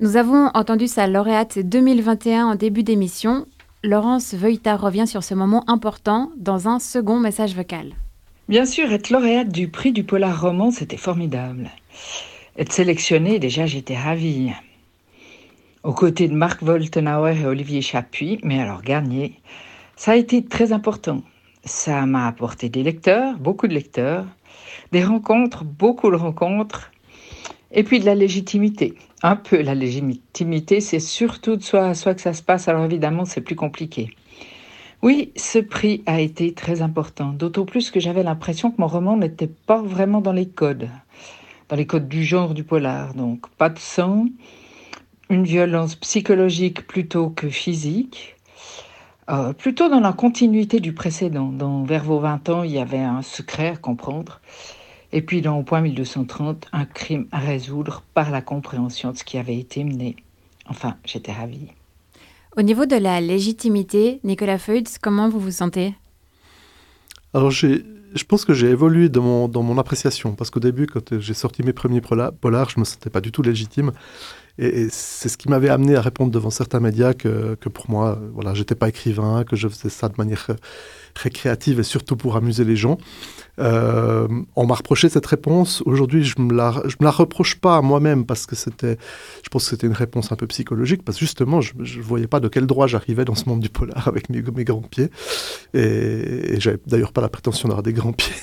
Nous 0.00 0.16
avons 0.16 0.50
entendu 0.54 0.88
sa 0.88 1.06
lauréate 1.06 1.58
2021 1.60 2.46
en 2.46 2.54
début 2.56 2.82
d'émission. 2.82 3.46
Laurence 3.84 4.34
Veuilleta 4.34 4.76
revient 4.76 5.06
sur 5.06 5.22
ce 5.22 5.34
moment 5.34 5.62
important 5.68 6.32
dans 6.36 6.68
un 6.68 6.78
second 6.78 7.20
message 7.20 7.54
vocal. 7.54 7.92
Bien 8.48 8.66
sûr, 8.66 8.90
être 8.92 9.10
lauréate 9.10 9.52
du 9.52 9.68
prix 9.68 9.92
du 9.92 10.02
polar 10.02 10.40
roman, 10.40 10.72
c'était 10.72 10.96
formidable. 10.96 11.70
Être 12.58 12.72
sélectionnée, 12.72 13.38
déjà, 13.38 13.66
j'étais 13.66 13.96
ravie. 13.96 14.50
Aux 15.84 15.92
côtés 15.92 16.26
de 16.26 16.34
Marc 16.34 16.60
Woltenauer 16.62 17.40
et 17.40 17.46
Olivier 17.46 17.80
Chapuis, 17.80 18.40
mais 18.42 18.60
alors 18.60 18.82
gagner, 18.82 19.40
ça 19.96 20.12
a 20.12 20.16
été 20.16 20.44
très 20.44 20.72
important. 20.72 21.22
Ça 21.64 22.06
m'a 22.06 22.26
apporté 22.26 22.68
des 22.68 22.82
lecteurs, 22.82 23.38
beaucoup 23.38 23.68
de 23.68 23.74
lecteurs, 23.74 24.26
des 24.92 25.04
rencontres, 25.04 25.64
beaucoup 25.64 26.10
de 26.10 26.16
rencontres. 26.16 26.90
Et 27.72 27.84
puis 27.84 28.00
de 28.00 28.06
la 28.06 28.14
légitimité. 28.14 28.94
Un 29.22 29.36
peu 29.36 29.62
la 29.62 29.74
légitimité, 29.74 30.80
c'est 30.80 30.98
surtout 30.98 31.56
de 31.56 31.62
soi 31.62 31.86
à 31.86 31.94
soi 31.94 32.14
que 32.14 32.20
ça 32.20 32.32
se 32.32 32.42
passe, 32.42 32.66
alors 32.66 32.84
évidemment 32.84 33.24
c'est 33.24 33.42
plus 33.42 33.54
compliqué. 33.54 34.10
Oui, 35.02 35.32
ce 35.36 35.58
prix 35.58 36.02
a 36.06 36.20
été 36.20 36.52
très 36.52 36.82
important, 36.82 37.28
d'autant 37.30 37.64
plus 37.64 37.90
que 37.90 38.00
j'avais 38.00 38.22
l'impression 38.22 38.70
que 38.70 38.80
mon 38.80 38.86
roman 38.86 39.16
n'était 39.16 39.46
pas 39.46 39.80
vraiment 39.80 40.20
dans 40.20 40.32
les 40.32 40.48
codes, 40.48 40.88
dans 41.68 41.76
les 41.76 41.86
codes 41.86 42.08
du 42.08 42.24
genre 42.24 42.54
du 42.54 42.64
polar. 42.64 43.14
Donc 43.14 43.48
pas 43.50 43.68
de 43.68 43.78
sang, 43.78 44.26
une 45.30 45.44
violence 45.44 45.94
psychologique 45.94 46.86
plutôt 46.86 47.30
que 47.30 47.48
physique, 47.48 48.36
euh, 49.30 49.52
plutôt 49.52 49.88
dans 49.88 50.00
la 50.00 50.12
continuité 50.12 50.80
du 50.80 50.92
précédent. 50.92 51.48
Dans 51.48 51.84
Vers 51.84 52.04
vos 52.04 52.18
20 52.18 52.48
ans, 52.48 52.62
il 52.62 52.72
y 52.72 52.78
avait 52.78 52.98
un 52.98 53.22
secret 53.22 53.68
à 53.68 53.76
comprendre. 53.76 54.40
Et 55.12 55.22
puis 55.22 55.40
dans 55.42 55.58
Au 55.58 55.62
point 55.62 55.80
1230, 55.80 56.66
un 56.72 56.84
crime 56.84 57.26
à 57.32 57.38
résoudre 57.38 58.02
par 58.14 58.30
la 58.30 58.42
compréhension 58.42 59.12
de 59.12 59.16
ce 59.16 59.24
qui 59.24 59.38
avait 59.38 59.58
été 59.58 59.82
mené. 59.84 60.16
Enfin, 60.68 60.96
j'étais 61.04 61.32
ravie. 61.32 61.68
Au 62.56 62.62
niveau 62.62 62.86
de 62.86 62.96
la 62.96 63.20
légitimité, 63.20 64.20
Nicolas 64.24 64.58
Feutz, 64.58 64.98
comment 64.98 65.28
vous 65.28 65.40
vous 65.40 65.50
sentez? 65.50 65.94
Alors, 67.32 67.50
j'ai- 67.50 67.84
je 68.14 68.24
pense 68.24 68.44
que 68.44 68.52
j'ai 68.52 68.68
évolué 68.68 69.08
dans 69.08 69.22
mon, 69.22 69.48
dans 69.48 69.62
mon 69.62 69.78
appréciation, 69.78 70.34
parce 70.34 70.50
qu'au 70.50 70.60
début, 70.60 70.86
quand 70.86 71.18
j'ai 71.20 71.34
sorti 71.34 71.62
mes 71.62 71.72
premiers 71.72 72.00
pola- 72.00 72.32
polars, 72.32 72.70
je 72.70 72.80
me 72.80 72.84
sentais 72.84 73.10
pas 73.10 73.20
du 73.20 73.30
tout 73.30 73.42
légitime. 73.42 73.92
Et, 74.60 74.88
c'est 74.90 75.30
ce 75.30 75.38
qui 75.38 75.48
m'avait 75.48 75.70
amené 75.70 75.96
à 75.96 76.02
répondre 76.02 76.30
devant 76.30 76.50
certains 76.50 76.80
médias 76.80 77.14
que, 77.14 77.56
que 77.60 77.68
pour 77.68 77.90
moi, 77.90 78.18
euh, 78.20 78.28
voilà, 78.34 78.52
j'étais 78.54 78.74
pas 78.74 78.88
écrivain, 78.90 79.42
que 79.44 79.56
je 79.56 79.66
faisais 79.68 79.88
ça 79.88 80.08
de 80.08 80.14
manière 80.18 80.46
euh, 80.50 80.54
récréative 81.16 81.80
et 81.80 81.82
surtout 81.82 82.16
pour 82.16 82.36
amuser 82.36 82.64
les 82.64 82.76
gens. 82.76 82.98
Euh, 83.58 84.28
on 84.56 84.66
m'a 84.66 84.74
reproché 84.74 85.08
cette 85.08 85.26
réponse. 85.26 85.82
Aujourd'hui, 85.86 86.24
je 86.24 86.40
me 86.40 86.50
me 86.50 87.04
la 87.04 87.10
reproche 87.10 87.56
pas 87.56 87.80
moi-même 87.82 88.24
parce 88.26 88.46
que 88.46 88.56
c'était, 88.56 88.98
je 89.42 89.48
pense 89.48 89.64
que 89.64 89.70
c'était 89.70 89.86
une 89.86 89.92
réponse 89.92 90.32
un 90.32 90.36
peu 90.36 90.46
psychologique 90.46 91.02
parce 91.04 91.18
que 91.18 91.24
justement, 91.24 91.60
je, 91.60 91.72
je 91.80 92.00
voyais 92.00 92.26
pas 92.26 92.40
de 92.40 92.48
quel 92.48 92.66
droit 92.66 92.86
j'arrivais 92.86 93.24
dans 93.24 93.34
ce 93.34 93.48
monde 93.48 93.60
du 93.60 93.68
polar 93.68 94.08
avec 94.08 94.28
mes, 94.28 94.42
grands 94.42 94.82
pieds. 94.82 95.10
Et, 95.74 96.54
et 96.54 96.60
j'avais 96.60 96.78
d'ailleurs 96.86 97.12
pas 97.12 97.20
la 97.20 97.28
prétention 97.28 97.68
d'avoir 97.68 97.82
des 97.82 97.92
grands 97.92 98.12
pieds. 98.12 98.34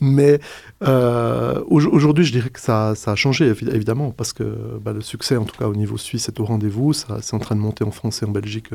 Mais 0.00 0.40
euh, 0.82 1.60
au- 1.68 1.80
aujourd'hui, 1.86 2.24
je 2.24 2.32
dirais 2.32 2.50
que 2.50 2.60
ça, 2.60 2.90
a 3.06 3.14
changé 3.16 3.50
évi- 3.50 3.74
évidemment 3.74 4.10
parce 4.10 4.32
que 4.32 4.78
bah, 4.82 4.92
le 4.92 5.00
succès, 5.00 5.36
en 5.36 5.44
tout 5.44 5.56
cas 5.56 5.66
au 5.66 5.74
niveau 5.74 5.96
suisse, 5.96 6.28
est 6.28 6.40
au 6.40 6.44
rendez-vous. 6.44 6.92
C'est 6.92 7.34
en 7.34 7.38
train 7.38 7.56
de 7.56 7.60
monter 7.60 7.84
en 7.84 7.90
France 7.90 8.22
et 8.22 8.26
en 8.26 8.30
Belgique. 8.30 8.66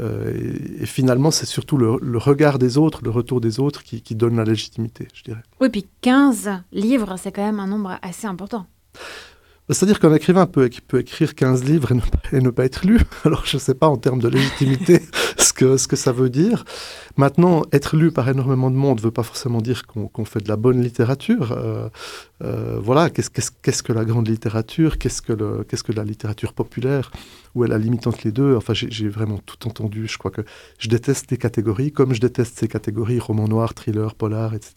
euh, 0.00 0.32
et, 0.80 0.86
finalement, 0.86 1.30
c'est 1.30 1.46
surtout 1.46 1.76
le, 1.76 2.18
regard 2.18 2.58
des 2.58 2.78
autres, 2.78 3.00
le 3.02 3.10
retour 3.10 3.40
des 3.40 3.60
autres 3.60 3.82
qui 3.82 4.14
donne 4.14 4.36
la 4.36 4.44
légitimité, 4.58 5.08
je 5.14 5.22
dirais. 5.22 5.42
Oui, 5.60 5.68
puis 5.70 5.86
15 6.02 6.50
livres, 6.72 7.14
c'est 7.16 7.30
quand 7.32 7.44
même 7.44 7.60
un 7.60 7.66
nombre 7.66 7.98
assez 8.02 8.26
important. 8.26 8.66
C'est-à-dire 9.70 10.00
qu'un 10.00 10.14
écrivain 10.14 10.46
peut, 10.46 10.68
qui 10.68 10.80
peut 10.80 10.98
écrire 11.00 11.34
15 11.34 11.62
livres 11.64 11.92
et 11.92 11.94
ne, 11.94 12.00
pas- 12.00 12.36
et 12.36 12.40
ne 12.40 12.50
pas 12.50 12.64
être 12.64 12.86
lu. 12.86 12.98
Alors, 13.24 13.44
je 13.46 13.56
ne 13.56 13.60
sais 13.60 13.74
pas 13.74 13.86
en 13.88 13.96
termes 13.98 14.18
de 14.20 14.28
légitimité 14.28 15.02
que, 15.58 15.76
ce 15.76 15.88
que 15.88 15.96
ça 15.96 16.12
veut 16.12 16.30
dire. 16.30 16.64
Maintenant, 17.16 17.62
être 17.72 17.96
lu 17.96 18.12
par 18.12 18.28
énormément 18.28 18.70
de 18.70 18.76
monde 18.76 18.98
ne 18.98 19.02
veut 19.02 19.10
pas 19.10 19.24
forcément 19.24 19.60
dire 19.60 19.80
qu'on 19.88 20.24
fait 20.24 20.40
de 20.46 20.48
la 20.48 20.56
bonne 20.56 20.80
littérature. 20.88 21.50
Euh, 21.50 21.88
euh, 22.44 22.78
voilà, 22.80 23.10
qu'est-ce 23.10 23.82
que 23.82 23.92
la 23.92 24.04
grande 24.04 24.28
littérature? 24.28 24.98
Qu'est-ce 24.98 25.20
que, 25.20 25.32
le- 25.32 25.64
qu'est-ce 25.66 25.82
que 25.82 25.90
la 25.92 26.04
littérature 26.04 26.52
populaire? 26.52 27.10
Où 27.56 27.64
est 27.64 27.68
la 27.68 27.78
limite 27.78 28.06
entre 28.06 28.20
les 28.24 28.30
deux? 28.30 28.54
Enfin, 28.56 28.72
j'ai 28.74 29.08
vraiment 29.08 29.38
tout 29.44 29.66
entendu. 29.66 30.06
Je 30.06 30.16
crois 30.16 30.30
que 30.30 30.42
je 30.78 30.88
déteste 30.88 31.28
les 31.32 31.38
catégories, 31.38 31.90
comme 31.90 32.14
je 32.14 32.20
déteste 32.20 32.56
ces 32.56 32.68
catégories, 32.68 33.18
roman 33.18 33.48
noir, 33.48 33.74
thriller, 33.74 34.14
polar, 34.14 34.54
etc. 34.54 34.74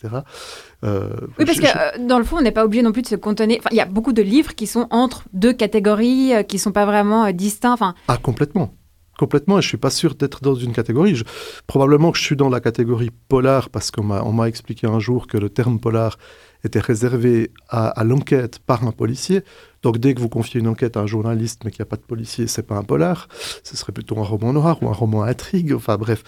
Euh, 0.83 1.09
Oui, 1.37 1.45
parce 1.45 1.57
je- 1.57 1.61
que 1.61 1.67
je- 1.67 2.07
dans 2.07 2.17
le 2.17 2.23
fond, 2.25 2.37
on 2.37 2.41
n'est 2.41 2.51
pas 2.51 2.65
obligé 2.65 2.81
non 2.81 2.91
plus 2.91 3.03
de 3.03 3.07
se 3.07 3.15
cantonner. 3.15 3.57
Enfin, 3.59 3.69
il 3.71 3.77
y 3.77 3.81
a 3.81 3.85
beaucoup 3.85 4.13
de 4.13 4.23
livres 4.23 4.55
qui 4.55 4.65
sont 4.65 4.87
entre 4.89 5.25
deux 5.33 5.53
catégories, 5.53 6.31
qui 6.47 6.57
sont 6.57 6.71
pas 6.71 6.85
vraiment 6.87 7.31
distincts. 7.31 7.73
Enfin, 7.73 7.93
Ah, 8.07 8.17
complètement. 8.17 8.73
Complètement, 9.21 9.59
et 9.59 9.61
je 9.61 9.67
suis 9.67 9.77
pas 9.77 9.91
sûr 9.91 10.15
d'être 10.15 10.41
dans 10.41 10.55
une 10.55 10.73
catégorie. 10.73 11.21
Probablement 11.67 12.11
que 12.11 12.17
je 12.17 12.23
suis 12.23 12.35
dans 12.35 12.49
la 12.49 12.59
catégorie 12.59 13.11
polar 13.27 13.69
parce 13.69 13.91
qu'on 13.91 14.03
m'a 14.03 14.47
expliqué 14.47 14.87
un 14.87 14.99
jour 14.99 15.27
que 15.27 15.37
le 15.37 15.47
terme 15.47 15.79
polar 15.79 16.17
était 16.63 16.79
réservé 16.79 17.51
à, 17.69 18.03
l'enquête 18.03 18.57
par 18.57 18.83
un 18.83 18.91
policier. 18.91 19.43
Donc 19.83 19.99
dès 19.99 20.15
que 20.15 20.19
vous 20.19 20.27
confiez 20.27 20.59
une 20.59 20.67
enquête 20.67 20.97
à 20.97 21.01
un 21.01 21.05
journaliste 21.05 21.61
mais 21.63 21.69
qu'il 21.69 21.83
n'y 21.83 21.87
a 21.87 21.91
pas 21.91 21.97
de 21.97 22.01
policier, 22.01 22.47
c'est 22.47 22.63
pas 22.63 22.75
un 22.75 22.81
polar. 22.81 23.27
Ce 23.63 23.77
serait 23.77 23.93
plutôt 23.93 24.17
un 24.17 24.23
roman 24.23 24.53
noir 24.53 24.81
ou 24.81 24.89
un 24.89 24.93
roman 24.93 25.21
intrigue. 25.21 25.71
Enfin 25.71 25.97
bref, 25.97 26.23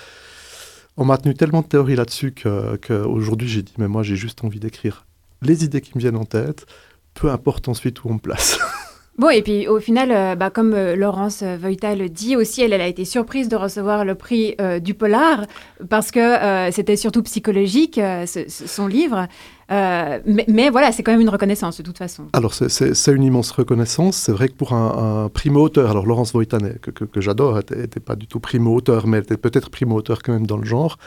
on 0.95 1.03
m'a 1.03 1.17
tenu 1.17 1.33
tellement 1.33 1.63
de 1.63 1.67
théories 1.67 1.95
là-dessus 1.95 2.31
que, 2.31 2.75
que 2.75 3.03
j'ai 3.39 3.63
dit 3.63 3.73
mais 3.79 3.87
moi 3.87 4.03
j'ai 4.03 4.17
juste 4.17 4.43
envie 4.43 4.59
d'écrire 4.59 5.07
les 5.41 5.63
idées 5.63 5.81
qui 5.81 5.93
me 5.95 5.99
viennent 5.99 6.15
en 6.15 6.25
tête, 6.25 6.67
peu 7.15 7.31
importe 7.31 7.69
ensuite 7.69 8.03
où 8.03 8.09
on 8.09 8.13
me 8.13 8.19
place. 8.19 8.59
Bon, 9.19 9.29
et 9.29 9.43
puis 9.43 9.67
au 9.67 9.79
final, 9.79 10.11
euh, 10.11 10.35
bah, 10.35 10.49
comme 10.49 10.73
euh, 10.73 10.95
Laurence 10.95 11.43
Voïta 11.43 11.93
le 11.95 12.09
dit 12.09 12.35
aussi, 12.35 12.63
elle, 12.63 12.73
elle 12.73 12.81
a 12.81 12.87
été 12.87 13.05
surprise 13.05 13.47
de 13.47 13.55
recevoir 13.55 14.05
le 14.05 14.15
prix 14.15 14.55
euh, 14.59 14.79
du 14.79 14.95
polar 14.95 15.45
parce 15.87 16.09
que 16.09 16.71
c'était 16.71 16.95
surtout 16.95 17.21
psychologique, 17.23 17.99
son 18.47 18.87
livre. 18.87 19.27
Mais, 19.69 20.69
voilà, 20.71 20.91
c'est 20.91 21.03
quand 21.03 21.11
même 21.11 21.21
une 21.21 21.29
reconnaissance 21.29 21.77
de 21.77 21.83
toute 21.83 21.97
façon. 21.97 22.23
Alors, 22.33 22.53
c'est- 22.53 23.11
une 23.13 23.23
immense 23.23 23.51
reconnaissance. 23.51 24.15
C'est 24.17 24.31
vrai 24.31 24.47
que 24.47 24.53
pour 24.53 24.73
un, 24.73 25.25
un 25.25 25.29
primo-auteur, 25.29 25.91
alors 25.91 26.05
Laurence 26.07 26.33
Voitanet, 26.33 26.77
que, 26.81 26.89
que- 26.91 27.05
que 27.05 27.21
j'adore, 27.21 27.59
n'était 27.75 27.99
pas 27.99 28.15
du 28.15 28.27
tout 28.27 28.39
primo-auteur, 28.39 29.05
mais 29.07 29.17
elle 29.17 29.23
était 29.23 29.37
peut-être 29.37 29.69
primo-auteur 29.69 30.23
quand 30.23 30.33
même 30.33 30.47
dans 30.47 30.57
le 30.57 30.65
genre. 30.65 30.97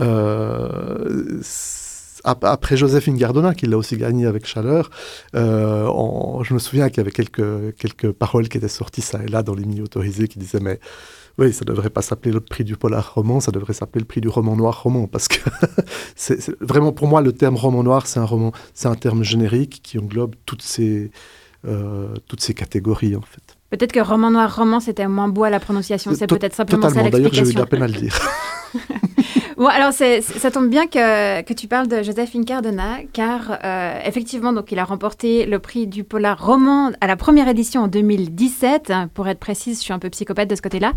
Euh, 0.00 1.40
après 2.24 2.76
Joséphine 2.76 3.16
Gardona, 3.16 3.54
qui 3.54 3.66
l'a 3.66 3.76
aussi 3.78 3.96
gagné 3.96 4.26
avec 4.26 4.46
Chaleur, 4.46 4.90
euh, 5.34 5.86
on- 5.92 6.42
je 6.44 6.54
me 6.54 6.58
souviens 6.58 6.88
qu'il 6.88 6.98
y 6.98 7.00
avait 7.00 7.10
quelques, 7.10 7.76
quelques 7.76 8.12
paroles 8.12 8.48
qui 8.48 8.58
étaient 8.58 8.68
sorties 8.68 9.00
ça 9.02 9.20
et 9.24 9.28
là 9.28 9.42
dans 9.42 9.54
les 9.54 9.64
milieux 9.64 9.84
autorisés 9.84 10.28
qui 10.28 10.38
disaient 10.38 10.60
mais 10.60 10.80
oui, 11.38 11.52
ça 11.52 11.64
ne 11.64 11.70
devrait 11.70 11.90
pas 11.90 12.02
s'appeler 12.02 12.32
le 12.32 12.40
prix 12.40 12.64
du 12.64 12.76
polar 12.76 13.14
roman, 13.14 13.38
ça 13.40 13.52
devrait 13.52 13.72
s'appeler 13.72 14.00
le 14.00 14.06
prix 14.06 14.20
du 14.20 14.28
roman 14.28 14.56
noir 14.56 14.82
roman, 14.82 15.06
parce 15.06 15.28
que 15.28 15.36
c'est 16.16 16.40
c'est- 16.40 16.56
vraiment 16.60 16.92
pour 16.92 17.06
moi 17.06 17.20
le 17.22 17.32
terme 17.32 17.56
roman 17.56 17.82
noir, 17.84 18.06
c'est 18.06 18.18
un 18.20 18.24
roman, 18.24 18.52
c'est 18.74 18.88
un 18.88 18.94
terme 18.96 19.22
générique 19.22 19.80
qui 19.82 19.98
englobe 19.98 20.34
toutes 20.46 20.62
ces 20.62 21.10
euh, 21.66 22.08
toutes 22.28 22.40
ces 22.40 22.54
catégories 22.54 23.16
en 23.16 23.20
fait. 23.22 23.56
Peut-être 23.70 23.92
que 23.92 24.00
roman 24.00 24.30
noir, 24.30 24.54
roman, 24.56 24.80
c'était 24.80 25.06
moins 25.08 25.28
beau 25.28 25.44
à 25.44 25.50
la 25.50 25.60
prononciation. 25.60 26.12
C'est 26.16 26.26
To- 26.26 26.36
peut-être 26.38 26.54
simplement 26.54 26.88
ça. 26.88 27.08
D'ailleurs, 27.10 27.32
j'ai 27.34 27.48
eu 27.50 27.52
de 27.52 27.58
la 27.58 27.66
peine 27.66 27.82
à 27.82 27.88
le 27.88 27.92
dire. 27.94 28.18
Bon, 29.58 29.66
alors 29.66 29.92
c'est- 29.92 30.20
ça 30.20 30.52
tombe 30.52 30.68
bien 30.68 30.86
que, 30.86 31.42
que 31.42 31.52
tu 31.52 31.66
parles 31.66 31.88
de 31.88 32.02
Joséphine 32.04 32.44
Cardona, 32.44 32.98
car 33.12 33.58
euh, 33.64 33.98
effectivement, 34.04 34.52
donc 34.52 34.70
il 34.70 34.78
a 34.78 34.84
remporté 34.84 35.46
le 35.46 35.58
prix 35.58 35.88
du 35.88 36.04
Polar 36.04 36.40
roman 36.46 36.92
à 37.00 37.08
la 37.08 37.16
première 37.16 37.48
édition 37.48 37.82
en 37.82 37.88
2017. 37.88 38.92
Pour 39.14 39.26
être 39.26 39.40
précise, 39.40 39.78
je 39.78 39.82
suis 39.82 39.92
un 39.92 39.98
peu 39.98 40.10
psychopathe 40.10 40.48
de 40.48 40.54
ce 40.54 40.62
côté-là. 40.62 40.92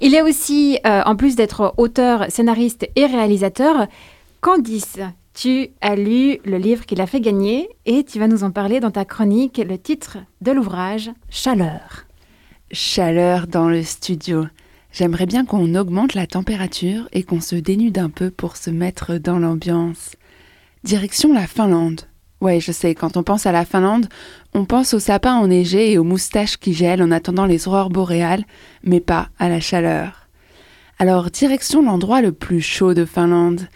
Il 0.00 0.14
est 0.14 0.22
aussi, 0.22 0.78
euh, 0.86 1.02
en 1.04 1.14
plus 1.14 1.36
d'être 1.36 1.74
auteur, 1.76 2.24
scénariste 2.30 2.88
et 2.96 3.04
réalisateur, 3.04 3.86
Candice. 4.40 4.98
Tu 5.34 5.68
as 5.82 5.94
lu 5.96 6.38
le 6.46 6.56
livre 6.56 6.86
qu'il 6.86 7.02
a 7.02 7.06
fait 7.06 7.20
gagner 7.20 7.68
et 7.84 8.02
tu 8.02 8.18
vas 8.18 8.28
nous 8.28 8.44
en 8.44 8.50
parler 8.50 8.80
dans 8.80 8.90
ta 8.90 9.04
chronique, 9.04 9.58
le 9.58 9.76
titre 9.76 10.16
de 10.40 10.52
l'ouvrage 10.52 11.10
Chaleur. 11.28 12.06
Chaleur 12.72 13.46
dans 13.46 13.68
le 13.68 13.82
studio. 13.82 14.46
J'aimerais 14.92 15.26
bien 15.26 15.44
qu'on 15.44 15.74
augmente 15.74 16.14
la 16.14 16.26
température 16.26 17.08
et 17.12 17.22
qu'on 17.22 17.40
se 17.40 17.56
dénude 17.56 17.98
un 17.98 18.10
peu 18.10 18.30
pour 18.30 18.56
se 18.56 18.70
mettre 18.70 19.18
dans 19.18 19.38
l'ambiance. 19.38 20.12
Direction 20.84 21.32
la 21.32 21.46
Finlande. 21.46 22.02
Ouais, 22.40 22.60
je 22.60 22.70
sais, 22.72 22.94
quand 22.94 23.16
on 23.16 23.22
pense 23.22 23.46
à 23.46 23.52
la 23.52 23.64
Finlande, 23.64 24.08
on 24.54 24.64
pense 24.64 24.94
aux 24.94 24.98
sapins 24.98 25.36
enneigés 25.36 25.92
et 25.92 25.98
aux 25.98 26.04
moustaches 26.04 26.58
qui 26.58 26.74
gèlent 26.74 27.02
en 27.02 27.10
attendant 27.10 27.46
les 27.46 27.66
aurores 27.66 27.90
boréales, 27.90 28.44
mais 28.82 29.00
pas 29.00 29.30
à 29.38 29.48
la 29.48 29.60
chaleur. 29.60 30.28
Alors, 30.98 31.30
direction 31.30 31.82
l'endroit 31.82 32.22
le 32.22 32.32
plus 32.32 32.60
chaud 32.60 32.94
de 32.94 33.04
Finlande. 33.04 33.68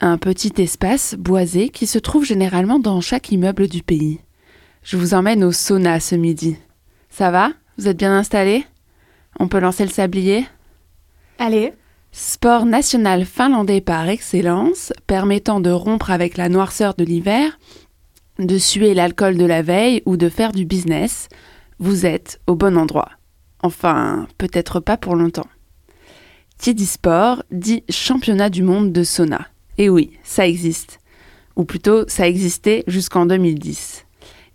Un 0.00 0.18
petit 0.18 0.52
espace 0.58 1.14
boisé 1.14 1.68
qui 1.68 1.86
se 1.86 1.98
trouve 1.98 2.24
généralement 2.24 2.78
dans 2.78 3.00
chaque 3.00 3.32
immeuble 3.32 3.68
du 3.68 3.82
pays. 3.82 4.20
Je 4.82 4.96
vous 4.96 5.14
emmène 5.14 5.42
au 5.42 5.52
sauna 5.52 6.00
ce 6.00 6.14
midi. 6.14 6.56
Ça 7.08 7.30
va? 7.30 7.52
Vous 7.78 7.88
êtes 7.88 7.96
bien 7.96 8.16
installés? 8.16 8.64
On 9.38 9.48
peut 9.48 9.58
lancer 9.58 9.84
le 9.84 9.90
sablier? 9.90 10.46
Allez. 11.38 11.72
Sport 12.12 12.64
national 12.64 13.26
finlandais 13.26 13.82
par 13.82 14.08
excellence, 14.08 14.92
permettant 15.06 15.60
de 15.60 15.70
rompre 15.70 16.10
avec 16.10 16.38
la 16.38 16.48
noirceur 16.48 16.94
de 16.94 17.04
l'hiver, 17.04 17.58
de 18.38 18.56
suer 18.56 18.94
l'alcool 18.94 19.36
de 19.36 19.44
la 19.44 19.60
veille 19.60 20.02
ou 20.06 20.16
de 20.16 20.30
faire 20.30 20.52
du 20.52 20.64
business, 20.64 21.28
vous 21.78 22.06
êtes 22.06 22.40
au 22.46 22.54
bon 22.54 22.78
endroit. 22.78 23.10
Enfin, 23.62 24.26
peut-être 24.38 24.80
pas 24.80 24.96
pour 24.96 25.14
longtemps. 25.14 25.48
Qui 26.58 26.74
dit 26.74 26.86
sport 26.86 27.42
dit 27.50 27.84
championnat 27.90 28.48
du 28.48 28.62
monde 28.62 28.92
de 28.92 29.04
sauna. 29.04 29.46
Et 29.76 29.90
oui, 29.90 30.12
ça 30.24 30.46
existe. 30.46 31.00
Ou 31.54 31.64
plutôt, 31.64 32.08
ça 32.08 32.26
existait 32.26 32.82
jusqu'en 32.86 33.26
2010. 33.26 34.06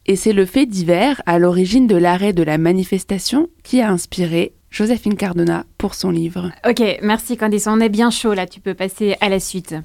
Et 0.08 0.16
c'est 0.16 0.34
le 0.34 0.48
fait 0.48 0.66
divers 0.66 1.22
à 1.28 1.38
l'origine 1.38 1.86
de 1.86 1.96
l'arrêt 1.96 2.34
de 2.34 2.42
la 2.42 2.58
manifestation 2.58 3.50
qui 3.64 3.82
a 3.82 3.92
inspiré 3.92 4.56
Joséphine 4.72 5.16
Cardona 5.16 5.66
pour 5.78 5.94
son 5.94 6.10
livre. 6.12 6.52
Ok, 6.68 6.82
merci 7.04 7.36
Candice, 7.36 7.68
on 7.68 7.82
est 7.82 7.90
bien 7.90 8.10
chaud 8.10 8.34
là, 8.34 8.48
tu 8.48 8.62
peux 8.62 8.74
passer 8.74 9.16
à 9.20 9.28
la 9.28 9.40
suite. 9.40 9.76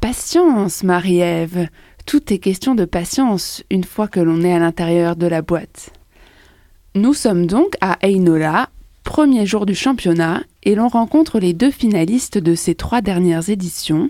Patience, 0.00 0.82
Marie-Ève. 0.82 1.68
Tout 2.06 2.32
est 2.32 2.38
question 2.38 2.74
de 2.74 2.86
patience 2.86 3.62
une 3.70 3.84
fois 3.84 4.08
que 4.08 4.18
l'on 4.18 4.40
est 4.40 4.54
à 4.54 4.58
l'intérieur 4.58 5.16
de 5.16 5.26
la 5.26 5.42
boîte. 5.42 5.92
Nous 6.94 7.12
sommes 7.12 7.46
donc 7.46 7.74
à 7.82 7.98
Einola, 8.00 8.70
premier 9.04 9.44
jour 9.44 9.66
du 9.66 9.74
championnat, 9.74 10.42
et 10.62 10.74
l'on 10.74 10.88
rencontre 10.88 11.38
les 11.38 11.52
deux 11.52 11.70
finalistes 11.70 12.38
de 12.38 12.54
ces 12.54 12.74
trois 12.74 13.02
dernières 13.02 13.50
éditions, 13.50 14.08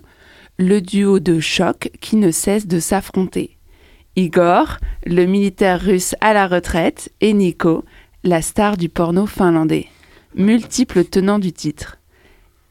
le 0.57 0.81
duo 0.81 1.19
de 1.19 1.41
choc 1.41 1.91
qui 2.01 2.17
ne 2.17 2.31
cesse 2.31 2.69
de 2.69 2.79
s'affronter. 2.79 3.57
Igor, 4.17 4.79
le 5.05 5.27
militaire 5.27 5.81
russe 5.81 6.15
à 6.21 6.33
la 6.33 6.47
retraite, 6.47 7.13
et 7.21 7.33
Nico, 7.33 7.85
la 8.23 8.43
star 8.43 8.77
du 8.77 8.89
porno 8.89 9.27
finlandais, 9.27 9.87
multiple 10.35 11.05
tenant 11.05 11.39
du 11.39 11.53
titre. 11.53 11.99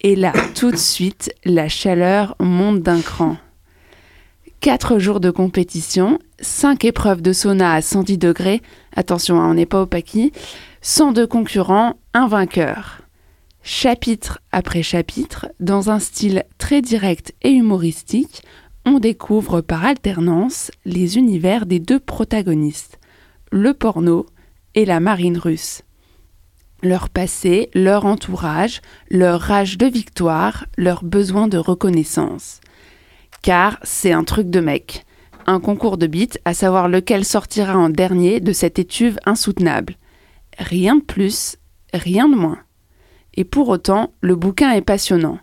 Et 0.02 0.16
là, 0.16 0.32
tout 0.56 0.72
de 0.72 0.78
suite, 0.78 1.34
la 1.44 1.68
chaleur 1.68 2.36
monte 2.40 2.82
d'un 2.82 3.02
cran. 3.02 3.38
Quatre 4.60 5.00
jours 5.00 5.20
de 5.20 5.32
compétition, 5.32 6.20
cinq 6.42 6.84
épreuves 6.84 7.22
de 7.22 7.34
sauna 7.34 7.74
à 7.74 7.82
110 7.82 8.18
degrés, 8.18 8.62
attention, 8.96 9.40
hein, 9.40 9.50
on 9.50 9.54
n'est 9.54 9.66
pas 9.66 9.82
au 9.82 9.86
paquis, 9.86 10.34
102 10.82 11.28
concurrents, 11.28 11.96
un 12.14 12.28
vainqueur. 12.28 13.02
Chapitre 13.64 14.40
après 14.52 14.84
chapitre, 14.84 15.48
dans 15.60 15.90
un 15.90 16.00
style 16.00 16.44
très 16.58 16.82
direct 16.82 17.34
et 17.42 17.52
humoristique, 17.52 18.44
on 18.86 19.00
découvre 19.00 19.62
par 19.62 19.86
alternance 19.86 20.72
les 20.86 21.18
univers 21.18 21.66
des 21.66 21.80
deux 21.80 22.00
protagonistes, 22.00 23.00
le 23.52 23.74
porno 23.74 24.26
et 24.76 24.86
la 24.86 25.00
marine 25.00 25.38
russe. 25.38 25.84
Leur 26.82 27.10
passé, 27.10 27.70
leur 27.74 28.06
entourage, 28.06 28.82
leur 29.10 29.42
rage 29.42 29.78
de 29.78 29.86
victoire, 29.86 30.66
leur 30.78 31.04
besoin 31.04 31.48
de 31.48 31.58
reconnaissance. 31.58 32.62
Car 33.42 33.80
c'est 33.84 34.14
un 34.14 34.24
truc 34.24 34.50
de 34.50 34.62
mec. 34.62 35.06
Un 35.46 35.60
concours 35.60 35.98
de 35.98 36.08
bites 36.08 36.40
à 36.46 36.54
savoir 36.54 36.88
lequel 36.88 37.26
sortira 37.26 37.78
en 37.78 37.90
dernier 37.90 38.40
de 38.40 38.54
cette 38.54 38.80
étuve 38.80 39.18
insoutenable. 39.26 39.96
Rien 40.58 40.96
de 40.96 41.02
plus, 41.02 41.58
rien 41.94 42.30
de 42.30 42.36
moins. 42.36 42.60
Et 43.34 43.44
pour 43.44 43.70
autant, 43.70 44.14
le 44.22 44.36
bouquin 44.36 44.72
est 44.72 44.82
passionnant. 44.82 45.40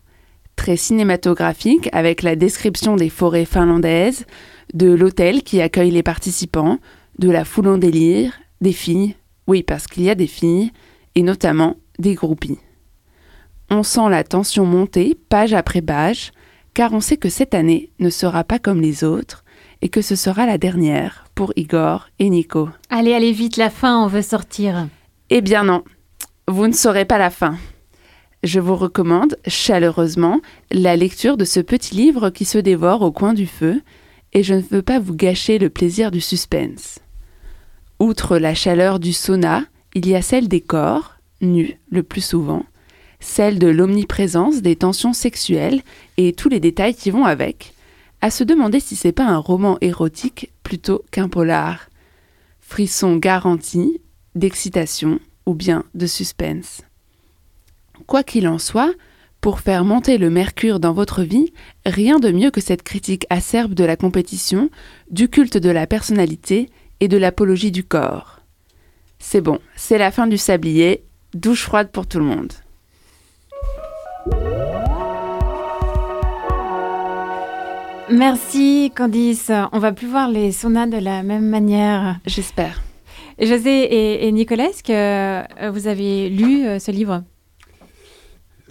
Très 0.55 0.77
cinématographique 0.77 1.89
avec 1.93 2.23
la 2.23 2.35
description 2.35 2.97
des 2.97 3.11
forêts 3.11 3.45
finlandaises, 3.45 4.25
de 4.73 4.91
l'hôtel 4.91 5.43
qui 5.43 5.61
accueille 5.61 5.91
les 5.91 6.03
participants, 6.03 6.79
de 7.19 7.31
la 7.31 7.45
foule 7.45 7.69
en 7.69 7.79
délire, 7.79 8.33
des 8.61 8.73
filles, 8.73 9.15
oui 9.47 9.63
parce 9.63 9.87
qu'il 9.87 10.05
y 10.05 10.11
a 10.11 10.15
des 10.15 10.27
filles, 10.27 10.73
et 11.15 11.23
notamment 11.23 11.77
des 11.99 12.15
groupies. 12.15 12.59
On 13.71 13.83
sent 13.83 14.09
la 14.11 14.23
tension 14.23 14.65
monter 14.65 15.17
page 15.29 15.55
après 15.55 15.83
page, 15.83 16.33
car 16.75 16.93
on 16.93 17.01
sait 17.01 17.17
que 17.17 17.29
cette 17.29 17.55
année 17.55 17.91
ne 17.99 18.11
sera 18.11 18.45
pas 18.45 18.59
comme 18.59 18.81
les 18.81 19.03
autres, 19.03 19.45
et 19.83 19.89
que 19.89 20.03
ce 20.03 20.17
sera 20.17 20.47
la 20.47 20.59
dernière 20.59 21.27
pour 21.35 21.53
Igor 21.57 22.09
et 22.19 22.31
Nico. 22.31 22.69
Allez, 22.91 23.15
allez 23.15 23.33
vite, 23.33 23.57
la 23.57 23.71
fin, 23.71 24.03
on 24.03 24.07
veut 24.07 24.23
sortir. 24.23 24.89
Eh 25.31 25.41
bien 25.41 25.65
non, 25.65 25.85
vous 26.49 26.67
ne 26.67 26.73
saurez 26.73 27.05
pas 27.05 27.19
la 27.19 27.31
fin. 27.31 27.57
Je 28.43 28.61
vous 28.61 28.77
recommande 28.77 29.37
chaleureusement 29.47 30.41
la 30.71 30.97
lecture 30.97 31.37
de 31.37 31.45
ce 31.45 31.61
petit 31.61 31.95
livre 31.95 32.31
qui 32.31 32.45
se 32.45 32.59
dévore 32.59 33.03
au 33.03 33.11
coin 33.11 33.35
du 33.35 33.47
feu, 33.47 33.83
et 34.33 34.43
je 34.43 34.55
ne 34.55 34.61
veux 34.61 34.83
pas 34.83 34.99
vous 34.99 35.15
gâcher 35.15 35.59
le 35.59 35.71
plaisir 35.71 36.11
du 36.11 36.21
suspense. 36.21 37.01
Outre 37.99 38.37
la 38.37 38.55
chaleur 38.55 38.99
du 38.99 39.15
sauna, 39.15 39.65
il 39.95 40.07
y 40.07 40.15
a 40.15 40.21
celle 40.21 40.49
des 40.49 40.61
corps, 40.61 41.15
nus 41.41 41.79
le 41.91 42.03
plus 42.03 42.21
souvent, 42.21 42.65
celle 43.21 43.59
de 43.59 43.69
l'omniprésence 43.69 44.61
des 44.61 44.77
tensions 44.77 45.15
sexuelles 45.15 45.83
et 46.19 46.35
tous 46.35 46.51
les 46.51 46.61
détails 46.61 46.95
qui 46.95 47.11
vont 47.11 47.25
avec, 47.25 47.73
à 48.21 48.31
se 48.31 48.45
demander 48.45 48.81
si 48.81 48.97
c'est 48.97 49.13
pas 49.13 49.27
un 49.27 49.39
roman 49.39 49.79
érotique 49.81 50.51
plutôt 50.63 51.05
qu'un 51.11 51.29
polar. 51.29 51.89
Frisson 52.61 53.17
garanti, 53.17 54.01
d'excitation 54.35 55.19
ou 55.47 55.55
bien 55.55 55.85
de 55.95 56.07
suspense. 56.07 56.83
Quoi 58.07 58.23
qu'il 58.23 58.47
en 58.47 58.59
soit, 58.59 58.93
pour 59.41 59.61
faire 59.61 59.85
monter 59.85 60.19
le 60.19 60.29
mercure 60.29 60.81
dans 60.81 60.93
votre 60.93 61.23
vie, 61.23 61.53
rien 61.87 62.19
de 62.19 62.31
mieux 62.31 62.51
que 62.51 62.61
cette 62.61 62.83
critique 62.83 63.27
acerbe 63.31 63.73
de 63.73 63.85
la 63.85 63.97
compétition, 63.97 64.71
du 65.11 65.29
culte 65.29 65.57
de 65.57 65.71
la 65.71 65.87
personnalité 65.87 66.69
et 67.01 67.09
de 67.09 67.17
l'apologie 67.17 67.73
du 67.73 67.85
corps. 67.85 68.41
C'est 69.19 69.41
bon, 69.41 69.59
c'est 69.77 69.99
la 69.99 70.11
fin 70.11 70.27
du 70.27 70.39
sablier, 70.39 71.05
douche 71.35 71.63
froide 71.63 71.91
pour 71.91 72.07
tout 72.07 72.19
le 72.19 72.25
monde. 72.25 72.53
Merci 78.11 78.93
Candice. 78.95 79.51
On 79.73 79.79
va 79.81 79.93
plus 79.93 80.07
voir 80.07 80.29
les 80.29 80.53
saunas 80.53 80.87
de 80.87 80.99
la 80.99 81.23
même 81.25 81.49
manière. 81.49 82.21
J'espère. 82.25 82.83
José 83.41 83.83
et, 83.83 84.29
et 84.29 84.33
Nicolas, 84.33 84.67
est-ce 84.67 84.83
que 84.83 84.93
euh, 84.93 85.71
vous 85.71 85.89
avez 85.89 86.29
lu 86.29 86.65
euh, 86.67 86.79
ce 86.79 86.91
livre? 86.93 87.25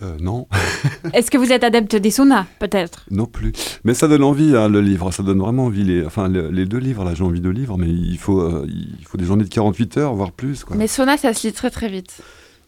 Euh, 0.04 0.18
non. 0.20 0.48
Est-ce 1.14 1.32
que 1.32 1.38
vous 1.38 1.52
êtes 1.54 1.64
adepte 1.64 1.96
des 1.96 2.12
saunas, 2.12 2.46
peut-être? 2.60 3.06
Non 3.12 3.26
plus. 3.26 3.54
Mais 3.86 3.94
ça 3.94 4.08
donne 4.10 4.24
envie, 4.24 4.56
hein, 4.56 4.68
le 4.68 4.82
livre. 4.82 5.12
Ça 5.12 5.24
donne 5.24 5.40
vraiment 5.40 5.66
envie. 5.66 5.84
Les, 5.84 6.06
enfin, 6.06 6.28
le- 6.28 6.50
les 6.50 6.66
deux 6.66 6.80
livres, 6.80 7.06
là, 7.06 7.14
j'ai 7.16 7.24
envie 7.24 7.40
de 7.42 7.50
lire, 7.50 7.78
mais 7.78 7.88
il 7.90 8.18
faut, 8.18 8.42
euh, 8.42 8.68
il 8.68 9.06
faut 9.06 9.18
des 9.18 9.24
journées 9.26 9.46
de 9.46 9.50
48 9.50 9.98
heures, 9.98 10.14
voire 10.14 10.32
plus. 10.34 10.64
Quoi. 10.66 10.76
Mais 10.76 10.88
sauna, 10.88 11.16
ça 11.18 11.34
se 11.34 11.48
lit 11.48 11.54
très 11.54 11.70
très 11.70 11.88
vite. 11.88 12.18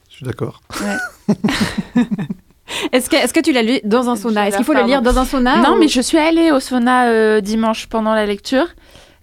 Je 0.10 0.16
suis 0.16 0.26
d'accord. 0.26 0.62
Est-ce 2.92 3.10
que, 3.10 3.16
est 3.16 3.32
que 3.34 3.40
tu 3.40 3.54
l'as 3.54 3.64
lu 3.64 3.80
dans 3.86 4.10
un 4.10 4.16
sauna? 4.16 4.48
Est-ce 4.48 4.58
qu'il 4.58 4.66
faut 4.66 4.74
le 4.74 4.84
lire 4.86 5.02
dans 5.02 5.18
un 5.18 5.26
sauna 5.26 5.62
Non, 5.62 5.76
ou- 5.76 5.80
mais 5.80 5.88
je 5.88 6.02
suis 6.02 6.18
allée 6.18 6.52
au 6.52 6.60
sauna 6.60 7.10
euh, 7.10 7.40
dimanche 7.42 7.88
pendant 7.88 8.14
la 8.14 8.26
lecture. 8.26 8.68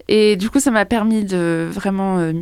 Et 0.08 0.36
du 0.36 0.50
coup, 0.50 0.60
ça 0.60 0.70
m'a 0.70 0.84
permis 0.84 1.24
de 1.24 1.68
vraiment 1.70 2.18
euh, 2.18 2.32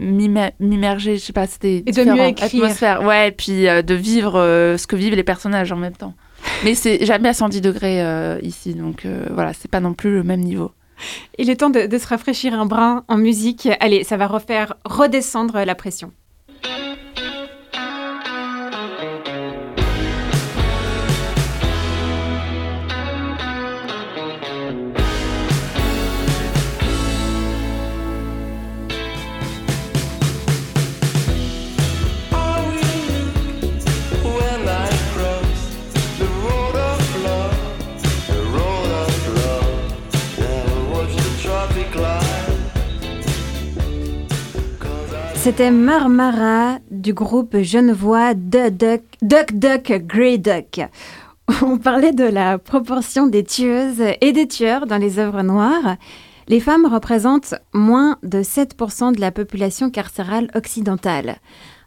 m'immerger. 0.00 1.16
Je 1.18 1.22
sais 1.24 1.32
pas, 1.32 1.46
c'était 1.46 1.82
Et 1.86 1.92
de 1.92 2.04
mieux 2.04 2.12
différent. 2.12 2.26
écrire. 2.28 2.64
Atmosphère. 2.64 3.02
Ouais, 3.02 3.28
et 3.28 3.32
puis 3.32 3.68
euh, 3.68 3.82
de 3.82 3.94
vivre 3.94 4.38
euh, 4.38 4.76
ce 4.76 4.86
que 4.86 4.96
vivent 4.96 5.14
les 5.14 5.22
personnages 5.24 5.70
en 5.72 5.76
même 5.76 5.96
temps. 5.96 6.14
Mais 6.64 6.74
c'est 6.74 7.04
jamais 7.04 7.28
à 7.28 7.34
110 7.34 7.60
degrés 7.60 8.02
euh, 8.02 8.38
ici. 8.42 8.74
Donc 8.74 9.06
voilà, 9.30 9.52
c'est 9.52 9.70
pas 9.70 9.80
non 9.80 9.92
plus 9.94 10.10
le 10.12 10.22
même 10.22 10.40
niveau. 10.40 10.72
Il 11.38 11.48
est 11.48 11.56
temps 11.56 11.70
de, 11.70 11.86
de 11.86 11.98
se 11.98 12.06
rafraîchir 12.06 12.52
un 12.54 12.66
brin 12.66 13.04
en 13.08 13.16
musique. 13.16 13.68
Allez, 13.80 14.04
ça 14.04 14.16
va 14.16 14.26
refaire 14.26 14.74
redescendre 14.84 15.64
la 15.64 15.74
pression. 15.74 16.12
C'était 45.42 45.70
Marmara 45.70 46.80
du 46.90 47.14
groupe 47.14 47.56
genevois 47.62 48.34
The 48.34 48.68
Duck, 48.70 49.00
Duck 49.22 49.54
Duck 49.54 49.90
Grey 50.06 50.36
Duck. 50.36 50.82
On 51.62 51.78
parlait 51.78 52.12
de 52.12 52.24
la 52.24 52.58
proportion 52.58 53.26
des 53.26 53.42
tueuses 53.42 54.02
et 54.20 54.32
des 54.32 54.46
tueurs 54.46 54.86
dans 54.86 54.98
les 54.98 55.18
œuvres 55.18 55.40
noires. 55.40 55.96
Les 56.46 56.60
femmes 56.60 56.84
représentent 56.84 57.54
moins 57.72 58.18
de 58.22 58.42
7% 58.42 59.14
de 59.14 59.20
la 59.22 59.32
population 59.32 59.88
carcérale 59.88 60.50
occidentale. 60.54 61.38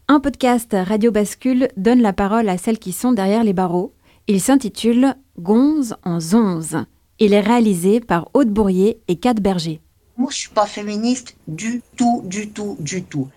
Un 0.08 0.20
podcast 0.20 0.76
Radio 0.76 1.12
Bascule 1.12 1.68
donne 1.78 2.02
la 2.02 2.12
parole 2.12 2.50
à 2.50 2.58
celles 2.58 2.80
qui 2.80 2.92
sont 2.92 3.12
derrière 3.12 3.44
les 3.44 3.54
barreaux. 3.54 3.94
Il 4.26 4.42
s'intitule 4.42 5.14
Gonze 5.38 5.96
en 6.04 6.20
zonze. 6.20 6.78
Il 7.20 7.34
est 7.34 7.40
réalisé 7.40 8.00
par 8.00 8.32
Aude 8.34 8.50
Bourrier 8.50 9.00
et 9.08 9.18
Kat 9.18 9.36
Berger. 9.36 9.80
Moi, 10.18 10.32
je 10.32 10.38
suis 10.38 10.50
pas 10.50 10.66
féministe 10.66 11.36
du 11.48 11.84
tout, 11.96 12.24
du 12.26 12.50
tout, 12.50 12.78
du 12.80 13.04
tout. 13.04 13.30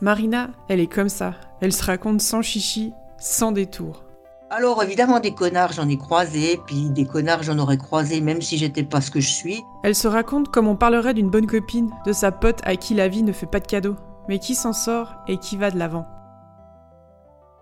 Marina, 0.00 0.50
elle 0.68 0.78
est 0.78 0.86
comme 0.86 1.08
ça. 1.08 1.34
Elle 1.60 1.72
se 1.72 1.84
raconte 1.84 2.20
sans 2.20 2.40
chichi, 2.40 2.92
sans 3.18 3.50
détour. 3.50 4.04
Alors, 4.48 4.80
évidemment, 4.82 5.18
des 5.18 5.34
connards, 5.34 5.72
j'en 5.72 5.88
ai 5.88 5.98
croisé, 5.98 6.60
puis 6.66 6.88
des 6.90 7.04
connards, 7.04 7.42
j'en 7.42 7.58
aurais 7.58 7.78
croisé, 7.78 8.20
même 8.20 8.40
si 8.40 8.58
j'étais 8.58 8.84
pas 8.84 9.00
ce 9.00 9.10
que 9.10 9.20
je 9.20 9.28
suis. 9.28 9.60
Elle 9.82 9.96
se 9.96 10.06
raconte 10.06 10.48
comme 10.48 10.68
on 10.68 10.76
parlerait 10.76 11.14
d'une 11.14 11.30
bonne 11.30 11.48
copine, 11.48 11.90
de 12.06 12.12
sa 12.12 12.30
pote 12.30 12.60
à 12.62 12.76
qui 12.76 12.94
la 12.94 13.08
vie 13.08 13.24
ne 13.24 13.32
fait 13.32 13.46
pas 13.46 13.60
de 13.60 13.66
cadeaux, 13.66 13.96
mais 14.28 14.38
qui 14.38 14.54
s'en 14.54 14.72
sort 14.72 15.14
et 15.26 15.36
qui 15.36 15.56
va 15.56 15.72
de 15.72 15.78
l'avant? 15.78 16.06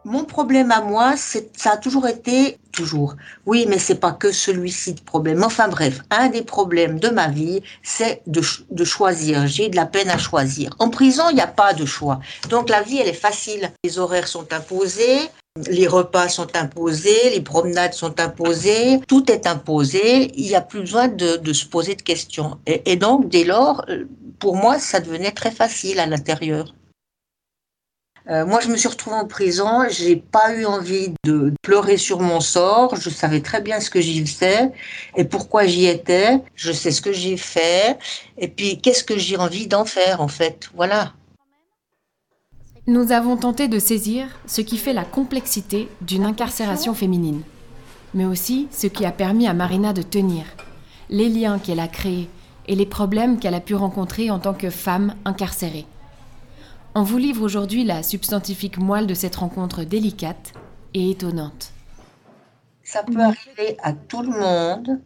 Mon 0.07 0.23
problème 0.23 0.71
à 0.71 0.83
moi, 0.83 1.15
c'est, 1.17 1.51
ça 1.59 1.73
a 1.73 1.77
toujours 1.77 2.07
été, 2.07 2.59
toujours. 2.71 3.17
Oui, 3.45 3.67
mais 3.69 3.81
c'est 3.81 3.97
pas 3.97 4.13
que 4.13 4.31
celui-ci 4.31 4.95
de 4.95 5.01
problème. 5.01 5.43
Enfin 5.43 5.67
bref, 5.67 6.01
un 6.11 6.29
des 6.29 6.43
problèmes 6.43 7.01
de 7.01 7.09
ma 7.09 7.27
vie, 7.27 7.61
c'est 7.83 8.23
de, 8.29 8.41
de 8.71 8.85
choisir. 8.85 9.49
J'ai 9.49 9.69
de 9.69 9.75
la 9.75 9.85
peine 9.85 10.09
à 10.09 10.17
choisir. 10.17 10.71
En 10.79 10.91
prison, 10.91 11.25
il 11.31 11.35
n'y 11.35 11.41
a 11.41 11.49
pas 11.49 11.75
de 11.75 11.85
choix. 11.85 12.21
Donc 12.51 12.69
la 12.69 12.83
vie, 12.83 12.99
elle 12.99 13.09
est 13.09 13.13
facile. 13.13 13.73
Les 13.83 13.99
horaires 13.99 14.29
sont 14.29 14.53
imposés. 14.53 15.19
Les 15.69 15.89
repas 15.89 16.29
sont 16.29 16.55
imposés, 16.55 17.31
les 17.31 17.41
promenades 17.41 17.95
sont 17.95 18.21
imposées, 18.21 19.01
tout 19.09 19.33
est 19.33 19.49
imposé. 19.49 20.31
Il 20.39 20.47
n'y 20.47 20.55
a 20.55 20.61
plus 20.61 20.81
besoin 20.81 21.09
de, 21.09 21.39
de, 21.39 21.53
se 21.53 21.67
poser 21.67 21.97
de 21.97 22.03
questions. 22.03 22.59
Et, 22.67 22.93
et 22.93 22.97
donc, 22.97 23.29
dès 23.29 23.43
lors, 23.43 23.85
euh, 23.89 24.05
pour 24.39 24.55
moi, 24.55 24.79
ça 24.79 25.01
devenait 25.01 25.33
très 25.33 25.51
facile 25.51 25.99
à 25.99 26.07
l'intérieur. 26.07 26.75
Euh, 28.29 28.45
moi, 28.45 28.59
je 28.61 28.69
me 28.69 28.77
suis 28.77 28.89
retrouvée 28.89 29.17
en 29.17 29.27
prison. 29.27 29.85
J'ai 29.89 30.17
pas 30.17 30.55
eu 30.55 30.65
envie 30.65 31.15
de 31.25 31.53
pleurer 31.63 31.97
sur 31.97 32.21
mon 32.21 32.41
sort. 32.41 32.97
Je 32.97 33.09
savais 33.09 33.41
très 33.41 33.61
bien 33.61 33.79
ce 33.79 33.89
que 33.89 34.01
j'y 34.01 34.27
faisais 34.27 34.73
et 35.17 35.25
pourquoi 35.25 35.67
j'y 35.67 35.87
étais. 35.87 36.41
Je 36.57 36.73
sais 36.73 36.91
ce 36.91 37.01
que 37.01 37.13
j'ai 37.13 37.37
fait. 37.37 37.99
Et 38.37 38.49
puis, 38.49 38.81
qu'est-ce 38.81 39.05
que 39.05 39.17
j'ai 39.17 39.37
envie 39.37 39.69
d'en 39.69 39.85
faire, 39.85 40.21
en 40.21 40.29
fait? 40.29 40.71
Voilà. 40.75 41.13
Nous 42.89 43.11
avons 43.13 43.37
tenté 43.37 43.69
de 43.69 43.79
saisir 43.79 44.29
ce 44.47 44.61
qui 44.61 44.77
fait 44.77 44.93
la 44.93 45.05
complexité 45.05 45.89
d'une 46.03 46.25
incarcération 46.25 46.95
féminine, 46.95 47.43
mais 48.15 48.25
aussi 48.25 48.69
ce 48.71 48.87
qui 48.87 49.05
a 49.05 49.11
permis 49.11 49.49
à 49.49 49.55
Marina 49.55 49.93
de 49.93 50.03
tenir, 50.03 50.45
les 51.11 51.29
liens 51.29 51.59
qu'elle 51.59 51.81
a 51.81 51.89
créés 51.89 52.29
et 52.69 52.77
les 52.77 52.87
problèmes 52.87 53.41
qu'elle 53.41 53.55
a 53.55 53.61
pu 53.61 53.75
rencontrer 53.75 54.31
en 54.31 54.39
tant 54.39 54.55
que 54.55 54.71
femme 54.71 55.17
incarcérée. 55.25 55.85
On 56.99 57.03
vous 57.03 57.19
livre 57.19 57.43
aujourd'hui 57.43 57.85
la 57.85 58.03
substantifique 58.03 58.79
moelle 58.79 59.07
de 59.07 59.13
cette 59.13 59.37
rencontre 59.37 59.85
délicate 59.85 60.55
et 60.95 61.11
étonnante. 61.11 61.71
Ça 62.85 63.03
peut 63.03 63.21
arriver 63.21 63.77
à 63.83 63.93
tout 63.93 64.23
le 64.23 64.31
monde, 64.31 64.99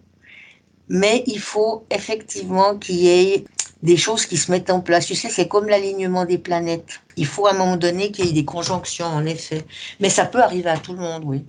mais 0.88 1.24
il 1.26 1.40
faut 1.40 1.84
effectivement 1.90 2.76
qu'il 2.76 2.94
y 2.94 3.08
ait 3.08 3.44
des 3.82 3.96
choses 3.96 4.24
qui 4.24 4.36
se 4.36 4.52
mettent 4.52 4.70
en 4.70 4.78
place. 4.78 5.06
Tu 5.06 5.16
sais, 5.16 5.30
c'est 5.30 5.48
comme 5.48 5.66
l'alignement 5.66 6.26
des 6.26 6.38
planètes. 6.38 7.00
Il 7.16 7.26
faut 7.26 7.48
à 7.48 7.54
un 7.54 7.58
moment 7.58 7.76
donné 7.76 8.12
qu'il 8.12 8.26
y 8.26 8.28
ait 8.28 8.34
des 8.34 8.44
conjonctions, 8.44 9.06
en 9.06 9.26
effet. 9.26 9.66
Mais 9.98 10.10
ça 10.10 10.26
peut 10.26 10.40
arriver 10.40 10.70
à 10.70 10.78
tout 10.78 10.92
le 10.92 11.00
monde, 11.00 11.24
oui. 11.24 11.44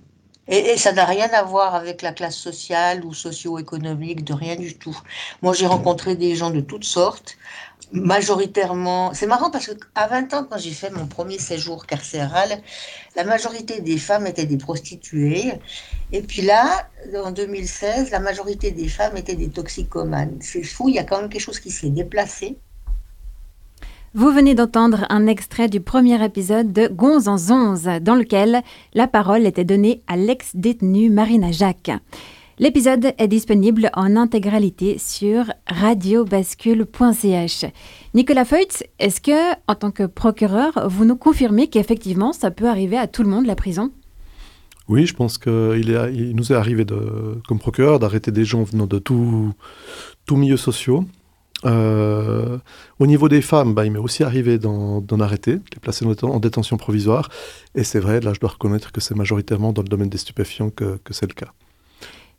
Et, 0.54 0.76
ça 0.76 0.92
n'a 0.92 1.06
rien 1.06 1.30
à 1.32 1.42
voir 1.42 1.74
avec 1.74 2.02
la 2.02 2.12
classe 2.12 2.36
sociale 2.36 3.06
ou 3.06 3.14
socio-économique, 3.14 4.22
de 4.22 4.34
rien 4.34 4.54
du 4.56 4.76
tout. 4.76 4.98
Moi, 5.40 5.54
j'ai 5.54 5.66
rencontré 5.66 6.14
des 6.14 6.36
gens 6.36 6.50
de 6.50 6.60
toutes 6.60 6.84
sortes, 6.84 7.38
majoritairement. 7.90 9.14
C'est 9.14 9.26
marrant 9.26 9.50
parce 9.50 9.68
qu'à 9.68 10.06
20 10.06 10.34
ans, 10.34 10.44
quand 10.44 10.58
j'ai 10.58 10.72
fait 10.72 10.90
mon 10.90 11.06
premier 11.06 11.38
séjour 11.38 11.86
carcéral, 11.86 12.50
la 13.16 13.24
majorité 13.24 13.80
des 13.80 13.96
femmes 13.96 14.26
étaient 14.26 14.44
des 14.44 14.58
prostituées. 14.58 15.54
Et 16.12 16.20
puis 16.20 16.42
là, 16.42 16.86
en 17.24 17.30
2016, 17.30 18.10
la 18.10 18.20
majorité 18.20 18.72
des 18.72 18.88
femmes 18.88 19.16
étaient 19.16 19.36
des 19.36 19.48
toxicomanes. 19.48 20.36
C'est 20.40 20.64
fou, 20.64 20.90
il 20.90 20.96
y 20.96 20.98
a 20.98 21.04
quand 21.04 21.18
même 21.18 21.30
quelque 21.30 21.40
chose 21.40 21.60
qui 21.60 21.70
s'est 21.70 21.88
déplacé. 21.88 22.58
Vous 24.14 24.30
venez 24.30 24.54
d'entendre 24.54 25.06
un 25.08 25.26
extrait 25.26 25.68
du 25.68 25.80
premier 25.80 26.22
épisode 26.22 26.70
de 26.70 26.86
Gonze 26.86 27.28
en 27.28 27.38
Zonze, 27.38 27.88
dans 28.02 28.14
lequel 28.14 28.60
la 28.92 29.06
parole 29.06 29.46
était 29.46 29.64
donnée 29.64 30.02
à 30.06 30.18
l'ex-détenue 30.18 31.08
Marina 31.08 31.50
Jacques. 31.50 31.92
L'épisode 32.58 33.14
est 33.16 33.28
disponible 33.28 33.88
en 33.94 34.16
intégralité 34.16 34.98
sur 34.98 35.46
radiobascule.ch. 35.66 37.64
Nicolas 38.12 38.44
Feutz, 38.44 38.84
est-ce 38.98 39.22
que, 39.22 39.54
en 39.66 39.74
tant 39.76 39.90
que 39.90 40.04
procureur, 40.04 40.90
vous 40.90 41.06
nous 41.06 41.16
confirmez 41.16 41.68
qu'effectivement 41.68 42.34
ça 42.34 42.50
peut 42.50 42.68
arriver 42.68 42.98
à 42.98 43.06
tout 43.06 43.22
le 43.22 43.30
monde 43.30 43.46
la 43.46 43.56
prison? 43.56 43.92
Oui, 44.88 45.06
je 45.06 45.14
pense 45.14 45.38
qu'il 45.38 46.34
nous 46.36 46.52
est 46.52 46.54
arrivé 46.54 46.84
comme 47.48 47.58
procureur 47.58 47.98
d'arrêter 47.98 48.30
des 48.30 48.44
gens 48.44 48.62
venant 48.62 48.86
de 48.86 48.98
tous 48.98 49.54
milieux 50.30 50.58
sociaux. 50.58 51.06
Euh, 51.64 52.58
au 52.98 53.06
niveau 53.06 53.28
des 53.28 53.42
femmes, 53.42 53.74
bah, 53.74 53.84
il 53.84 53.92
m'est 53.92 53.98
aussi 53.98 54.24
arrivé 54.24 54.58
d'en 54.58 55.20
arrêter, 55.20 55.54
de 55.56 55.62
les 55.74 55.80
placer 55.80 56.04
en, 56.04 56.28
en 56.28 56.40
détention 56.40 56.76
provisoire. 56.76 57.28
Et 57.74 57.84
c'est 57.84 58.00
vrai, 58.00 58.20
là 58.20 58.32
je 58.34 58.40
dois 58.40 58.50
reconnaître 58.50 58.92
que 58.92 59.00
c'est 59.00 59.14
majoritairement 59.14 59.72
dans 59.72 59.82
le 59.82 59.88
domaine 59.88 60.08
des 60.08 60.18
stupéfiants 60.18 60.70
que, 60.70 60.98
c'est 61.10 61.28
le 61.28 61.34
cas. 61.34 61.52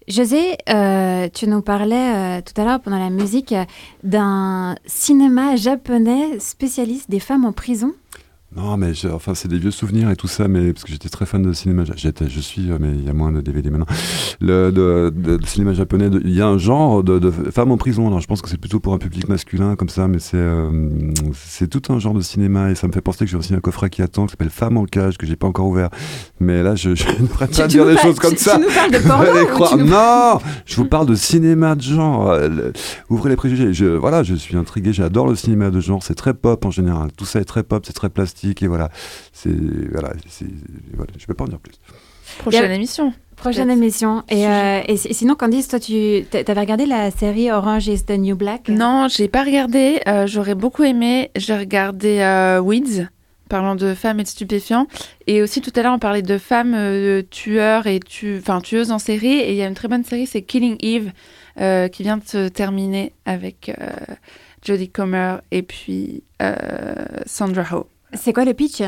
José, 0.09 0.57
euh, 0.69 1.30
tu 1.34 1.47
nous 1.47 1.61
parlais 1.61 2.39
euh, 2.39 2.41
tout 2.41 2.59
à 2.59 2.65
l'heure 2.65 2.82
pendant 2.82 2.99
la 2.99 3.09
musique 3.09 3.55
d'un 4.03 4.76
cinéma 4.86 5.55
japonais 5.55 6.39
spécialiste 6.39 7.09
des 7.09 7.21
femmes 7.21 7.45
en 7.45 7.53
prison. 7.53 7.93
Non, 8.56 8.78
mais 8.78 8.93
je- 8.93 9.08
enfin, 9.08 9.34
c'est 9.34 9.47
des 9.47 9.58
vieux 9.58 9.72
souvenirs 9.72 10.12
et 10.12 10.16
tout 10.16 10.28
ça, 10.28 10.47
mais 10.47 10.74
parce 10.74 10.84
que 10.84 10.91
j'étais 10.91 11.10
très 11.10 11.26
fan 11.26 11.41
de 11.41 11.54
cinéma. 11.54 11.84
J'étais, 11.95 12.30
je 12.30 12.39
suis, 12.39 12.72
euh, 12.72 12.78
mais 12.80 12.89
il 12.93 13.04
y 13.04 13.10
a 13.10 13.14
moins 13.14 13.32
de 13.32 13.41
DVD 13.41 13.72
maintenant. 13.72 13.88
Le 14.41 14.72
de, 14.72 15.12
de- 15.16 15.38
de 15.38 15.45
cinéma 15.47 15.74
japonais, 15.74 16.10
il 16.24 16.34
y 16.34 16.39
a 16.41 16.47
un 16.47 16.60
genre 16.60 17.04
de, 17.04 17.18
de 17.18 17.32
femmes 17.32 17.72
en 17.72 17.78
prison. 17.78 18.06
Alors, 18.08 18.20
je 18.20 18.28
pense 18.28 18.43
que 18.43 18.49
c'est 18.49 18.60
plutôt 18.60 18.80
pour 18.80 18.93
un 18.93 18.99
public 18.99 19.28
masculin 19.28 19.76
comme 19.76 19.89
ça, 19.89 20.08
mais 20.08 20.20
c'est 20.20 20.38
euh, 20.38 20.70
c'est 21.34 21.68
tout 21.68 21.82
un 21.91 21.97
genre 21.97 22.14
de 22.14 22.22
cinéma 22.22 22.70
et 22.70 22.76
ça 22.76 22.88
me 22.88 22.91
fait 22.93 23.01
penser 23.01 23.26
que 23.26 23.32
j'ai 23.32 23.38
aussi 23.38 23.56
un 23.56 23.60
coffret 23.60 23.89
qui 23.89 24.04
attend 24.04 24.26
qui 24.28 24.32
s'appelle 24.32 24.51
Femmes 24.51 24.78
en 24.78 24.86
cage 24.86 25.18
que 25.18 25.26
j'ai 25.26 25.36
pas 25.36 25.47
encore 25.47 25.66
ouvert. 25.68 25.89
Mais 26.39 26.62
là, 26.62 26.76
je, 26.76 26.93
je 26.93 27.08
ne 27.08 27.26
pourrais 27.26 27.47
pas 27.47 27.68
dire 27.68 27.86
des 27.88 27.97
choses 27.97 28.20
comme 28.20 28.34
tu- 28.36 28.43
ça. 28.43 28.58
tu 28.58 28.62
nous 28.68 28.72
parles 28.72 28.91
de 28.91 28.99
porno 28.99 29.68
tu 29.72 29.78
nous 29.84 29.89
Non, 29.89 30.39
je 30.68 30.76
vous 30.76 30.86
parle 30.86 31.08
de 31.08 31.16
cinéma 31.16 31.74
de 31.74 31.82
genre. 31.82 32.30
Euh, 32.30 32.72
Ouvrez 33.10 33.32
les 33.32 33.36
préjugés. 33.36 33.74
Je, 33.74 33.86
voilà, 33.86 34.22
je 34.22 34.36
suis 34.36 34.56
intrigué. 34.58 34.93
J'adore 34.93 35.28
le 35.28 35.36
cinéma 35.36 35.72
de 35.72 35.80
genre. 35.80 36.04
C'est 36.04 36.14
très 36.14 36.36
pop 36.36 36.64
en 36.66 36.72
général. 36.72 37.10
Tout 37.18 37.26
ça 37.26 37.39
est 37.39 37.45
très 37.45 37.64
pop, 37.64 37.84
c'est 37.88 37.93
très 37.93 38.10
plastique 38.10 38.43
et 38.52 38.68
voilà. 38.68 38.89
C'est 39.32 39.50
voilà, 39.91 40.14
voilà. 40.94 41.12
Je 41.18 41.26
peux 41.26 41.34
pas 41.34 41.46
en 41.46 41.48
dire 41.48 41.60
plus. 41.60 41.76
Prochaine 42.39 42.72
a- 42.72 42.76
émission. 42.76 43.14
Prochaine 43.36 43.70
émission. 43.70 44.24
Et, 44.30 44.48
euh, 44.48 44.82
et 44.88 44.96
si- 44.96 45.14
sinon, 45.14 45.36
Candice, 45.36 45.68
toi, 45.68 45.80
tu 45.80 46.24
t'avais 46.30 46.60
regardé 46.60 46.86
la 46.86 47.12
série 47.12 47.52
Orange 47.52 47.88
is 47.88 48.04
the 48.06 48.12
New 48.12 48.36
Black? 48.36 48.70
Non, 48.70 49.08
j'ai 49.10 49.28
pas 49.28 49.44
regardé. 49.44 50.00
euh, 50.08 50.28
J'aurais 50.28 50.56
beaucoup 50.56 50.84
aimé. 50.84 51.32
J'ai 51.36 51.58
regardé 51.58 52.20
euh, 52.20 52.60
Weeds, 52.62 53.08
parlant 53.50 53.76
de 53.76 53.94
femmes 53.96 54.20
et 54.20 54.24
de 54.24 54.28
stupéfiants. 54.30 54.88
Et 55.28 55.41
aussi, 55.41 55.62
tout 55.62 55.72
à 55.76 55.82
l'heure, 55.84 55.94
on 55.94 56.00
parlait 56.00 56.22
de 56.22 56.38
femmes 56.38 56.74
euh, 56.76 57.22
tueurs 57.30 57.88
et 57.88 58.00
tu... 58.00 58.38
enfin, 58.39 58.62
tueuses 58.62 58.91
en 58.91 59.00
série. 59.00 59.34
Et 59.39 59.52
il 59.52 59.58
y 59.58 59.62
a 59.64 59.68
une 59.68 59.74
très 59.74 59.88
bonne 59.89 60.06
série, 60.06 60.28
c'est 60.28 60.41
Killing 60.44 60.78
Eve, 60.82 61.12
euh, 61.60 61.88
qui 61.89 62.04
vient 62.04 62.18
de 62.18 62.24
se 62.26 62.48
terminer 62.48 63.12
avec 63.26 63.70
euh, 63.78 63.89
Jodie 64.66 64.89
Comer 64.89 65.38
et 65.52 65.64
puis 65.64 66.24
euh, 66.41 66.56
Sandra 67.26 67.66
Oh. 67.74 67.88
C'est 68.16 68.34
quoi 68.34 68.45
le 68.45 68.53
pitch? 68.53 68.82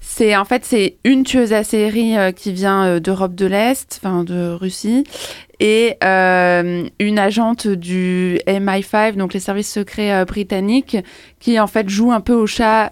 C'est 0.00 0.36
en 0.36 0.44
fait 0.44 0.64
c'est 0.64 0.96
une 1.04 1.24
tueuse 1.24 1.52
à 1.52 1.64
série 1.64 2.16
euh, 2.16 2.32
qui 2.32 2.52
vient 2.52 2.84
euh, 2.84 3.00
d'Europe 3.00 3.34
de 3.34 3.46
l'Est, 3.46 4.00
enfin 4.02 4.24
de 4.24 4.50
Russie, 4.50 5.04
et 5.60 5.96
euh, 6.02 6.86
une 6.98 7.18
agente 7.18 7.68
du 7.68 8.40
MI5, 8.46 9.14
donc 9.14 9.32
les 9.32 9.40
services 9.40 9.72
secrets 9.72 10.24
britanniques, 10.24 10.96
qui 11.40 11.58
en 11.60 11.66
fait 11.66 11.88
joue 11.88 12.12
un 12.12 12.20
peu 12.20 12.34
au 12.34 12.46
chat, 12.46 12.90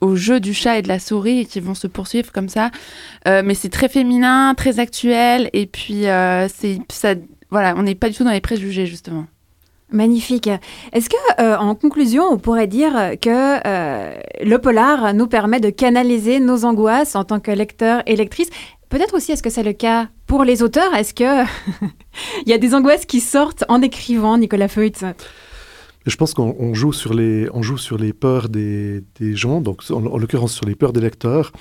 au 0.00 0.16
jeu 0.16 0.40
du 0.40 0.54
chat 0.54 0.78
et 0.78 0.82
de 0.82 0.88
la 0.88 0.98
souris, 0.98 1.40
et 1.40 1.44
qui 1.44 1.60
vont 1.60 1.74
se 1.74 1.88
poursuivre 1.88 2.30
comme 2.32 2.48
ça. 2.48 2.70
Mais 3.26 3.54
c'est 3.54 3.68
très 3.68 3.88
féminin, 3.88 4.54
très 4.54 4.78
actuel, 4.78 5.50
et 5.52 5.66
puis 5.66 6.04
c'est 6.48 6.78
ça, 6.90 7.14
voilà, 7.50 7.74
on 7.76 7.82
n'est 7.82 7.96
pas 7.96 8.08
du 8.08 8.14
tout 8.14 8.24
dans 8.24 8.30
les 8.30 8.40
préjugés 8.40 8.86
justement. 8.86 9.26
Magnifique. 9.92 10.48
Est-ce 10.92 11.08
que, 11.08 11.42
euh, 11.42 11.56
en 11.56 11.74
conclusion, 11.74 12.24
on 12.30 12.38
pourrait 12.38 12.66
dire 12.66 12.92
que 13.20 13.66
euh, 13.66 14.14
le 14.42 14.58
polar 14.58 15.14
nous 15.14 15.26
permet 15.26 15.60
de 15.60 15.70
canaliser 15.70 16.40
nos 16.40 16.64
angoisses 16.64 17.16
en 17.16 17.24
tant 17.24 17.40
que 17.40 17.50
lecteur 17.50 18.02
et 18.06 18.16
lectrice? 18.16 18.50
Peut-être 18.88 19.14
aussi, 19.14 19.32
est-ce 19.32 19.42
que 19.42 19.50
c'est 19.50 19.62
le 19.62 19.72
cas 19.72 20.08
pour 20.26 20.44
les 20.44 20.62
auteurs? 20.62 20.94
Est-ce 20.94 21.14
que 21.14 21.44
il 22.44 22.48
y 22.48 22.52
a 22.52 22.58
des 22.58 22.74
angoisses 22.74 23.06
qui 23.06 23.20
sortent 23.20 23.64
en 23.68 23.82
écrivant, 23.82 24.36
Nicolas 24.36 24.68
Feutz 24.68 25.04
Je 26.06 26.16
pense 26.16 26.34
qu'on 26.34 26.56
on 26.58 26.74
joue 26.74 26.92
sur 26.92 27.14
les, 27.14 27.48
on 27.54 27.62
joue 27.62 27.78
sur 27.78 27.98
les 27.98 28.12
peurs 28.12 28.48
des, 28.48 29.04
des 29.20 29.36
gens, 29.36 29.60
donc 29.60 29.82
en, 29.90 30.06
en 30.06 30.18
l'occurrence 30.18 30.52
sur 30.52 30.66
les 30.66 30.74
peurs 30.74 30.92
des 30.92 31.00
lecteurs, 31.00 31.52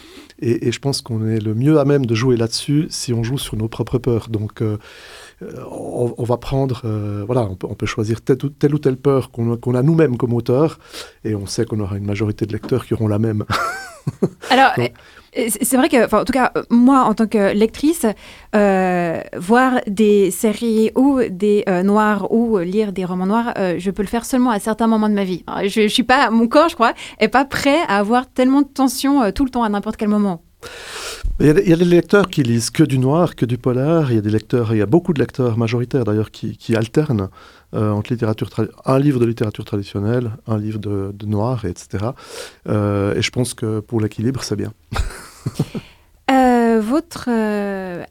et, 0.41 0.71
je 0.71 0.79
pense 0.79 1.01
qu'on 1.01 1.25
est 1.27 1.39
le 1.39 1.53
mieux 1.53 1.79
à 1.79 1.85
même 1.85 2.05
de 2.05 2.15
jouer 2.15 2.37
là-dessus 2.37 2.87
si 2.89 3.13
on 3.13 3.23
joue 3.23 3.37
sur 3.37 3.57
nos 3.57 3.67
propres 3.67 3.97
peurs. 3.97 4.29
Donc 4.29 4.61
euh, 4.61 4.65
euh, 4.73 4.77
on, 5.41 6.13
on 6.17 6.23
va 6.23 6.37
prendre, 6.37 6.81
euh, 6.85 7.23
voilà, 7.25 7.41
on 7.41 7.55
peut, 7.55 7.67
on 7.69 7.75
peut 7.75 7.85
choisir 7.85 8.21
telle 8.21 8.37
ou 8.43 8.49
telle, 8.49 8.75
ou 8.75 8.79
telle 8.79 8.97
peur 8.97 9.31
qu'on 9.31 9.75
a, 9.75 9.81
nous-mêmes 9.81 10.17
comme 10.17 10.33
auteur, 10.33 10.79
et 11.23 11.35
on 11.35 11.45
sait 11.45 11.65
qu'on 11.65 11.79
aura 11.79 11.97
une 11.97 12.05
majorité 12.05 12.45
de 12.45 12.53
lecteurs 12.53 12.85
qui 12.85 12.93
auront 12.93 13.07
la 13.07 13.19
même. 13.19 13.45
Alors, 14.49 14.71
Donc, 14.77 14.91
euh, 15.37 15.47
c'est 15.61 15.77
vrai 15.77 15.89
que, 15.89 16.05
enfin, 16.05 16.21
en 16.21 16.25
tout 16.25 16.33
cas, 16.33 16.51
euh, 16.57 16.63
moi, 16.69 17.01
en 17.01 17.13
tant 17.13 17.27
que 17.27 17.53
lectrice, 17.53 18.05
euh, 18.55 19.21
voir 19.37 19.79
des 19.87 20.31
séries 20.31 20.91
ou 20.95 21.21
des 21.29 21.63
euh, 21.69 21.83
noirs 21.83 22.31
ou 22.31 22.57
lire 22.57 22.91
des 22.91 23.05
romans 23.05 23.27
noirs, 23.27 23.53
euh, 23.57 23.75
je 23.77 23.91
peux 23.91 24.01
le 24.01 24.07
faire 24.07 24.25
seulement 24.25 24.49
à 24.49 24.59
certains 24.59 24.87
moments 24.87 25.09
de 25.09 25.13
ma 25.13 25.23
vie. 25.23 25.43
Je, 25.63 25.81
je 25.81 25.87
suis 25.87 26.03
pas, 26.03 26.29
mon 26.31 26.47
corps, 26.47 26.69
je 26.69 26.75
crois, 26.75 26.93
est 27.19 27.27
pas 27.27 27.45
prêt 27.45 27.79
à 27.87 27.97
avoir 27.97 28.27
tellement 28.29 28.61
de 28.61 28.67
tension 28.67 29.21
euh, 29.21 29.31
tout 29.31 29.45
le 29.45 29.51
temps 29.51 29.63
à 29.63 29.69
n'importe 29.69 29.97
quel 29.97 30.09
moment. 30.09 30.41
Il 31.41 31.45
y, 31.45 31.49
a, 31.49 31.59
il 31.61 31.69
y 31.69 31.73
a 31.73 31.77
des 31.77 31.85
lecteurs 31.85 32.27
qui 32.27 32.43
lisent 32.43 32.69
que 32.69 32.83
du 32.83 32.99
noir, 32.99 33.33
que 33.33 33.45
du 33.45 33.57
polar. 33.57 34.11
Il 34.11 34.15
y 34.15 34.17
a 34.17 34.21
des 34.21 34.29
lecteurs, 34.29 34.73
il 34.73 34.79
y 34.79 34.81
a 34.81 34.85
beaucoup 34.85 35.13
de 35.13 35.19
lecteurs 35.19 35.57
majoritaires 35.57 36.03
d'ailleurs 36.03 36.31
qui, 36.31 36.57
qui 36.57 36.75
alternent 36.75 37.29
euh, 37.73 37.91
entre 37.91 38.11
littérature 38.11 38.49
un 38.85 38.99
livre 38.99 39.21
de 39.21 39.25
littérature 39.25 39.63
traditionnelle, 39.63 40.31
un 40.47 40.57
livre 40.57 40.79
de, 40.79 41.11
de 41.13 41.25
noir, 41.25 41.63
et 41.63 41.69
etc. 41.69 42.07
Euh, 42.67 43.15
et 43.15 43.21
je 43.21 43.29
pense 43.29 43.53
que 43.53 43.79
pour 43.79 44.01
l'équilibre, 44.01 44.43
c'est 44.43 44.55
bien. 44.55 44.73
Euh, 46.31 46.79
votre 46.79 47.27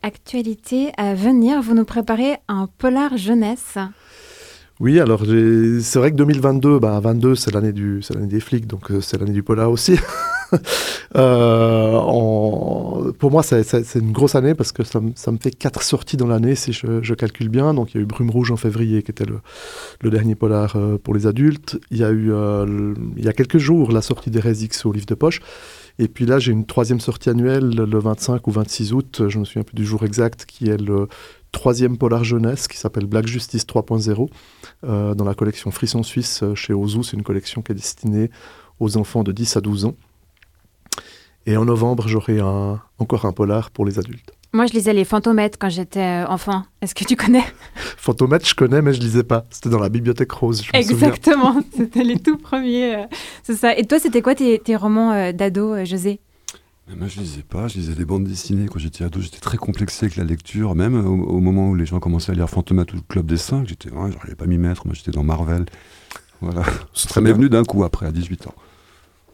actualité 0.03 0.91
à 0.97 1.15
venir, 1.15 1.63
vous 1.63 1.75
nous 1.75 1.85
préparez 1.85 2.39
un 2.49 2.69
polar 2.79 3.17
jeunesse. 3.17 3.79
Oui, 4.81 4.99
alors 4.99 5.23
c'est 5.25 5.99
vrai 6.01 6.11
que 6.11 6.17
2022, 6.17 6.81
bah, 6.81 6.99
22, 6.99 7.37
c'est 7.37 7.55
l'année 7.55 7.73
du, 7.73 8.03
c'est 8.03 8.15
l'année 8.15 8.27
des 8.27 8.41
flics, 8.41 8.67
donc 8.67 8.91
c'est 9.03 9.21
l'année 9.21 9.33
du 9.33 9.45
polar 9.45 9.71
aussi. 9.71 10.01
Euh, 11.17 13.13
Pour 13.19 13.31
moi, 13.31 13.43
c'est- 13.43 13.95
une 13.97 14.13
grosse 14.13 14.35
année 14.35 14.55
parce 14.55 14.73
que 14.73 14.85
ça, 14.85 15.01
me- 15.01 15.39
fait 15.41 15.51
quatre 15.51 15.83
sorties 15.83 16.17
dans 16.17 16.27
l'année 16.27 16.55
si 16.55 16.73
je, 16.73 17.15
calcule 17.15 17.49
bien. 17.49 17.75
Donc, 17.75 17.95
il 17.95 17.97
y 17.97 18.01
a 18.01 18.03
eu 18.03 18.07
Brume 18.07 18.31
Rouge 18.31 18.51
en 18.51 18.57
février, 18.57 19.03
qui 19.03 19.11
était 19.11 19.25
le, 19.25 20.11
dernier 20.11 20.35
polar 20.35 20.77
euh, 20.77 20.99
pour 20.99 21.15
les 21.15 21.27
adultes. 21.27 21.79
Il 21.91 21.99
y 21.99 22.05
a 22.05 22.11
eu, 22.11 22.33
euh, 22.33 22.95
il 23.17 23.25
y 23.25 23.29
a 23.29 23.33
quelques 23.33 23.59
jours, 23.59 23.91
la 23.91 24.03
sortie 24.03 24.31
des 24.31 24.65
X 24.65 24.87
au 24.87 24.93
livre 24.93 25.07
de 25.07 25.15
poche. 25.15 25.41
Et 25.99 26.07
puis 26.09 26.27
là, 26.27 26.39
j'ai 26.39 26.53
une 26.53 26.65
troisième 26.67 27.01
sortie 27.01 27.31
annuelle 27.31 27.71
le 27.71 27.99
25 27.99 28.47
ou 28.47 28.51
26 28.53 28.93
août, 28.93 29.23
je 29.29 29.39
me 29.39 29.45
souviens 29.45 29.65
plus 29.65 29.75
du 29.75 29.85
jour 29.85 30.05
exact, 30.05 30.45
qui 30.47 30.69
est 30.69 30.81
le 30.81 31.09
troisième 31.51 31.99
polar 31.99 32.23
jeunesse 32.23 32.69
qui 32.69 32.77
s'appelle 32.77 33.07
Black 33.07 33.27
Justice 33.27 33.67
3.0 33.67 34.29
euh, 34.85 35.15
dans 35.15 35.25
la 35.25 35.35
collection 35.35 35.71
Frisson 35.73 36.03
Suisse 36.05 36.45
chez 36.55 36.73
Ozu. 36.73 37.03
C'est 37.03 37.17
une 37.17 37.25
collection 37.25 37.63
qui 37.63 37.73
est 37.73 37.75
destinée 37.75 38.31
aux 38.79 38.97
enfants 38.97 39.25
de 39.25 39.33
10 39.33 39.57
à 39.57 39.61
12 39.61 39.87
ans. 39.87 39.95
Et 41.49 41.57
en 41.57 41.65
novembre, 41.65 42.09
j'aurai 42.09 42.41
un- 42.41 42.79
encore 42.99 43.25
un 43.25 43.33
polar 43.33 43.71
pour 43.71 43.87
les 43.87 43.99
adultes. 43.99 44.33
Moi, 44.53 44.67
je 44.67 44.75
lisais 44.75 44.93
les 44.93 45.05
Fantomètres 45.07 45.57
quand 45.59 45.71
j'étais 45.71 46.01
euh, 46.25 46.27
enfant. 46.27 46.65
Est-ce 46.83 46.95
que 46.95 47.05
tu 47.05 47.17
connais? 47.17 47.45
Fantomètre, 47.97 48.47
je 48.47 48.55
connais, 48.55 48.83
mais 48.83 48.93
je 48.93 49.01
lisais 49.01 49.23
pas. 49.23 49.45
C'était 49.51 49.71
dans 49.71 49.79
la 49.79 49.89
bibliothèque 49.89 50.31
rose, 50.33 50.63
je. 50.63 50.71
Exactement, 50.79 51.63
c'était 51.77 52.05
les 52.05 52.19
tout 52.19 52.37
premiers. 52.37 52.97
euh, 52.97 53.05
c'est 53.43 53.55
ça. 53.57 53.75
Et 53.79 53.87
toi, 53.87 53.99
c'était 53.99 54.21
quoi 54.21 54.35
tes, 54.35 54.59
tes 54.59 54.77
romans 54.77 55.13
euh, 55.13 55.33
d'ado, 55.33 55.73
euh, 55.73 55.85
José? 55.87 56.21
Mais 56.89 56.97
moi, 56.97 57.09
je 57.09 57.19
lisais 57.21 57.43
pas, 57.49 57.67
je 57.69 57.79
lisais 57.79 57.95
des 57.95 58.05
bandes 58.05 58.25
dessinées 58.25 58.67
quand 58.71 58.79
j'étais 58.79 59.05
ado. 59.05 59.21
J'étais 59.23 59.41
très 59.41 59.57
complexé 59.57 60.05
avec 60.07 60.17
la 60.17 60.25
lecture, 60.25 60.75
même 60.75 60.95
au, 61.07 61.25
au 61.29 61.41
moment 61.41 61.71
où 61.71 61.75
les 61.75 61.87
gens 61.87 61.99
commençaient 61.99 62.33
à 62.33 62.35
lire 62.35 62.49
Fantomas 62.51 62.85
ou 62.93 62.97
le 62.97 63.03
Club 63.09 63.25
des 63.27 63.37
Cinq. 63.39 63.67
J'étais, 63.69 63.91
ouais, 63.91 64.11
j'arrivais 64.13 64.35
pas 64.35 64.45
à 64.45 64.49
m'y 64.49 64.59
mettre. 64.59 64.87
Moi, 64.87 64.95
j'étais 64.95 65.13
dans 65.13 65.23
Marvel. 65.25 65.65
Voilà. 66.43 66.63
Ça 66.95 67.21
m'est 67.23 67.33
venu 67.33 67.49
d'un 67.49 67.65
coup 67.65 67.85
après, 67.85 68.05
à 68.07 68.13
18 68.13 68.47
ans. 68.49 68.55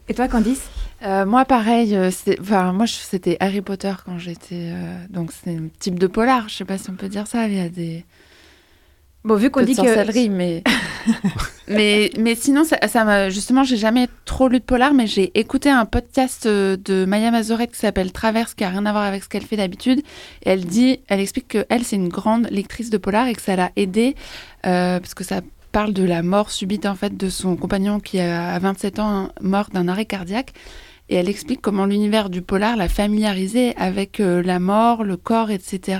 Et 0.07 0.13
toi, 0.13 0.27
Candice? 0.27 0.61
Euh, 1.03 1.25
moi, 1.25 1.45
pareil, 1.45 1.95
euh, 1.95 2.09
c'est- 2.11 2.39
enfin, 2.39 2.71
moi, 2.73 2.85
c'était 2.87 3.37
Harry 3.39 3.61
Potter 3.61 3.93
quand 4.05 4.17
j'étais. 4.17 4.71
euh, 4.71 4.95
donc, 5.09 5.31
c'est 5.31 5.51
un 5.55 5.67
type 5.79 5.99
de 5.99 6.07
polar. 6.07 6.47
Je 6.49 6.55
sais 6.55 6.65
pas 6.65 6.77
si 6.77 6.89
on 6.89 6.93
peut 6.93 7.09
dire 7.09 7.27
ça. 7.27 7.47
Il 7.47 7.55
y 7.55 7.59
a 7.59 7.69
des. 7.69 8.05
Bon, 9.23 9.35
vu 9.35 9.49
qu'on 9.49 9.61
dit 9.65 9.73
que- 9.87 10.29
mais. 10.29 10.63
mais, 11.67 12.11
mais 12.19 12.35
sinon, 12.35 12.63
ça, 12.63 12.77
ça. 12.87 13.29
Justement, 13.31 13.63
j'ai 13.63 13.77
jamais 13.77 14.07
trop 14.25 14.47
lu 14.47 14.59
de 14.59 14.63
polar, 14.63 14.93
mais 14.93 15.07
j'ai 15.07 15.31
écouté 15.37 15.69
un 15.69 15.85
podcast 15.85 16.45
euh, 16.45 16.77
de 16.77 17.05
Maya 17.05 17.31
Mazoret 17.31 17.67
qui 17.67 17.75
s'appelle 17.77 18.11
Traverse, 18.11 18.53
qui 18.53 18.63
a 18.63 18.69
rien 18.69 18.85
à 18.85 18.91
voir 18.91 19.03
avec 19.03 19.23
ce 19.23 19.29
qu'elle 19.29 19.43
fait 19.45 19.57
d'habitude. 19.57 19.99
Et 20.45 20.49
elle 20.51 20.65
dit, 20.65 20.99
elle 21.07 21.19
explique 21.19 21.47
que 21.47 21.65
elle, 21.69 21.83
c'est 21.83 21.95
une 21.95 22.09
grande 22.09 22.47
lectrice 22.51 22.91
de 22.91 22.97
polar 22.97 23.27
et 23.27 23.33
que 23.33 23.41
ça 23.41 23.55
l'a 23.55 23.71
aidée, 23.75 24.15
euh, 24.67 24.99
parce 24.99 25.15
que 25.15 25.23
ça 25.23 25.41
parle 25.75 25.91
de 25.91 26.05
la 26.05 26.23
mort 26.23 26.51
subite, 26.51 26.85
en 26.85 26.95
fait, 26.95 27.17
de 27.17 27.27
son 27.29 27.57
compagnon 27.57 27.99
qui, 27.99 28.17
a, 28.21 28.53
à 28.53 28.59
27 28.59 28.99
ans, 28.99 29.27
mort 29.41 29.67
d'un 29.73 29.89
arrêt 29.89 30.05
cardiaque. 30.05 30.53
Et 31.09 31.15
elle 31.15 31.27
explique 31.27 31.59
comment 31.59 31.85
l'univers 31.85 32.29
du 32.29 32.41
polar 32.41 32.77
l'a 32.77 32.87
familiarisé 32.87 33.75
avec 33.75 34.21
euh, 34.21 34.41
la 34.41 34.59
mort, 34.59 35.03
le 35.03 35.17
corps, 35.17 35.51
etc. 35.51 35.99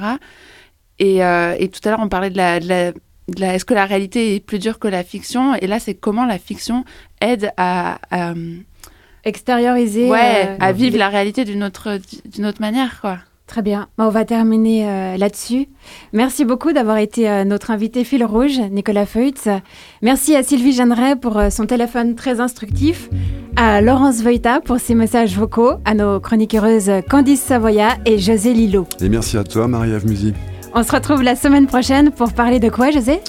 Et, 1.00 1.22
euh, 1.26 1.58
et 1.60 1.68
tout 1.68 1.82
à 1.84 1.90
l'heure, 1.90 2.00
on 2.02 2.08
parlait 2.08 2.30
de 2.30 2.38
la, 2.38 2.62
la, 2.62 2.92
de 2.94 3.40
la- 3.42 3.56
Est-ce 3.56 3.66
que 3.66 3.74
la 3.74 3.86
réalité 3.86 4.36
est 4.36 4.40
plus 4.40 4.60
dure 4.60 4.80
que 4.80 4.88
la 4.88 5.04
fiction? 5.04 5.56
Et 5.56 5.68
là, 5.68 5.80
c'est 5.82 5.94
comment 5.96 6.26
la 6.26 6.40
fiction 6.40 6.86
aide 7.20 7.52
à. 7.58 8.00
à, 8.12 8.34
Extérioriser. 9.26 10.10
ouais, 10.10 10.48
euh, 10.48 10.58
à 10.60 10.72
vivre 10.72 10.98
la 10.98 11.10
réalité 11.10 11.44
d'une 11.44 11.64
autre, 11.66 12.00
d'une 12.26 12.46
autre 12.46 12.62
manière, 12.62 13.02
quoi. 13.02 13.18
Très 13.48 13.62
bien. 13.62 13.88
On 14.00 14.10
va 14.10 14.26
terminer 14.26 14.90
euh, 14.90 15.18
là-dessus. 15.18 15.68
Merci 16.14 16.46
beaucoup 16.46 16.74
d'avoir 16.74 16.98
été 16.98 17.30
euh, 17.30 17.44
notre 17.44 17.70
invité 17.70 18.04
fil 18.04 18.26
rouge, 18.26 18.60
Nicolas 18.72 19.06
Feutz. 19.06 19.48
Merci 20.02 20.36
à 20.36 20.42
Sylvie 20.42 20.74
Jeanneret 20.74 21.16
pour 21.16 21.38
euh, 21.38 21.50
son 21.52 21.68
téléphone 21.68 22.16
très 22.16 22.40
instructif, 22.40 23.08
à 23.56 23.82
Laurence 23.82 24.22
Voita 24.24 24.62
pour 24.62 24.80
ses 24.80 24.96
messages 24.96 25.38
vocaux, 25.38 25.74
à 25.86 25.94
nos 25.94 26.20
chroniqueuses 26.20 26.92
Candice 27.08 27.42
Savoya 27.42 27.98
et 28.06 28.18
José 28.18 28.54
Lillo. 28.54 28.88
Et 29.00 29.10
merci 29.10 29.38
à 29.38 29.44
toi, 29.44 29.68
Marie-Ève 29.68 30.08
Musy. 30.08 30.34
On 30.74 30.82
se 30.82 30.92
retrouve 30.92 31.22
la 31.22 31.36
semaine 31.36 31.68
prochaine 31.68 32.10
pour 32.10 32.34
parler 32.34 32.60
de 32.60 32.70
quoi, 32.70 32.90
José? 32.90 33.20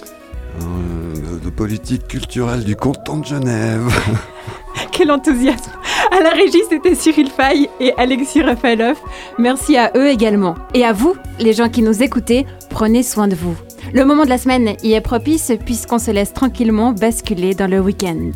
De, 0.61 1.45
de 1.45 1.51
politique 1.51 2.09
culturelle 2.09 2.65
du 2.65 2.75
canton 2.75 3.19
de 3.19 3.27
Genève. 3.27 3.87
Quel 4.93 5.11
enthousiasme 5.11 5.73
À 6.11 6.21
la 6.21 6.31
régie, 6.31 6.63
c'était 6.69 6.95
Cyril 6.95 7.31
Fay 7.31 7.69
et 7.81 7.93
Alexis 7.97 8.43
Rafaeloff. 8.43 9.03
Merci 9.39 9.77
à 9.77 9.93
eux 9.97 10.09
également. 10.09 10.55
Et 10.75 10.85
à 10.85 10.93
vous, 10.93 11.15
les 11.39 11.53
gens 11.53 11.69
qui 11.69 11.83
nous 11.83 12.03
écoutez, 12.03 12.47
prenez 12.71 13.03
soin 13.03 13.29
de 13.29 13.35
vous. 13.35 13.57
Le 13.93 14.05
moment 14.05 14.25
de 14.25 14.31
la 14.31 14.39
semaine 14.39 14.77
y 14.83 14.95
est 14.95 15.01
propice 15.01 15.53
puisqu'on 15.65 15.99
se 15.99 16.11
laisse 16.11 16.33
tranquillement 16.33 16.93
basculer 16.93 17.55
dans 17.55 17.71
le 17.71 17.81
week-end. 17.81 18.33